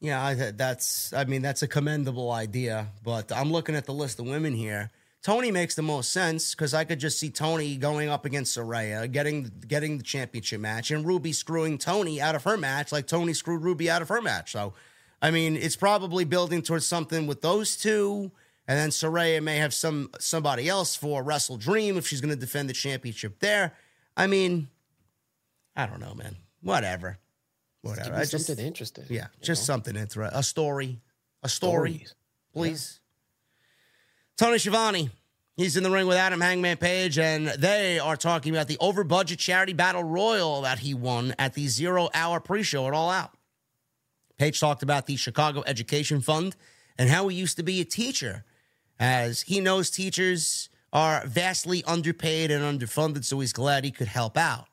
[0.00, 1.12] Yeah, I, that's.
[1.12, 2.88] I mean, that's a commendable idea.
[3.02, 4.90] But I'm looking at the list of women here.
[5.22, 9.10] Toni makes the most sense because I could just see Toni going up against Saraya,
[9.10, 13.32] getting getting the championship match, and Ruby screwing Toni out of her match, like Toni
[13.32, 14.52] screwed Ruby out of her match.
[14.52, 14.74] So,
[15.20, 18.30] I mean, it's probably building towards something with those two,
[18.68, 22.68] and then Saraya may have some somebody else for WrestleDream if she's going to defend
[22.68, 23.74] the championship there.
[24.16, 24.68] I mean,
[25.76, 26.36] I don't know, man.
[26.62, 27.18] Whatever,
[27.82, 28.14] whatever.
[28.14, 29.04] I just, something interesting.
[29.08, 29.74] yeah, just know?
[29.74, 30.38] something interesting.
[30.38, 31.00] A story.
[31.42, 32.14] A story, Stories.
[32.52, 33.00] please.
[34.36, 35.10] Tony Schiavone.
[35.56, 39.04] He's in the ring with Adam Hangman Page, and they are talking about the over
[39.04, 43.08] budget charity battle royal that he won at the zero hour pre show at All
[43.08, 43.30] Out.
[44.36, 46.56] Page talked about the Chicago Education Fund
[46.98, 48.44] and how he used to be a teacher,
[48.98, 54.36] as he knows teachers are vastly underpaid and underfunded, so he's glad he could help
[54.36, 54.66] out.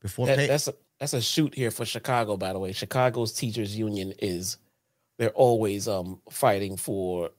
[0.00, 0.68] Before That, Page, that's
[0.98, 2.72] that's a shoot here for Chicago, by the way.
[2.72, 4.58] Chicago's teachers union is
[5.18, 7.30] they're always um fighting for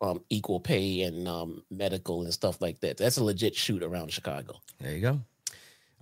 [0.00, 2.96] um equal pay and um medical and stuff like that.
[2.96, 4.60] That's a legit shoot around Chicago.
[4.78, 5.20] There you go.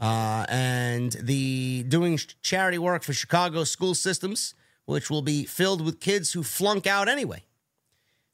[0.01, 4.55] Uh, and the doing charity work for Chicago school systems,
[4.87, 7.45] which will be filled with kids who flunk out anyway.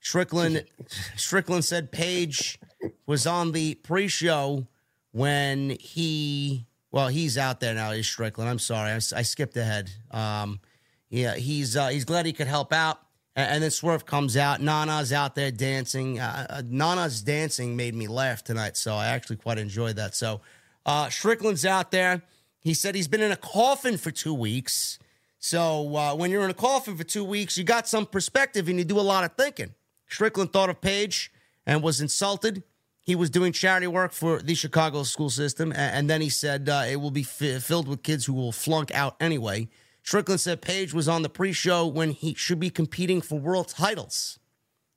[0.00, 0.64] Strickland
[1.16, 2.58] Strickland said Page
[3.06, 4.66] was on the pre-show
[5.12, 7.92] when he well he's out there now.
[7.92, 8.48] He's Strickland.
[8.50, 9.90] I'm sorry, I, I skipped ahead.
[10.10, 10.60] Um,
[11.08, 13.00] yeah, he's uh, he's glad he could help out.
[13.34, 14.60] And, and then Swerve comes out.
[14.60, 16.18] Nana's out there dancing.
[16.18, 20.14] Uh, uh, Nana's dancing made me laugh tonight, so I actually quite enjoyed that.
[20.14, 20.40] So
[20.84, 22.22] uh, Strickland's out there.
[22.60, 24.98] He said he's been in a coffin for two weeks.
[25.38, 28.78] So uh, when you're in a coffin for two weeks, you got some perspective and
[28.78, 29.74] you do a lot of thinking.
[30.06, 31.32] Strickland thought of Page
[31.66, 32.62] and was insulted.
[33.00, 36.84] He was doing charity work for the Chicago school system, and, then he said uh,
[36.88, 39.68] it will be f- filled with kids who will flunk out anyway.
[40.02, 44.38] Strickland said Page was on the pre-show when he should be competing for world titles,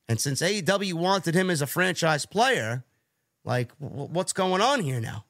[0.07, 2.83] and since AEW wanted him as a franchise player,
[3.43, 5.25] like w- what's going on here now?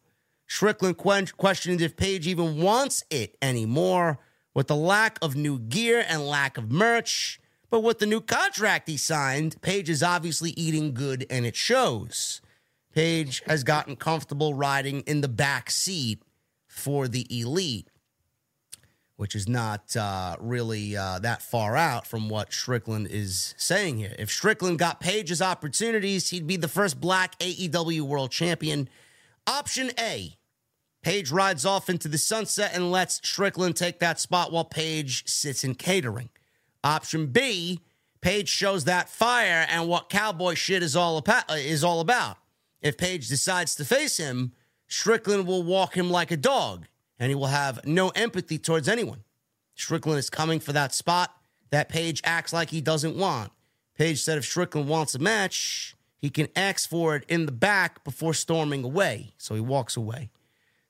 [0.48, 4.20] Strickland questioned if Page even wants it anymore
[4.54, 7.40] with the lack of new gear and lack of merch.
[7.70, 12.42] But with the new contract he signed, Page is obviously eating good and it shows.
[12.94, 16.24] Page has gotten comfortable riding in the back seat
[16.68, 17.90] for the elite,
[19.18, 24.16] which is not uh, really uh, that far out from what Strickland is saying here.
[24.18, 28.90] If Strickland got Page's opportunities, he'd be the first black AEW world champion.
[29.46, 30.40] Option A
[31.02, 35.64] Page rides off into the sunset and lets Strickland take that spot while Page sits
[35.64, 36.30] in catering.
[36.84, 37.82] Option B,
[38.22, 42.38] Page shows that fire and what cowboy shit is all about, uh, is all about.
[42.82, 44.52] If Page decides to face him,
[44.88, 46.88] Strickland will walk him like a dog
[47.18, 49.24] and he will have no empathy towards anyone.
[49.76, 51.32] Strickland is coming for that spot
[51.70, 53.52] that Page acts like he doesn't want.
[53.98, 58.04] Page said if Strickland wants a match, he can ask for it in the back
[58.04, 59.34] before storming away.
[59.38, 60.30] So he walks away.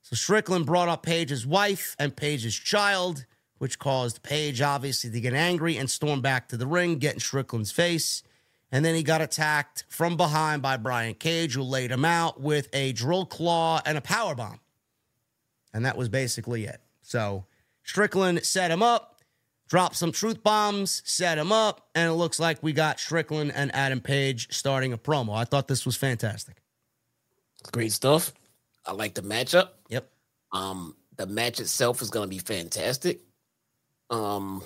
[0.02, 3.26] So Strickland brought up Page's wife and Page's child,
[3.60, 7.20] which caused Page obviously to get angry and storm back to the ring, get in
[7.20, 8.22] Strickland's face.
[8.72, 12.68] And then he got attacked from behind by Brian Cage, who laid him out with
[12.72, 14.60] a drill claw and a power bomb.
[15.74, 16.80] And that was basically it.
[17.02, 17.44] So
[17.82, 19.20] Strickland set him up,
[19.68, 23.74] dropped some truth bombs, set him up, and it looks like we got Strickland and
[23.74, 25.36] Adam Page starting a promo.
[25.36, 26.62] I thought this was fantastic.
[27.72, 28.32] Great stuff.
[28.86, 29.68] I like the matchup.
[29.90, 30.10] Yep.
[30.50, 33.20] Um, the match itself is going to be fantastic.
[34.10, 34.62] Um,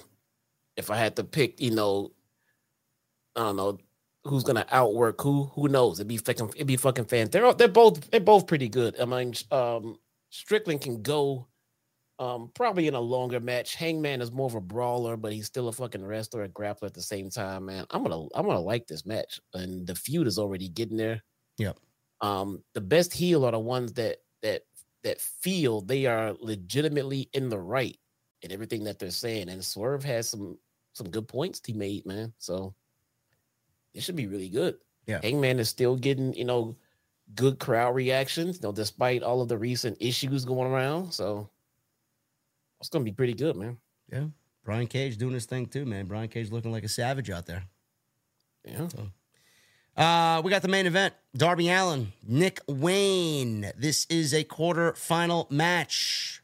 [0.77, 2.13] if I had to pick, you know,
[3.37, 3.79] I don't know
[4.25, 5.45] who's going to outwork who.
[5.55, 5.99] Who knows?
[5.99, 6.51] It'd be fucking.
[6.55, 7.29] It'd be fucking fan.
[7.31, 8.99] They're they're both they're both pretty good.
[9.01, 9.99] I mean, um,
[10.31, 11.49] Strickland can go.
[12.21, 13.75] Um, probably in a longer match.
[13.75, 16.95] Hangman is more of a brawler, but he's still a fucking wrestler, a grappler at
[16.95, 17.67] the same time.
[17.67, 21.23] Man, I'm gonna I'm gonna like this match, and the feud is already getting there.
[21.59, 21.77] Yep.
[22.21, 24.63] Um, the best heel are the ones that that
[25.03, 27.99] that feel they are legitimately in the right
[28.45, 29.49] in everything that they're saying.
[29.49, 30.59] And Swerve has some
[30.93, 32.33] some good points he made, man.
[32.39, 32.75] So
[33.95, 34.77] it should be really good.
[35.07, 35.21] Yeah.
[35.23, 36.77] Hangman is still getting, you know,
[37.35, 41.13] good crowd reactions, you know, despite all of the recent issues going around.
[41.13, 41.49] So
[42.79, 43.79] it's gonna be pretty good, man.
[44.13, 44.27] Yeah.
[44.63, 46.07] Brian Cage doing his thing too, man.
[46.07, 47.65] Brian Cage looking like a savage out there.
[48.65, 48.89] Yeah.
[48.89, 49.09] So.
[49.97, 53.71] Uh, we got the main event Darby Allin, Nick Wayne.
[53.77, 56.43] This is a quarter final match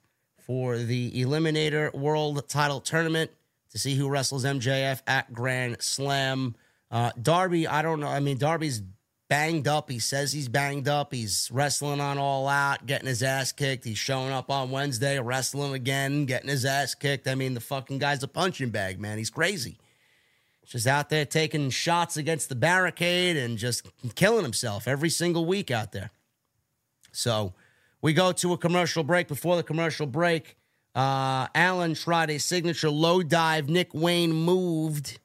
[0.51, 3.31] for the Eliminator World Title Tournament
[3.71, 6.57] to see who wrestles MJF at Grand Slam.
[6.91, 8.09] Uh, Darby, I don't know.
[8.09, 8.83] I mean, Darby's
[9.29, 9.89] banged up.
[9.89, 11.15] He says he's banged up.
[11.15, 13.85] He's wrestling on All Out, getting his ass kicked.
[13.85, 17.29] He's showing up on Wednesday, wrestling again, getting his ass kicked.
[17.29, 19.19] I mean, the fucking guy's a punching bag, man.
[19.19, 19.79] He's crazy
[20.67, 23.87] just out there taking shots against the barricade and just
[24.17, 26.11] killing himself every single week out there.
[27.13, 27.55] So
[28.03, 29.29] we go to a commercial break.
[29.29, 30.57] Before the commercial break,
[30.95, 33.69] uh, Allin tried a signature low dive.
[33.69, 35.19] Nick Wayne moved,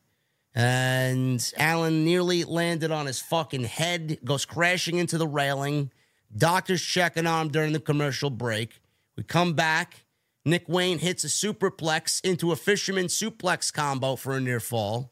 [0.54, 5.92] and Allin nearly landed on his fucking head, goes crashing into the railing.
[6.36, 8.82] Doctors checking on him during the commercial break.
[9.16, 10.06] We come back.
[10.44, 15.12] Nick Wayne hits a superplex into a fisherman suplex combo for a near fall.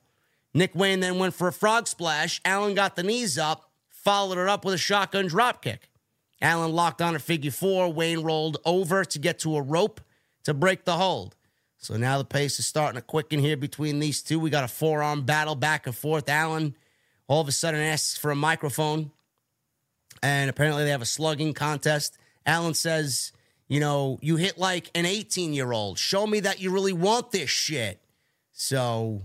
[0.54, 2.40] Nick Wayne then went for a frog splash.
[2.46, 5.80] Allin got the knees up, followed it up with a shotgun dropkick.
[6.44, 7.92] Allin locked on a figure four.
[7.92, 10.02] Wayne rolled over to get to a rope
[10.44, 11.36] to break the hold.
[11.78, 14.40] So now the pace is starting to quicken here between these two.
[14.40, 16.30] We got a forearm battle back and forth.
[16.30, 16.76] Allin
[17.28, 19.12] all of a sudden asks for a microphone,
[20.22, 22.18] and apparently they have a slugging contest.
[22.46, 23.32] Allin says
[23.68, 25.98] you know, you hit like an 18 year old.
[25.98, 28.00] Show me that you really want this shit.
[28.52, 29.24] So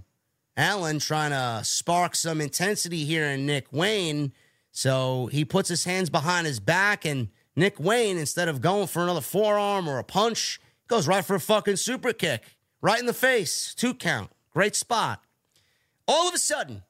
[0.57, 4.32] Allin trying to spark some intensity here in Nick Wayne.
[4.79, 9.03] So he puts his hands behind his back, and Nick Wayne, instead of going for
[9.03, 12.45] another forearm or a punch, goes right for a fucking super kick.
[12.81, 13.75] Right in the face.
[13.75, 14.31] Two count.
[14.53, 15.21] Great spot.
[16.07, 16.85] All of a sudden,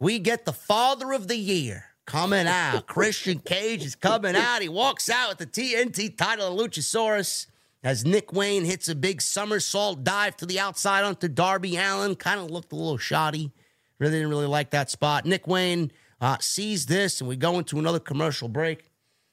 [0.00, 2.86] we get the father of the year coming out.
[2.88, 4.60] Christian Cage is coming out.
[4.60, 7.46] He walks out with the TNT title of Luchasaurus
[7.84, 12.16] as Nick Wayne hits a big somersault dive to the outside onto Darby Allin.
[12.16, 13.52] Kind of looked a little shoddy.
[14.00, 15.26] Really didn't really like that spot.
[15.26, 18.90] Nick Wayne uh, sees this, and we go into another commercial break.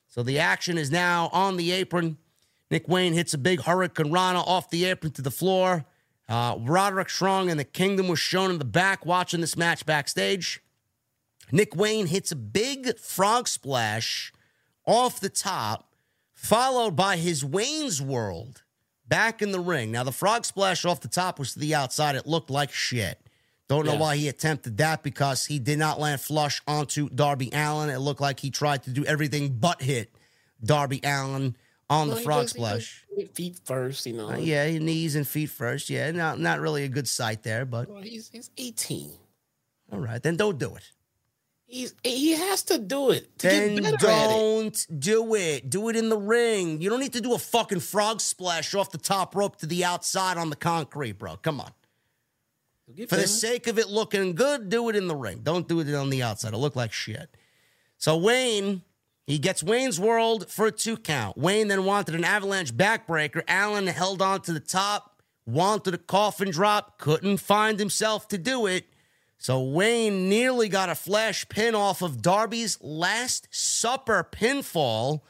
[0.07, 2.18] So the action is now on the apron.
[2.72, 5.85] Nick Wayne hits a big hurricanrana off the apron to the floor.
[6.30, 10.61] Uh, Roderick Strong and the Kingdom was shown in the back watching this match backstage.
[11.51, 14.34] Nick Wayne hits a big frog splash
[14.85, 15.93] off the top,
[16.34, 18.64] followed by his Wayne's World
[19.07, 19.91] back in the ring.
[19.91, 22.15] Now, the frog splash off the top was to the outside.
[22.15, 23.22] It looked like shit.
[23.68, 23.99] Don't know Yeah.
[23.99, 27.89] why he attempted that because he did not land flush onto Darby Allin.
[27.89, 30.11] It looked like he tried to do everything but hit
[30.64, 31.56] Darby Allin
[31.89, 33.06] on the Well, he frog splash.
[33.34, 34.30] Feet first, you know.
[34.31, 35.89] Uh, yeah, knees and feet first.
[35.89, 39.11] Yeah, not not really a good sight there, but Well, he's he's 18.
[39.91, 40.84] all right, then don't do it.
[41.65, 43.99] He's he has to do it to Then at it.
[43.99, 45.69] don't do it.
[45.69, 46.81] Do it in the ring.
[46.81, 49.84] You don't need to do a fucking frog splash off the top rope to the
[49.84, 51.35] outside on the concrete, bro.
[51.38, 51.72] Come on.
[53.09, 55.41] For the sake of it looking good, do it in the ring.
[55.43, 56.49] Don't do it on the outside.
[56.49, 57.30] It'll look like shit.
[57.97, 58.84] So Wayne,
[59.26, 61.38] he gets Wayne's World for a two count.
[61.38, 63.43] Wayne then wanted an avalanche backbreaker.
[63.49, 68.65] Allin held on to the top, wanted a coffin drop, couldn't find himself to do
[68.65, 68.85] it.
[69.38, 75.22] So Wayne nearly got a flash pin off of Darby's last supper pinfall.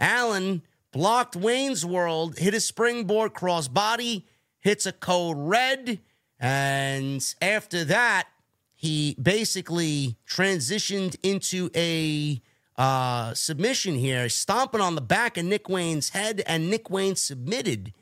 [0.00, 0.62] Allin
[0.92, 4.24] blocked Wayne's World, hit a springboard crossbody,
[4.60, 6.00] hits a code red,
[6.42, 8.26] and after that,
[8.74, 12.42] he basically transitioned into a
[12.76, 17.92] uh, submission here, stomping on the back of Nick Wayne's head, and Nick Wayne submitted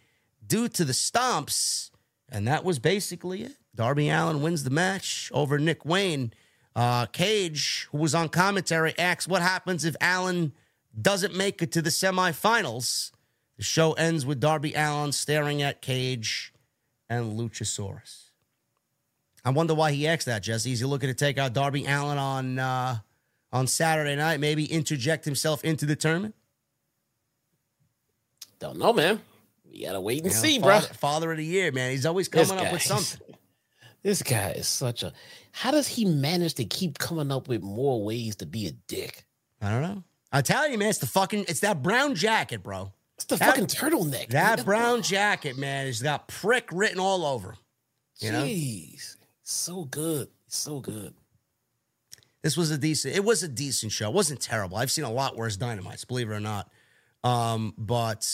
[0.47, 1.91] due to the stomps,
[2.31, 3.53] and that was basically it.
[3.75, 6.33] Darby Allin wins the match over Nick Wayne.
[6.75, 10.53] Uh, Cage, who was on commentary, asks what happens if Allin
[10.99, 13.11] doesn't make it to the semifinals.
[13.59, 16.55] The show ends with Darby Allin staring at Cage
[17.11, 18.30] and Luchasaurus.
[19.45, 20.73] I wonder why he asked that, Jesse.
[20.73, 22.99] Is he looking to take out Darby Allin on uh,
[23.53, 24.41] on Saturday night?
[24.41, 26.35] Maybe interject himself into the tournament?
[28.59, 29.21] Don't know, man.
[29.71, 30.81] We gotta wait and You know, see, bro.
[30.81, 31.91] father, father of the year, man.
[31.93, 33.21] He's always coming up with something.
[34.03, 35.13] This guy is such a.
[35.53, 39.27] How does he manage to keep coming up with more ways to be a dick?
[39.61, 40.05] I don't know.
[40.33, 42.95] I tell you, man, it's the fucking it's that brown jacket, bro.
[43.17, 44.29] It's the That- fucking turtleneck.
[44.29, 47.57] That brown jacket, man, has got prick written all over.
[48.21, 48.43] you know?
[49.53, 51.13] So good, so good.
[52.41, 53.17] This was a decent.
[53.17, 54.09] It was a decent show.
[54.09, 54.77] It wasn't terrible.
[54.77, 56.71] I've seen a lot worse dynamites, believe it or not.
[57.25, 58.25] Um, but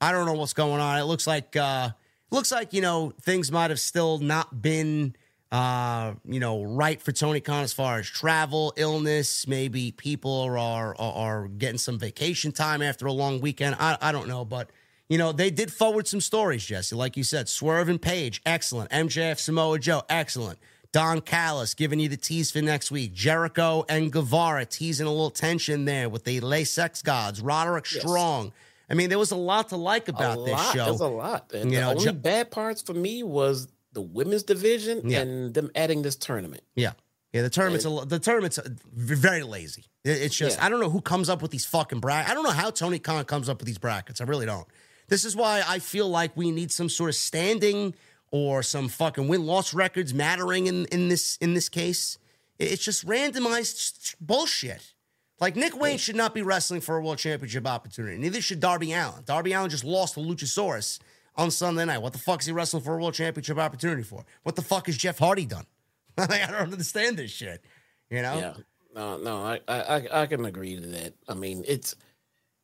[0.00, 0.98] I don't know what's going on.
[0.98, 1.90] It looks like uh,
[2.30, 5.14] looks like you know things might have still not been
[5.52, 9.46] uh, you know right for Tony Khan as far as travel, illness.
[9.46, 13.76] Maybe people are are, are getting some vacation time after a long weekend.
[13.78, 14.70] I I don't know, but.
[15.14, 16.96] You know, they did forward some stories, Jesse.
[16.96, 18.90] Like you said, Swerve and Page, excellent.
[18.90, 20.58] MJF Samoa Joe, excellent.
[20.90, 23.12] Don Callis giving you the tease for next week.
[23.14, 27.40] Jericho and Guevara teasing a little tension there with the Le Sex Gods.
[27.40, 28.00] Roderick Yes.
[28.02, 28.52] Strong.
[28.90, 30.74] I mean, there was a lot to like about a this lot.
[30.74, 30.84] show.
[30.86, 31.52] There's a lot.
[31.54, 35.20] And You the know, only Jo- bad parts for me was the women's division Yeah.
[35.20, 36.64] and them adding this tournament.
[36.74, 36.94] Yeah.
[37.32, 39.84] Yeah, the tournament's a, lo- the tournament's uh, very lazy.
[40.02, 40.66] It- It's just Yeah.
[40.66, 42.32] I don't know who comes up with these fucking brackets.
[42.32, 44.20] I don't know how Tony Khan comes up with these brackets.
[44.20, 44.66] I really don't.
[45.08, 47.94] This is why I feel like we need some sort of standing
[48.30, 52.18] or some fucking win loss records mattering in in this in this case.
[52.58, 54.94] It's just randomized bullshit.
[55.40, 58.16] Like Nick Wayne should not be wrestling for a world championship opportunity.
[58.16, 59.24] Neither should Darby Allin.
[59.24, 61.00] Darby Allin just lost to Luchasaurus
[61.36, 61.98] on Sunday night.
[61.98, 64.24] What the fuck is he wrestling for a world championship opportunity for?
[64.44, 65.66] What the fuck has Jeff Hardy done?
[66.18, 67.62] I don't understand this shit.
[68.08, 68.38] You know?
[68.38, 68.54] Yeah.
[68.94, 71.14] No, no, I, I, I- I can agree to that.
[71.28, 71.96] I mean, it's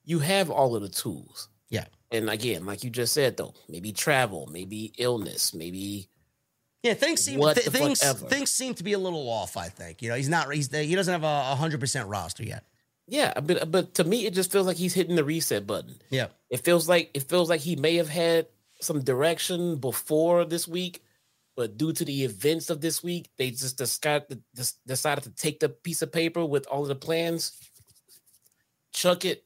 [0.05, 1.49] you have all of the tools.
[1.69, 1.87] Yeah.
[2.11, 6.09] And again, like you just said, though, maybe travel, maybe illness, maybe
[6.83, 9.57] Yeah, things seem th- things things seem to be a little off.
[9.57, 12.65] I think you know he's not he's he doesn't have a hundred percent roster yet.
[13.07, 13.39] yeah.
[13.41, 15.97] But uh, but to me, it just feels like he's hitting the reset button.
[16.11, 18.47] Yeah, It feels like it feels like he may have had
[18.81, 21.03] some direction before this week,
[21.55, 25.61] but due to the events of this week, they just decided just decided to take
[25.61, 27.53] the piece of paper with all of the plans,
[28.93, 29.45] chuck it,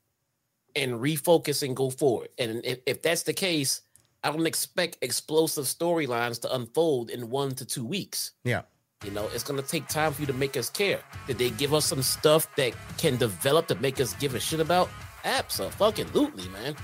[0.77, 2.29] and refocus and go forward.
[2.39, 3.83] And if, if that's the case,
[4.23, 8.33] I don't expect explosive storylines to unfold in one to two weeks.
[8.45, 8.63] Yeah.
[9.05, 11.01] You know, it's gonna take time for you to make us care.
[11.27, 14.61] Did they give us some stuff that can develop to make us give a shit
[14.61, 14.89] about?
[15.25, 16.75] Absolutely, man.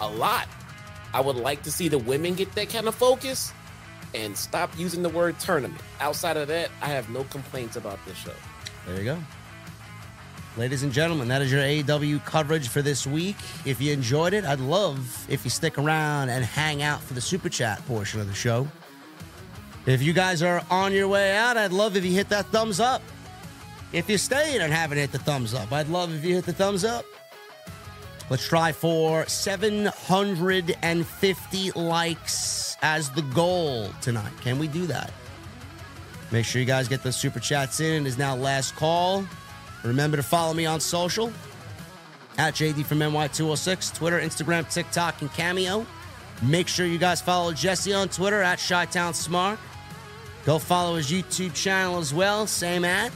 [0.00, 0.48] A lot.
[1.14, 3.52] I would like to see the women get that kind of focus
[4.14, 5.80] and stop using the word tournament.
[6.00, 8.32] Outside of that, I have no complaints about this show.
[8.86, 9.18] There you go.
[10.58, 13.36] Ladies and gentlemen, that is your AEW coverage for this week.
[13.64, 17.22] If you enjoyed it, I'd love if you stick around and hang out for the
[17.22, 18.68] super chat portion of the show.
[19.86, 22.80] If you guys are on your way out, I'd love if you hit that thumbs
[22.80, 23.00] up.
[23.94, 26.52] If you're staying and haven't hit the thumbs up, I'd love if you hit the
[26.52, 27.06] thumbs up.
[28.28, 34.34] Let's try for 750 likes as the goal tonight.
[34.42, 35.14] Can we do that?
[36.30, 38.04] Make sure you guys get those super chats in.
[38.04, 39.24] It is now last call.
[39.84, 41.32] Remember to follow me on social
[42.38, 45.86] at JD from NY206, Twitter, Instagram, TikTok, and Cameo.
[46.42, 49.58] Make sure you guys follow Jesse on Twitter at Chitown Smark.
[50.44, 53.12] Go follow his YouTube channel as well, same ad.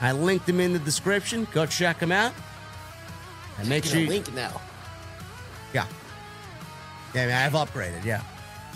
[0.00, 1.46] I linked him in the description.
[1.52, 2.32] Go check him out.
[3.58, 4.60] And make sure you, link now.
[5.72, 5.86] yeah.
[7.14, 8.22] Yeah, man, I've upgraded, yeah.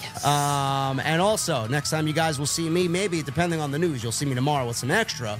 [0.01, 0.25] Yes.
[0.25, 4.03] Um, and also, next time you guys will see me, maybe depending on the news,
[4.03, 5.39] you'll see me tomorrow with some extra.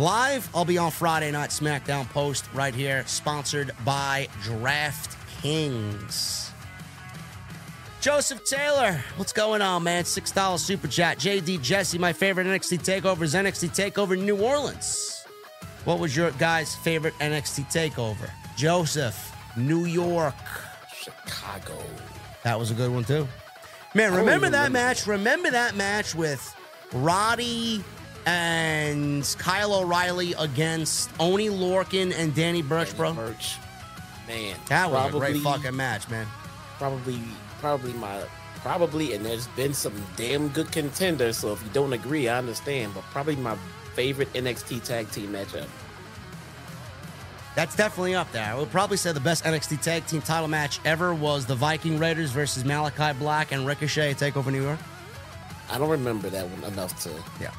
[0.00, 6.48] Live, I'll be on Friday Night SmackDown Post right here, sponsored by DraftKings.
[8.00, 10.04] Joseph Taylor, what's going on, man?
[10.04, 11.18] $6 super chat.
[11.18, 15.26] JD Jesse, my favorite NXT takeover is NXT Takeover New Orleans.
[15.84, 18.30] What was your guys' favorite NXT takeover?
[18.56, 20.34] Joseph, New York.
[20.96, 21.76] Chicago.
[22.42, 23.28] That was a good one too.
[23.94, 25.06] Man, remember that remember match?
[25.06, 26.56] Remember that match with
[26.94, 27.84] Roddy
[28.26, 33.14] and Kyle O'Reilly against Oney Lorcan and Danny Burch, bro?
[33.14, 33.56] Merch.
[34.28, 34.56] Man.
[34.68, 36.26] That was a great fucking match, man.
[36.78, 37.20] probably
[37.60, 38.22] probably my
[38.56, 42.92] probably and there's been some damn good contenders so if you don't agree i understand
[42.94, 43.56] but probably my
[43.94, 45.66] favorite nxt tag team matchup
[47.56, 48.44] That's definitely up there.
[48.44, 51.98] I would probably say the best NXT tag team title match ever was the Viking
[51.98, 54.78] Raiders versus Malachi Black and Ricochet at Takeover New York.
[55.70, 57.10] i don't remember that one enough to
[57.40, 57.50] Yeah.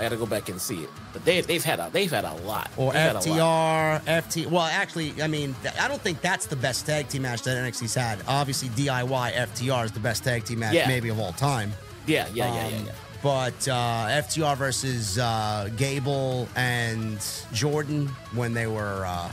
[0.00, 2.34] I gotta go back and see it but they, they've had a they've had a
[2.46, 4.02] lot Or They've had a lot.
[4.06, 4.46] FTR, FT.
[4.46, 7.94] Well, actually, I mean, I don't think that's the best tag team match that NXT's
[7.94, 8.18] had.
[8.28, 10.86] Obviously, DIY FTR is the best tag team match Yeah.
[10.88, 11.72] maybe of all time.
[12.06, 12.92] yeah yeah yeah yeah, Um, yeah.
[13.22, 17.18] But uh, FTR versus uh, Gable and
[17.52, 19.30] Jordan when they were uh,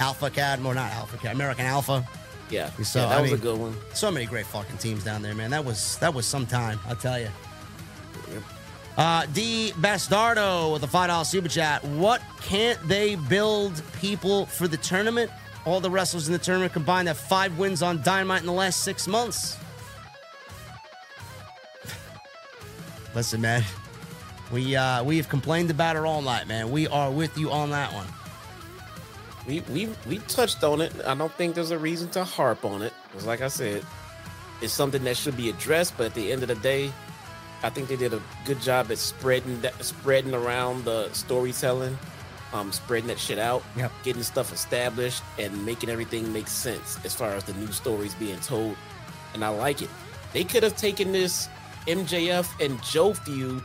[0.00, 2.04] Alpha Academy, or not Alpha Academy, American Alpha.
[2.50, 5.04] yeah, So, yeah that I was mean- a good one So many great fucking teams
[5.04, 5.50] down there, man.
[5.50, 7.28] That was that was some time, I'll tell you.
[8.98, 11.84] Uh, D Bastardo with a five dollar super chat.
[11.84, 15.30] What can't they build people for the tournament?
[15.64, 18.82] All the wrestlers in the tournament combined have five wins on Dynamite in the last
[18.82, 19.56] six months.
[23.14, 23.62] Listen, man,
[24.52, 26.70] we uh, we have complained about it all night, man.
[26.70, 28.06] We are with you on that one.
[29.46, 32.82] we we we touched on it i don't think there's a reason to harp on
[32.82, 33.82] it because like i said
[34.60, 36.92] it's something that should be addressed but at the end of the day
[37.62, 41.96] i think they did a good job at spreading that spreading around the storytelling
[42.52, 43.92] um spreading that shit out Yep.
[44.04, 48.38] getting stuff established and making everything make sense as far as the new stories being
[48.40, 48.76] told
[49.34, 49.90] and i like it
[50.32, 51.48] they could have taken this
[51.86, 53.62] mjf and joe feud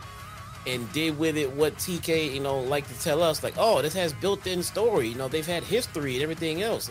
[0.65, 3.93] and did with it what TK, you know, like to tell us, like, oh, this
[3.93, 5.09] has built-in story.
[5.09, 6.89] You know, they've had history and everything else.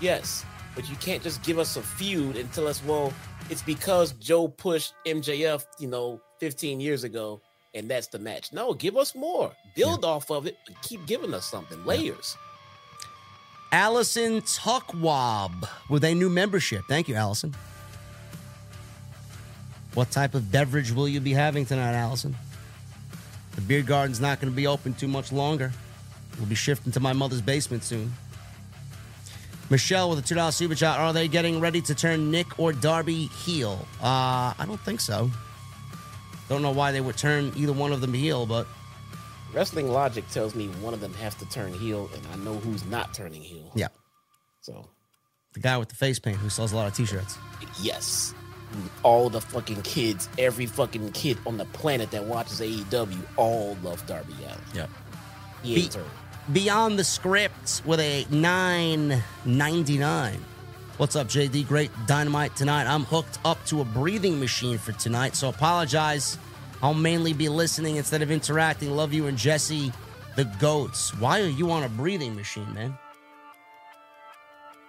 [0.00, 0.44] Yes,
[0.74, 3.12] but you can't just give us a feud and tell us, well,
[3.50, 7.40] it's because Joe pushed MJF, you know, 15 years ago,
[7.74, 8.52] and that's the match.
[8.52, 9.52] No, give us more.
[9.74, 11.84] Build off of it, keep giving us something.
[11.84, 12.36] Layers.
[13.70, 16.82] Allison Tuckwab with a new membership.
[16.88, 17.54] Thank you, Allison.
[19.94, 22.36] What type of beverage will you be having tonight, Allison?
[23.56, 25.72] The beer garden's not going to be open too much longer.
[26.38, 28.12] We'll be shifting to my mother's basement soon.
[29.70, 30.98] Michelle with a $2 super chat.
[30.98, 33.86] Are they getting ready to turn Nick or Darby heel?
[34.02, 35.30] Uh, I don't think so.
[36.48, 38.66] Don't know why they would turn either one of them heel, but
[39.52, 42.84] Wrestling logic tells me one of them has to turn heel, and I know who's
[42.86, 43.70] not turning heel.
[43.74, 43.88] yeah.
[44.60, 44.86] So
[45.54, 47.38] The guy with the face paint who sells a lot of t shirts.
[47.80, 48.34] Yes.
[49.02, 54.06] All the fucking kids, every fucking kid on the planet that watches AEW, all love
[54.06, 54.58] Darby Allin.
[54.74, 54.86] Yeah.
[55.62, 56.10] He ain't turning.
[56.52, 60.36] Beyond the Script with a 9.99.
[60.96, 61.68] What's up, JD?
[61.68, 62.86] Great dynamite tonight.
[62.86, 66.38] I'm hooked up to a breathing machine for tonight, so apologize.
[66.82, 68.96] I'll mainly be listening instead of interacting.
[68.96, 69.92] Love you and Jesse,
[70.36, 71.14] the goats.
[71.18, 72.96] Why are you on a breathing machine, man?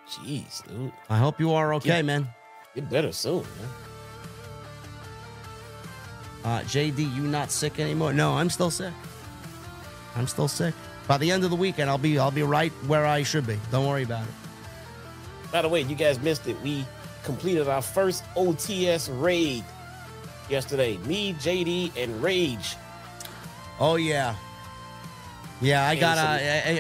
[0.10, 0.94] Jeez, dude.
[1.10, 2.02] I hope you are okay, Yeah.
[2.04, 2.28] man.
[2.74, 3.70] Get better soon, man.
[6.46, 8.14] Uh, JD, you not sick anymore?
[8.14, 8.94] No, I'm still sick.
[10.16, 10.74] I'm still sick.
[11.10, 13.58] By the end of the weekend, I'll be I'll be right where I should be.
[13.72, 15.52] Don't worry about it.
[15.52, 16.56] By the way, you guys missed it.
[16.62, 16.86] We
[17.24, 19.64] completed our first OTS raid
[20.52, 20.98] yesterday.
[20.98, 22.76] Me, JD, and Rage.
[23.80, 24.36] Oh yeah,
[25.62, 25.88] yeah.
[25.88, 26.36] I gotta I-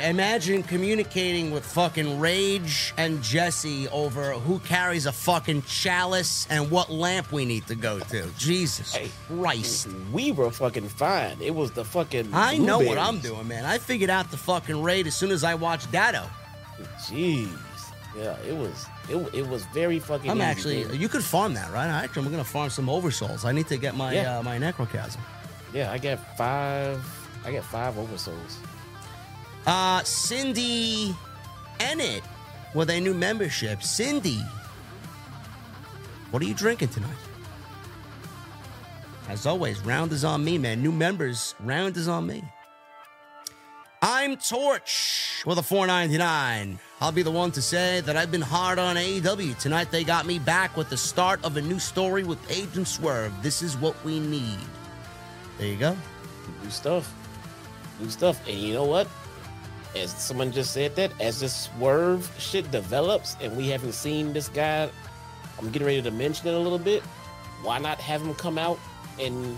[0.05, 6.69] I- imagine communicating with fucking Rage and Jesse over who carries a fucking chalice and
[6.71, 8.27] what lamp we need to go to.
[8.37, 9.09] Jesus Hey.
[9.27, 9.87] Christ.
[10.11, 11.37] We were fucking fine.
[11.41, 12.29] It was the fucking.
[12.33, 13.65] I know what I'm doing, man.
[13.65, 16.23] I figured out the fucking raid as soon as I watched Datto.
[17.07, 17.49] Jeez.
[18.17, 18.85] Yeah, it was.
[19.07, 20.29] It, it was very fucking.
[20.29, 20.83] I'm easy, actually.
[20.83, 20.95] dude.
[21.01, 21.87] You could farm that, right?
[21.87, 23.45] Actually, I'm gonna farm some oversouls.
[23.45, 24.39] I need to get my Yeah.
[24.39, 25.17] uh, my necrochasm.
[25.73, 27.03] Yeah, I got five.
[27.45, 28.57] I got five oversouls.
[29.65, 31.15] Uh, Cindy
[31.79, 32.23] Ennett
[32.73, 33.83] with a new membership.
[33.83, 34.41] Cindy,
[36.31, 37.09] what are you drinking tonight?
[39.27, 40.81] As always, round is on me, man.
[40.81, 42.43] New members, round is on me.
[44.01, 46.79] I'm Torch with a 499.
[47.01, 49.57] I'll be the one to say that I've been hard on AEW.
[49.59, 53.33] Tonight they got me back with the start of a new story with Agent Swerve.
[53.43, 54.57] This is what we need.
[55.57, 55.97] There you go.
[56.63, 57.13] New stuff.
[57.99, 58.39] New stuff.
[58.47, 59.07] And you know what?
[59.95, 64.47] As someone just said that, as this swerve shit develops and we haven't seen this
[64.47, 64.89] guy,
[65.57, 67.03] I'm getting ready to mention it a little bit.
[67.63, 68.79] Why not have him come out
[69.19, 69.57] and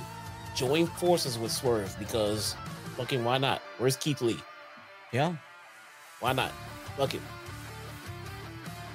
[0.55, 1.95] join forces with Swerve?
[1.99, 2.55] Because
[2.97, 3.61] fucking why not?
[3.77, 4.39] Where's Keith Lee?
[5.11, 5.35] Yeah.
[6.19, 6.51] Why not?
[6.97, 7.21] Fuck it.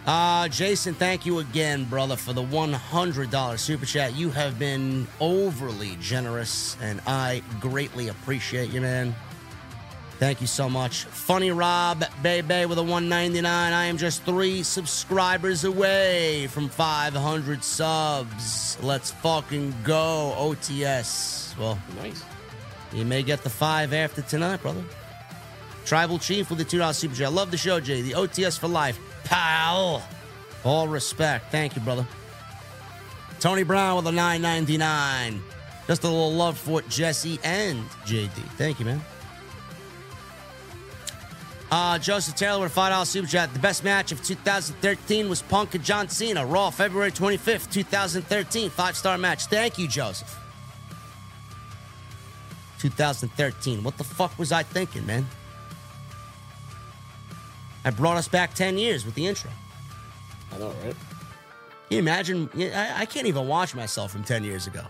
[0.06, 4.14] Uh, Jason, thank you again, brother, for the $100 super chat.
[4.14, 9.16] You have been overly generous, and I greatly appreciate you, man.
[10.18, 11.04] Thank you so much.
[11.04, 13.72] Funny Rob, baby, with a 199.
[13.72, 18.78] I am just three subscribers away from 500 subs.
[18.82, 21.54] Let's fucking go, OTS.
[21.58, 22.22] Well, Nice.
[22.94, 24.82] you may get the five after tonight, brother.
[25.84, 27.26] Tribal Chief with the $2 super J.
[27.26, 28.00] I Love the show, Jay.
[28.00, 28.98] The OTS for life.
[29.24, 30.02] Pal.
[30.64, 31.52] All respect.
[31.52, 32.06] Thank you, brother.
[33.38, 35.42] Tony Brown with a 999.
[35.86, 38.30] Just a little love for Jesse and JD.
[38.56, 39.00] Thank you, man.
[41.70, 43.52] Uh, Joseph Taylor with a $5 super chat.
[43.52, 46.46] The best match of 2013 was Punk and John Cena.
[46.46, 48.70] Raw, February 25th, 2013.
[48.70, 49.46] Five star match.
[49.46, 50.38] Thank you, Joseph.
[52.78, 53.82] 2013.
[53.82, 55.26] What the fuck was I thinking, man?
[57.84, 59.50] I brought us back 10 years with the intro.
[60.54, 60.94] I know, right?
[60.94, 60.94] Can
[61.90, 62.48] you imagine?
[62.56, 64.82] I, I can't even watch myself from 10 years ago.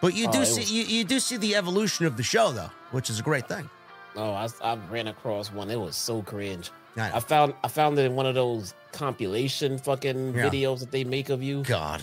[0.00, 2.22] But you Oh, do it see was- you, you do see the evolution of the
[2.22, 3.68] show though, which is a great thing.
[4.16, 5.70] No, I, I ran across one.
[5.70, 6.70] It was so cringe.
[6.96, 7.12] I.
[7.16, 10.48] I found I found it in one of those compilation fucking Yeah.
[10.50, 11.62] videos that they make of you.
[11.64, 12.02] God.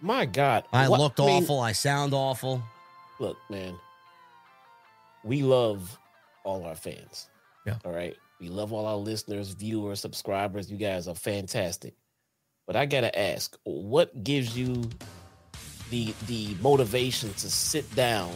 [0.00, 2.62] My God, I What- looked mean, awful, I sound awful.
[3.18, 3.74] Look, man,
[5.24, 5.98] we love
[6.44, 7.28] all our fans.
[7.66, 7.76] Yeah.
[7.84, 10.70] All right, we love all our listeners, viewers, subscribers.
[10.70, 11.94] You guys are fantastic.
[12.66, 14.88] But I gotta ask, what gives you
[15.90, 18.30] the the motivation to sit down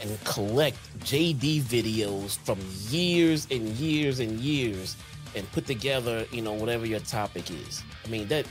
[0.00, 2.58] and collect JD videos from
[2.88, 4.96] years and years and years
[5.34, 7.82] and put together, you know, whatever your topic is.
[8.04, 8.46] I mean that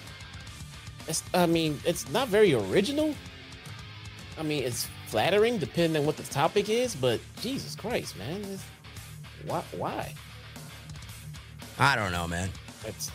[1.05, 3.15] that's I mean, it's not very original.
[4.38, 8.59] I mean, it's flattering depending on what the topic is, but Jesus Christ, man.
[9.45, 10.13] Why why?
[11.80, 12.49] I don't know, man.
[12.85, 13.11] It's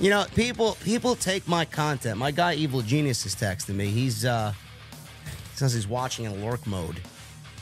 [0.00, 2.16] You know, people people take my content.
[2.18, 3.86] My guy Evil Genius is texting me.
[3.86, 4.52] He's uh
[5.54, 7.00] says he's watching in lurk mode.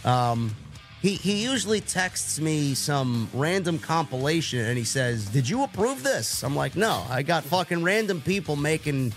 [0.04, 0.54] Um
[1.02, 6.42] he he usually texts me some random compilation and he says, "Did you approve this?"
[6.42, 9.12] I'm like, "No, I got fucking random people making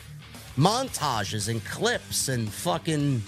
[0.57, 3.21] montages and clips and fucking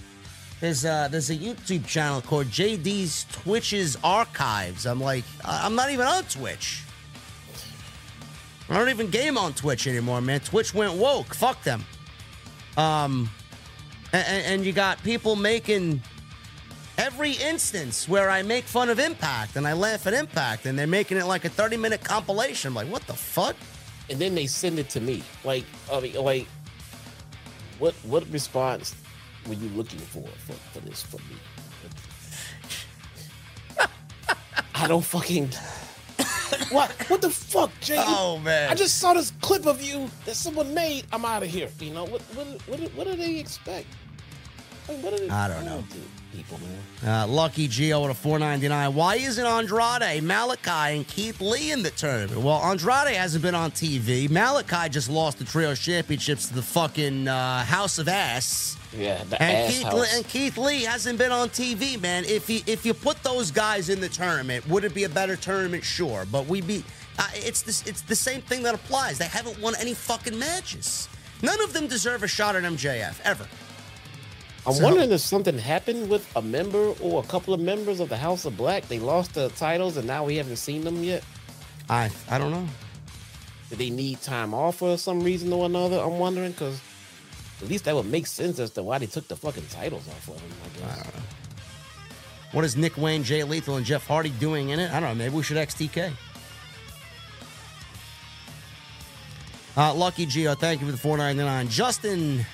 [0.59, 4.85] there's uh there's a YouTube channel called JD's Twitch's Archives.
[4.85, 6.83] I'm like, I'm not even on Twitch.
[8.69, 10.41] I don't even game on Twitch anymore, man.
[10.41, 11.33] Twitch went woke.
[11.33, 11.83] Fuck them.
[12.77, 13.29] Um,
[14.13, 16.01] and, and you got people making
[16.99, 20.85] every instance where I make fun of Impact and I laugh at Impact, and they're
[20.85, 22.67] making it like a 30 minute compilation.
[22.69, 23.55] I'm like, what the fuck?
[24.09, 25.23] and then they send it to me.
[25.43, 26.47] Like I mean, like
[27.77, 28.95] what what response
[29.47, 31.35] were you looking for for, for this from me?
[34.75, 35.49] I don't fucking
[36.71, 37.95] what what the fuck, Jay?
[37.99, 38.69] Oh, man.
[38.71, 41.05] I just saw this clip of you that someone made.
[41.11, 41.69] I'm out of here.
[41.79, 42.21] You know what?
[42.21, 42.47] What?
[42.67, 43.87] What, what do they expect?
[45.29, 45.83] I don't know.
[46.33, 46.59] People,
[47.03, 47.23] man.
[47.23, 48.93] Uh, Lucky Geo at a 499.
[48.93, 52.41] Why isn't Andrade, Malachi, and Keith Lee in the tournament?
[52.41, 54.29] Well, Andrade hasn't been on TV.
[54.29, 58.77] Malachi just lost the trio championships to the fucking uh, House of Ass.
[58.95, 59.93] Yeah, the And ass Keith, house.
[59.93, 62.25] Lee, and Keith Lee hasn't been on TV, man.
[62.25, 65.35] If you if you put those guys in the tournament, would it be a better
[65.35, 65.83] tournament?
[65.83, 66.83] Sure, but we be
[67.19, 69.19] uh, it's this it's the same thing that applies.
[69.19, 71.07] They haven't won any fucking matches.
[71.43, 73.45] None of them deserve a shot at MJF ever.
[74.67, 78.09] I'm So- wondering if something happened with a member or a couple of members of
[78.09, 78.87] the House of Black.
[78.87, 81.23] They lost the titles and now we haven't seen them yet.
[81.89, 82.67] I I don't know.
[83.69, 85.99] Did they need time off for some reason or another?
[85.99, 86.79] I'm wondering because
[87.61, 90.27] at least that would make sense as to why they took the fucking titles off
[90.27, 90.51] of them.
[90.65, 91.07] I guess.
[92.51, 94.91] What is Nick Wayne, Jay Lethal, and Jeff Hardy doing in it?
[94.91, 95.15] I don't know.
[95.15, 96.11] Maybe we should XTK.
[99.77, 101.69] Uh, Lucky Geo, thank you for the 499.
[101.69, 102.45] Justin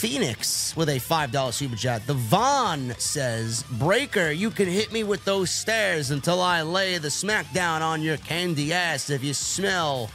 [0.00, 2.06] Phoenix with a $5 super chat.
[2.06, 7.08] The Von says, Breakker, you can hit me with those stairs until I lay the
[7.08, 10.08] smackdown on your candy ass if you smell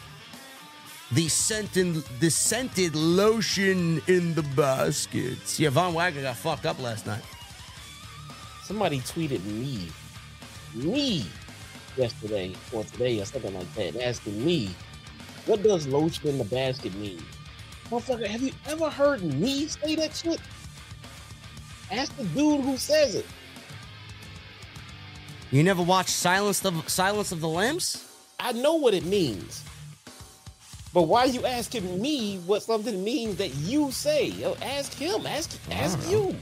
[1.12, 5.60] the scented, the scented lotion in the baskets.
[5.60, 7.22] Yeah, Von Wagner got fucked up last night.
[8.64, 9.92] Somebody tweeted me,
[10.74, 11.28] me,
[11.96, 14.74] yesterday or today or something like that, asking me,
[15.46, 17.22] what does lotion in the basket mean?
[17.90, 20.40] Motherfucker, have you ever heard me say that shit?
[21.92, 23.26] Ask the dude who says it.
[25.52, 28.04] You never watched Silence of Silence of the Lambs?
[28.40, 29.64] I know what it means.
[30.94, 34.28] But why are you asking me what something means that you say?
[34.28, 35.28] Yo, ask him.
[35.28, 36.36] Ask ask you.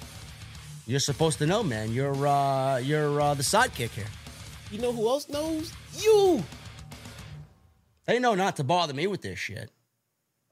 [0.85, 1.91] You're supposed to know, man.
[1.91, 4.05] You're uh you're uh the sidekick here.
[4.71, 5.73] You know who else knows?
[5.97, 6.43] You.
[8.05, 9.69] They know not to bother me with this shit.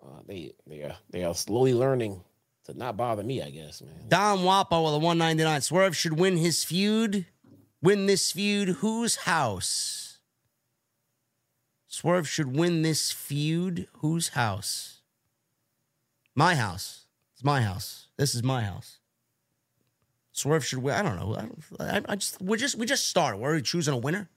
[0.03, 2.23] Uh, they they are they are slowly learning
[2.65, 3.41] to not bother me.
[3.41, 4.07] I guess, man.
[4.07, 5.61] Don Wapo with a 199.
[5.61, 7.25] Swerve should win his feud.
[7.81, 8.69] Win this feud.
[8.79, 10.19] Whose house?
[11.87, 13.87] Swerve should win this feud.
[13.99, 15.01] Whose house?
[16.35, 17.05] My house.
[17.33, 18.07] It's my house.
[18.17, 18.99] This is my house.
[20.31, 20.95] Swerve should win.
[20.95, 21.35] I don't know.
[21.79, 23.37] I, I, I just we just we just started.
[23.37, 24.29] We're choosing a winner.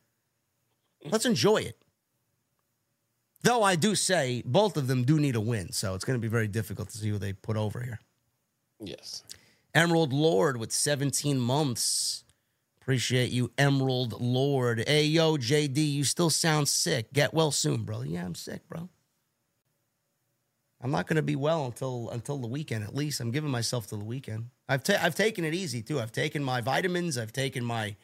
[1.11, 1.84] Let's enjoy it.
[3.45, 6.21] Though I do say both of them do need a win, so it's going to
[6.21, 8.01] be very difficult to see who they put over here.
[8.81, 9.23] Yes.
[9.75, 12.25] Emerald Lord with 17 months.
[12.81, 14.83] Appreciate you, Emerald Lord.
[14.87, 17.13] Hey, yo, JD, you still sound sick.
[17.13, 18.07] Get well soon, brother.
[18.07, 18.89] Yeah, I'm sick, bro.
[20.81, 22.83] I'm not going to be well until until the weekend.
[22.83, 24.47] At least I'm giving myself to the weekend.
[24.71, 26.01] I've ta- I've taken it easy too.
[26.01, 27.19] I've taken my vitamins.
[27.19, 27.97] I've taken my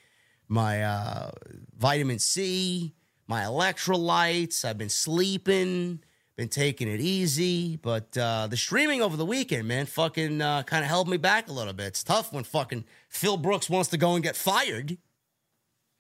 [0.49, 1.31] my uh,
[1.79, 2.95] vitamin C,
[3.31, 4.65] my electrolytes.
[4.65, 6.01] I've been sleeping,
[6.37, 7.77] been taking it easy.
[7.77, 11.49] But uh, the streaming over the weekend, man, fucking uh, kind of held me back
[11.49, 11.87] a little bit.
[11.87, 14.99] It's tough when fucking Phil Brooks wants to go and get fired.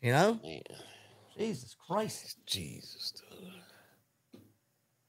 [0.02, 0.40] You know?
[0.42, 0.62] Man.
[1.38, 2.36] Jesus Christ.
[2.46, 3.12] Jesus.
[3.12, 3.48] dude.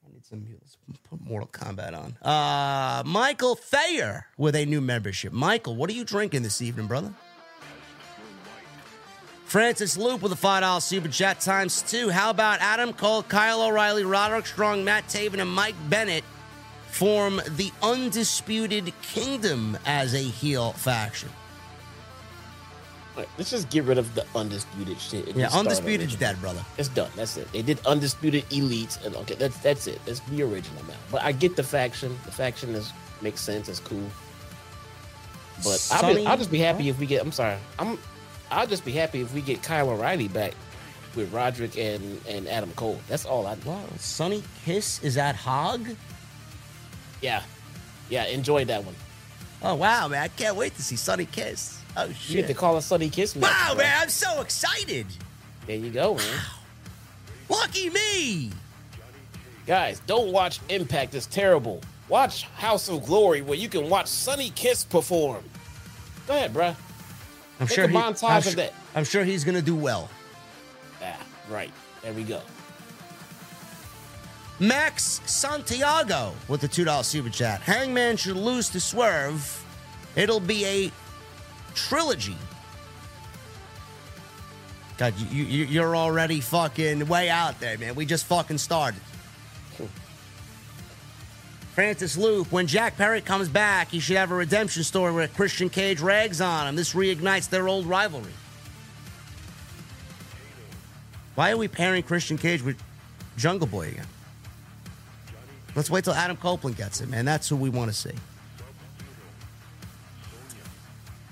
[0.06, 0.78] I need some let's
[1.10, 2.16] put Mortal Kombat on.
[2.22, 5.34] Uh, Michael Thayer with a new membership.
[5.34, 7.16] Michael, what are you drinking this evening, brother?
[9.52, 12.08] Francis Loop with a $5 super chat times two.
[12.08, 16.24] How about Adam Cole, Kyle O'Reilly, Roderick Strong, Matt Taven, and Mike Bennett
[16.88, 21.28] form the Undisputed Kingdom as a heel faction?
[23.18, 25.36] Right, let's just get rid of the undisputed shit.
[25.36, 26.64] Yeah, undisputed dead, brother.
[26.78, 27.12] It's done.
[27.18, 27.52] That's it.
[27.52, 30.00] They did undisputed elites, and okay, that's that's it.
[30.06, 30.94] That's the original now.
[31.12, 32.18] But I get the faction.
[32.24, 33.68] The faction is makes sense.
[33.68, 34.10] It's cool.
[35.62, 37.22] But I'll, be, I'll just be happy if we get.
[37.22, 37.58] I'm sorry.
[37.78, 38.00] I'm.
[38.52, 40.54] I'll just be happy if we get Kyle O'Reilly back
[41.16, 43.00] with Roderick and and Adam Cole.
[43.08, 43.56] That's all I.
[43.66, 45.88] Wow, Sonny Kiss is that Hog?
[47.22, 47.44] Yeah,
[48.10, 48.26] yeah.
[48.26, 48.96] Enjoy that one.
[49.64, 50.24] Oh, wow, man.
[50.24, 51.80] I can't wait to see Sonny Kiss.
[51.96, 52.30] Oh, shit!
[52.30, 53.52] You get to call a Sonny Kiss match.
[53.52, 53.84] Wow, bro.
[53.84, 55.06] man, I'm so excited.
[55.68, 56.40] There you go, man.
[57.50, 58.52] Lucky me.
[59.68, 61.14] Guys, don't watch Impact.
[61.14, 61.82] It's terrible.
[62.10, 65.44] Watch House of Glory, where you can watch Sonny Kiss perform.
[66.28, 66.76] Go ahead, bruh.
[67.62, 68.74] I'm sure he- montage I'm of that.
[68.96, 70.10] I'm sure he's gonna do well.
[71.02, 71.16] Ah,
[71.50, 71.72] right.
[72.02, 72.42] There we go.
[74.60, 77.62] Max Santiago with the two dollar super chat.
[77.62, 79.64] Hangman should lose to Swerve.
[80.16, 80.92] It'll be a
[81.74, 82.38] trilogy.
[84.98, 87.96] God, you, you you're already fucking way out there, man.
[87.96, 89.02] We just fucking started.
[91.74, 95.70] Francis Loop, when Jack Perry comes back, he should have a redemption story where Christian
[95.70, 96.76] Cage rags on him.
[96.76, 98.34] This reignites their old rivalry.
[101.36, 102.78] Why are we pairing Christian Cage with
[103.38, 104.06] Jungle Boy again?
[105.74, 107.24] Let's wait till Adam Copeland gets it, man.
[107.24, 108.12] That's who we want to see.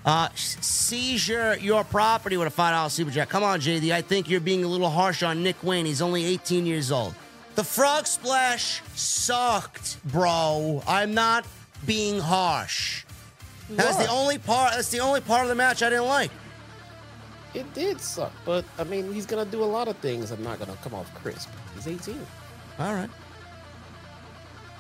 [0.05, 3.27] Uh, seizure your property with a five dollar super jack.
[3.27, 3.91] Come on, JD.
[3.93, 5.85] I think you're being a little harsh on Nick Wayne.
[5.85, 7.13] He's only 18 years old.
[7.55, 10.81] The frog splash sucked, bro.
[10.87, 11.45] I'm not
[11.85, 13.05] being harsh.
[13.69, 14.73] That's the only part.
[14.73, 16.31] That's the only part of the match I didn't like.
[17.53, 20.31] It did suck, but I mean, he's gonna do a lot of things.
[20.31, 21.49] I'm not gonna come off crisp.
[21.75, 22.25] He's 18.
[22.77, 23.09] All right,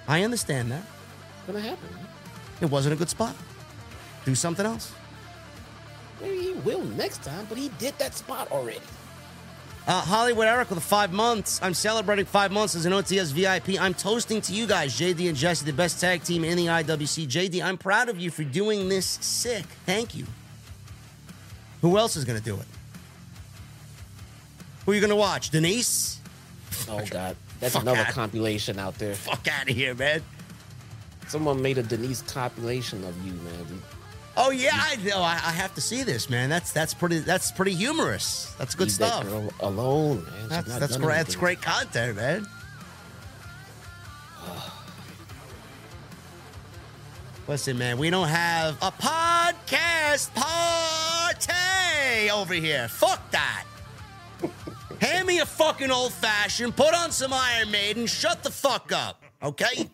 [0.07, 0.83] I understand that.
[0.83, 1.89] It's gonna happen.
[2.61, 3.35] It wasn't a good spot.
[4.25, 4.91] Do something else.
[6.21, 8.81] Maybe he will next time, but he did that spot already.
[9.89, 11.59] Uh, Hollywood Eric with five months.
[11.63, 13.81] I'm celebrating five months as an OTS VIP.
[13.81, 17.25] I'm toasting to you guys, JD and Jesse, the best tag team in the IWC.
[17.25, 19.65] JD, I'm proud of you for doing this sick.
[19.87, 20.27] Thank you.
[21.81, 22.67] Who else is going to do it?
[24.85, 25.49] Who are you going to watch?
[25.49, 26.19] Denise?
[26.87, 29.15] Oh God, that's Fuck another compilation out there.
[29.15, 30.21] Fuck out of here, man.
[31.27, 33.81] Someone made a Denise compilation of you, man.
[34.41, 35.21] Oh yeah, I know.
[35.21, 36.49] I, I have to see this, man.
[36.49, 37.19] That's that's pretty.
[37.19, 38.55] That's pretty humorous.
[38.57, 39.23] That's good leave that stuff.
[39.25, 40.33] girl alone, man.
[40.39, 41.15] She's That's that's great.
[41.17, 42.47] That's great content, man.
[47.49, 52.87] Listen, man, we don't have a podcast party over here.
[52.87, 53.65] Fuck that.
[55.01, 59.21] Hand me a fucking old fashioned, put on some Iron Maiden, shut the fuck up,
[59.41, 59.89] okay?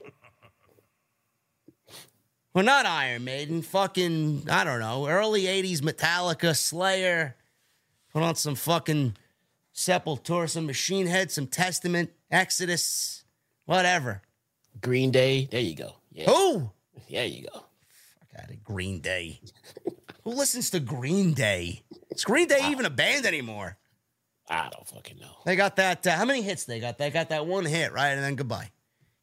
[2.56, 7.36] Well, not Iron Maiden, fucking, I don't know, early 80s Metallica, Slayer,
[8.14, 9.18] put on some fucking
[9.74, 13.26] Sepultura, some Machine Head, some Testament, Exodus,
[13.66, 14.22] whatever.
[14.82, 15.50] Green Day.
[15.52, 15.96] There you go.
[16.14, 16.72] Yeah, Who?
[17.12, 17.66] there you go.
[18.22, 19.42] Fuck out of Green Day.
[20.24, 21.84] Who listens to Green Day?
[22.10, 23.76] Is Green Day even a band anymore?
[24.48, 25.36] I don't fucking know.
[25.46, 26.08] They got that.
[26.08, 26.98] Uh, how many hits they got?
[26.98, 28.12] They got that one hit, right?
[28.12, 28.72] And then goodbye.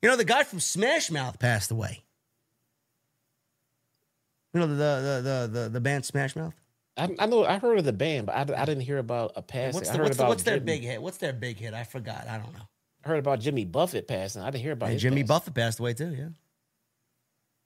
[0.02, 2.02] You know, the guy from Smash Mouth passed away.
[4.54, 6.54] You know the the the the, the band Smash Mouth.
[6.96, 7.44] I, I know.
[7.44, 9.74] I heard of the band, but I, I didn't hear about a passing.
[9.74, 11.00] What's I the, heard what's, the, what's their Jimmy- big hit?
[11.02, 11.72] What's their big hit?
[11.72, 12.26] I forgot.
[12.28, 12.68] I don't know.
[13.04, 14.42] I heard about Jimmy Buffett passing.
[14.42, 15.26] I didn't hear about And his Jimmy passing.
[15.28, 16.14] Buffett passed away too.
[16.14, 16.28] Yeah,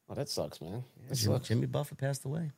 [0.08, 0.84] Oh, that sucks, man.
[1.08, 1.48] That Jimmy, sucks.
[1.48, 2.52] Jimmy Buffett passed away.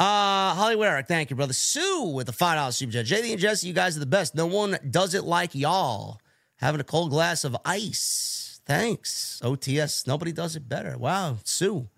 [0.00, 1.52] Uh, Hollywood Eric, thank you, brother.
[1.52, 3.06] Sue with the five dollars super chat.
[3.06, 4.34] JD and Jesse, you guys are the best.
[4.34, 6.20] No one does it like y'all.
[6.56, 8.60] Having a cold glass of ice.
[8.66, 9.40] Thanks.
[9.44, 10.06] OTS.
[10.08, 10.98] Nobody does it better.
[10.98, 11.88] Wow, Sue.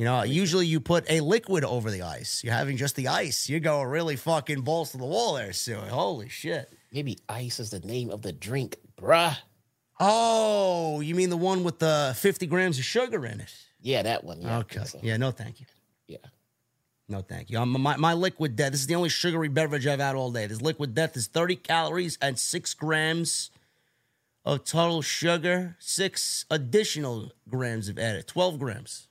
[0.00, 2.42] You know, usually you put a liquid over the ice.
[2.42, 3.50] You're having just the ice.
[3.50, 5.76] You go really fucking balls to the wall there, Sue.
[5.76, 6.72] Holy shit.
[6.90, 9.36] Maybe ice is the name of the drink, bruh.
[10.00, 13.52] Oh, you mean the one with the 50 grams of sugar in it?
[13.82, 14.40] Yeah, that one.
[14.40, 14.82] Yeah, Okay.
[14.84, 15.00] so.
[15.02, 15.66] Yeah, no, thank you.
[16.06, 16.16] yeah.
[17.06, 17.58] No, thank you.
[17.58, 18.72] I'm, my, my liquid death.
[18.72, 20.46] This is the only sugary beverage I've had all day.
[20.46, 23.50] This liquid death is 30 calories and six grams
[24.46, 29.08] of total sugar, six additional grams of added, 12 grams.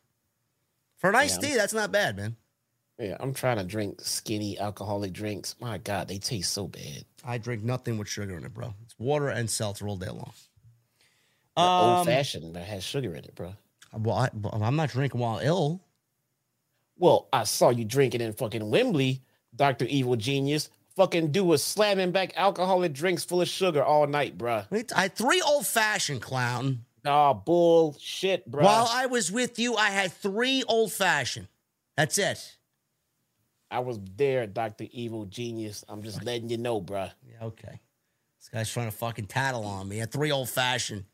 [0.99, 1.49] For an iced Yeah.
[1.49, 2.35] tea, that's not bad, man.
[2.99, 5.55] Yeah, I'm trying to drink skinny alcoholic drinks.
[5.59, 7.05] My God, they taste so bad.
[7.23, 8.73] I drink nothing with sugar in it, bro.
[8.83, 10.33] It's water and seltzer all day long.
[11.55, 13.55] Um, old fashioned that has sugar in it, bro.
[13.93, 15.81] Well, I, I'm not drinking while ill.
[16.97, 19.23] Well, I saw you drinking in fucking Wembley,
[19.55, 19.85] Dr.
[19.85, 20.69] Evil Genius.
[20.97, 24.63] Fucking dude was slamming back alcoholic drinks full of sugar all night, bro.
[24.93, 26.83] I three old fashioned clown.
[27.03, 28.63] Nah, bullshit, bro.
[28.63, 31.47] While I was with you, I had three old fashioned.
[31.95, 32.57] That's it.
[33.71, 34.85] I was there, Dr.
[34.91, 35.85] Evil Genius.
[35.87, 37.09] I'm just letting you know, bro.
[37.23, 37.79] Yeah, okay.
[38.39, 40.01] This guy's trying to fucking tattle on me.
[40.01, 41.05] At three old fashioned.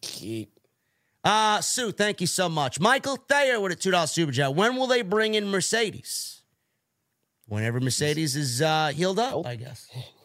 [0.00, 0.58] Keep.
[1.24, 2.80] Uh, Sue, thank you so much.
[2.80, 4.54] Michael Thayer with a $2 super chat.
[4.54, 6.42] When will they bring in Mercedes?
[7.46, 9.90] Whenever Mercedes is uh, healed up, I guess.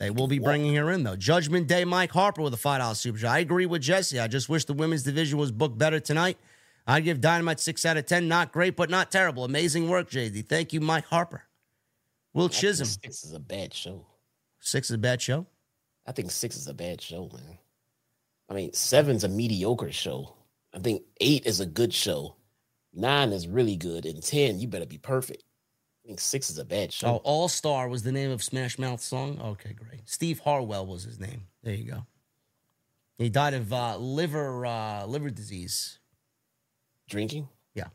[0.00, 1.14] They will be bringing her in, though.
[1.14, 3.30] Judgment Day, Mike Harper with a $5 super chat.
[3.30, 4.18] I agree with Jesse.
[4.18, 6.38] I just wish the women's division was booked better tonight.
[6.86, 8.26] I'd give Dynamite 6 out of 10.
[8.26, 9.44] Not great, but not terrible.
[9.44, 10.48] Amazing work, JD.
[10.48, 11.44] Thank you, Mike Harper.
[12.32, 12.86] Will Chisholm.
[12.86, 14.06] Six is a bad show.
[14.60, 15.46] Six is a bad show.
[16.06, 17.58] I think six is a bad show, man.
[18.48, 20.34] I mean, seven's a mediocre show.
[20.74, 22.36] I think eight is a good show.
[22.94, 24.06] Nine is really good.
[24.06, 25.44] And 10, you better be perfect.
[26.10, 27.16] Think six is a bad Oh, show.
[27.22, 29.40] All Star was the name of Smash Mouth song.
[29.40, 30.08] Okay, great.
[30.08, 31.46] Steve Harwell was his name.
[31.62, 32.04] There you go.
[33.16, 36.00] He died of uh, liver uh, liver disease.
[37.08, 37.48] Drinking?
[37.76, 37.90] Yeah,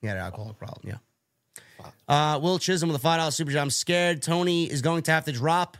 [0.00, 0.96] he had an alcoholic problem.
[1.80, 1.86] Yeah.
[2.06, 3.62] Uh, Will Chisholm with a five dollar super chat.
[3.62, 5.76] I'm scared Tony is going to have to drop,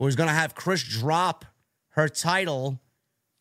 [0.00, 1.44] or he's going to have Kris drop
[1.90, 2.80] her title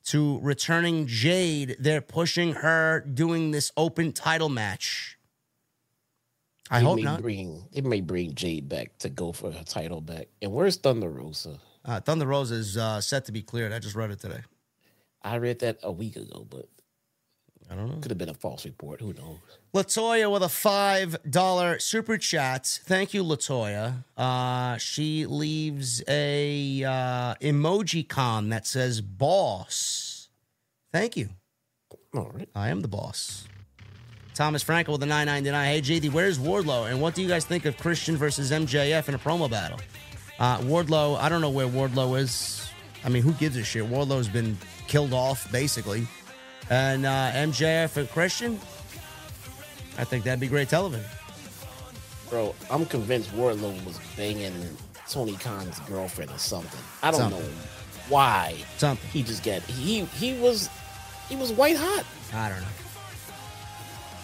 [0.10, 1.76] to returning Jade.
[1.80, 5.17] They're pushing her doing this open title match.
[6.70, 7.22] I It hope may not.
[7.22, 10.28] Bring, it may bring Jade back to go for her title back.
[10.42, 11.60] And where's Thunder Rosa?
[11.86, 13.72] Uh, Thunder Rosa is uh, set to be cleared.
[13.72, 14.42] I just read it today.
[15.22, 16.68] I read that a week ago, but
[17.70, 17.98] I don't know.
[18.02, 19.02] Could have been a false report.
[19.02, 19.38] Who knows?
[19.74, 22.80] Latoya with a five dollar super chat.
[22.86, 24.04] Thank you, Latoya.
[24.16, 30.30] Uh, she leaves a uh, emoji con that says "boss."
[30.94, 31.30] Thank you.
[32.16, 32.50] All right.
[32.56, 33.48] I am the boss.
[34.38, 35.66] Thomas Frankel with the 999.
[35.66, 36.92] Hey, JD, where's Wardlow?
[36.92, 39.80] And what do you guys think of Christian versus MJF in a promo battle?
[40.38, 42.70] Uh, Wardlow, I don't know where Wardlow is.
[43.04, 43.84] I mean, who gives a shit?
[43.84, 44.56] Wardlow's been
[44.88, 46.08] killed off, basically.
[46.70, 48.60] And uh, MJF and Christian,
[49.98, 51.10] I think that'd be great television.
[52.30, 54.54] Bro, I'm convinced Wardlow was banging
[55.10, 56.80] Tony Khan's girlfriend or something.
[57.02, 57.40] I don't Something.
[57.40, 57.48] know
[58.10, 58.56] why.
[58.78, 59.10] Something.
[59.10, 60.70] He just got he he was
[61.28, 62.06] he was white hot.
[62.34, 62.68] I don't know.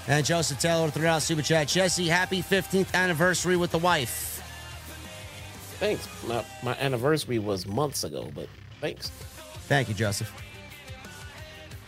[0.08, 1.68] And Joseph Taylor a $3 super chat.
[1.70, 4.34] Jesse, happy 15th anniversary with the wife.
[5.80, 6.08] Thanks.
[6.26, 8.48] My my anniversary was months ago, but
[8.80, 9.10] thanks.
[9.68, 10.32] Thank you, Joseph.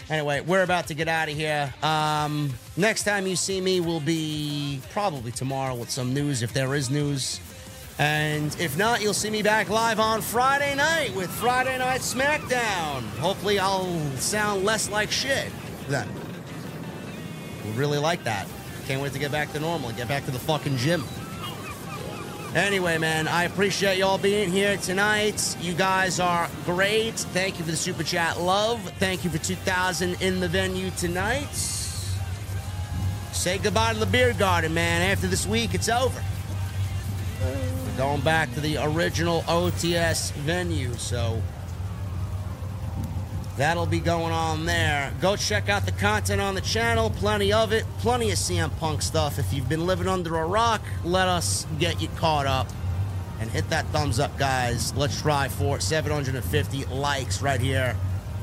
[0.09, 1.73] Anyway, we're about to get out of here.
[1.81, 6.75] Um, next time you see me will be probably tomorrow with some news, if there
[6.75, 7.39] is news.
[7.97, 13.01] And if not, you'll see me back live on Friday night with Friday Night SmackDown.
[13.19, 15.49] Hopefully, I'll sound less like shit
[15.87, 16.07] then.
[17.73, 18.47] Really like that.
[18.87, 21.03] Can't wait to get back to normal and get back to the fucking gym.
[22.55, 25.57] Anyway, man, I appreciate y'all being here tonight.
[25.59, 27.15] You guys are great.
[27.15, 28.79] Thank you for the super chat love.
[28.97, 31.53] Thank you for 2000 in the venue tonight.
[33.33, 35.01] Say goodbye to the beer garden, man.
[35.01, 36.23] After this week, it's over.
[37.41, 41.41] We're going back to the original OTS venue, so
[43.57, 45.13] that'll be going on there.
[45.21, 47.09] Go check out the content on the channel.
[47.09, 47.85] Plenty of it.
[47.99, 49.39] Plenty of CM Punk stuff.
[49.39, 52.67] If you've been living under a rock, let us get you caught up.
[53.39, 54.95] And hit that thumbs up, guys.
[54.95, 57.95] Let's try for 750 likes right here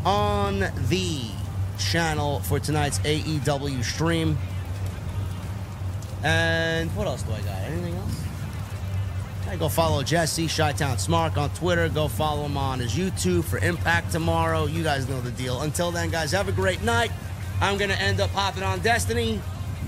[0.05, 1.22] on the
[1.78, 4.36] channel for tonight's AEW stream.
[6.22, 7.59] And what else do I got?
[7.62, 8.22] Anything else?
[9.59, 11.89] Go follow Jesse Chitown Smark on Twitter.
[11.89, 14.66] Go follow him on his YouTube for Impact tomorrow.
[14.66, 15.61] You guys know the deal.
[15.61, 17.12] Until then, guys, have a great night.
[17.61, 19.41] I'm gonna end up hopping on Destiny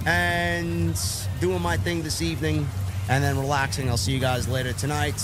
[0.06, 0.96] and
[1.40, 2.68] doing my thing this evening,
[3.08, 3.88] and then relaxing.
[3.88, 5.20] I'll see you guys later tonight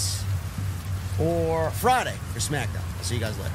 [1.20, 2.82] or Friday for SmackDown.
[2.98, 3.54] I'll see you guys later.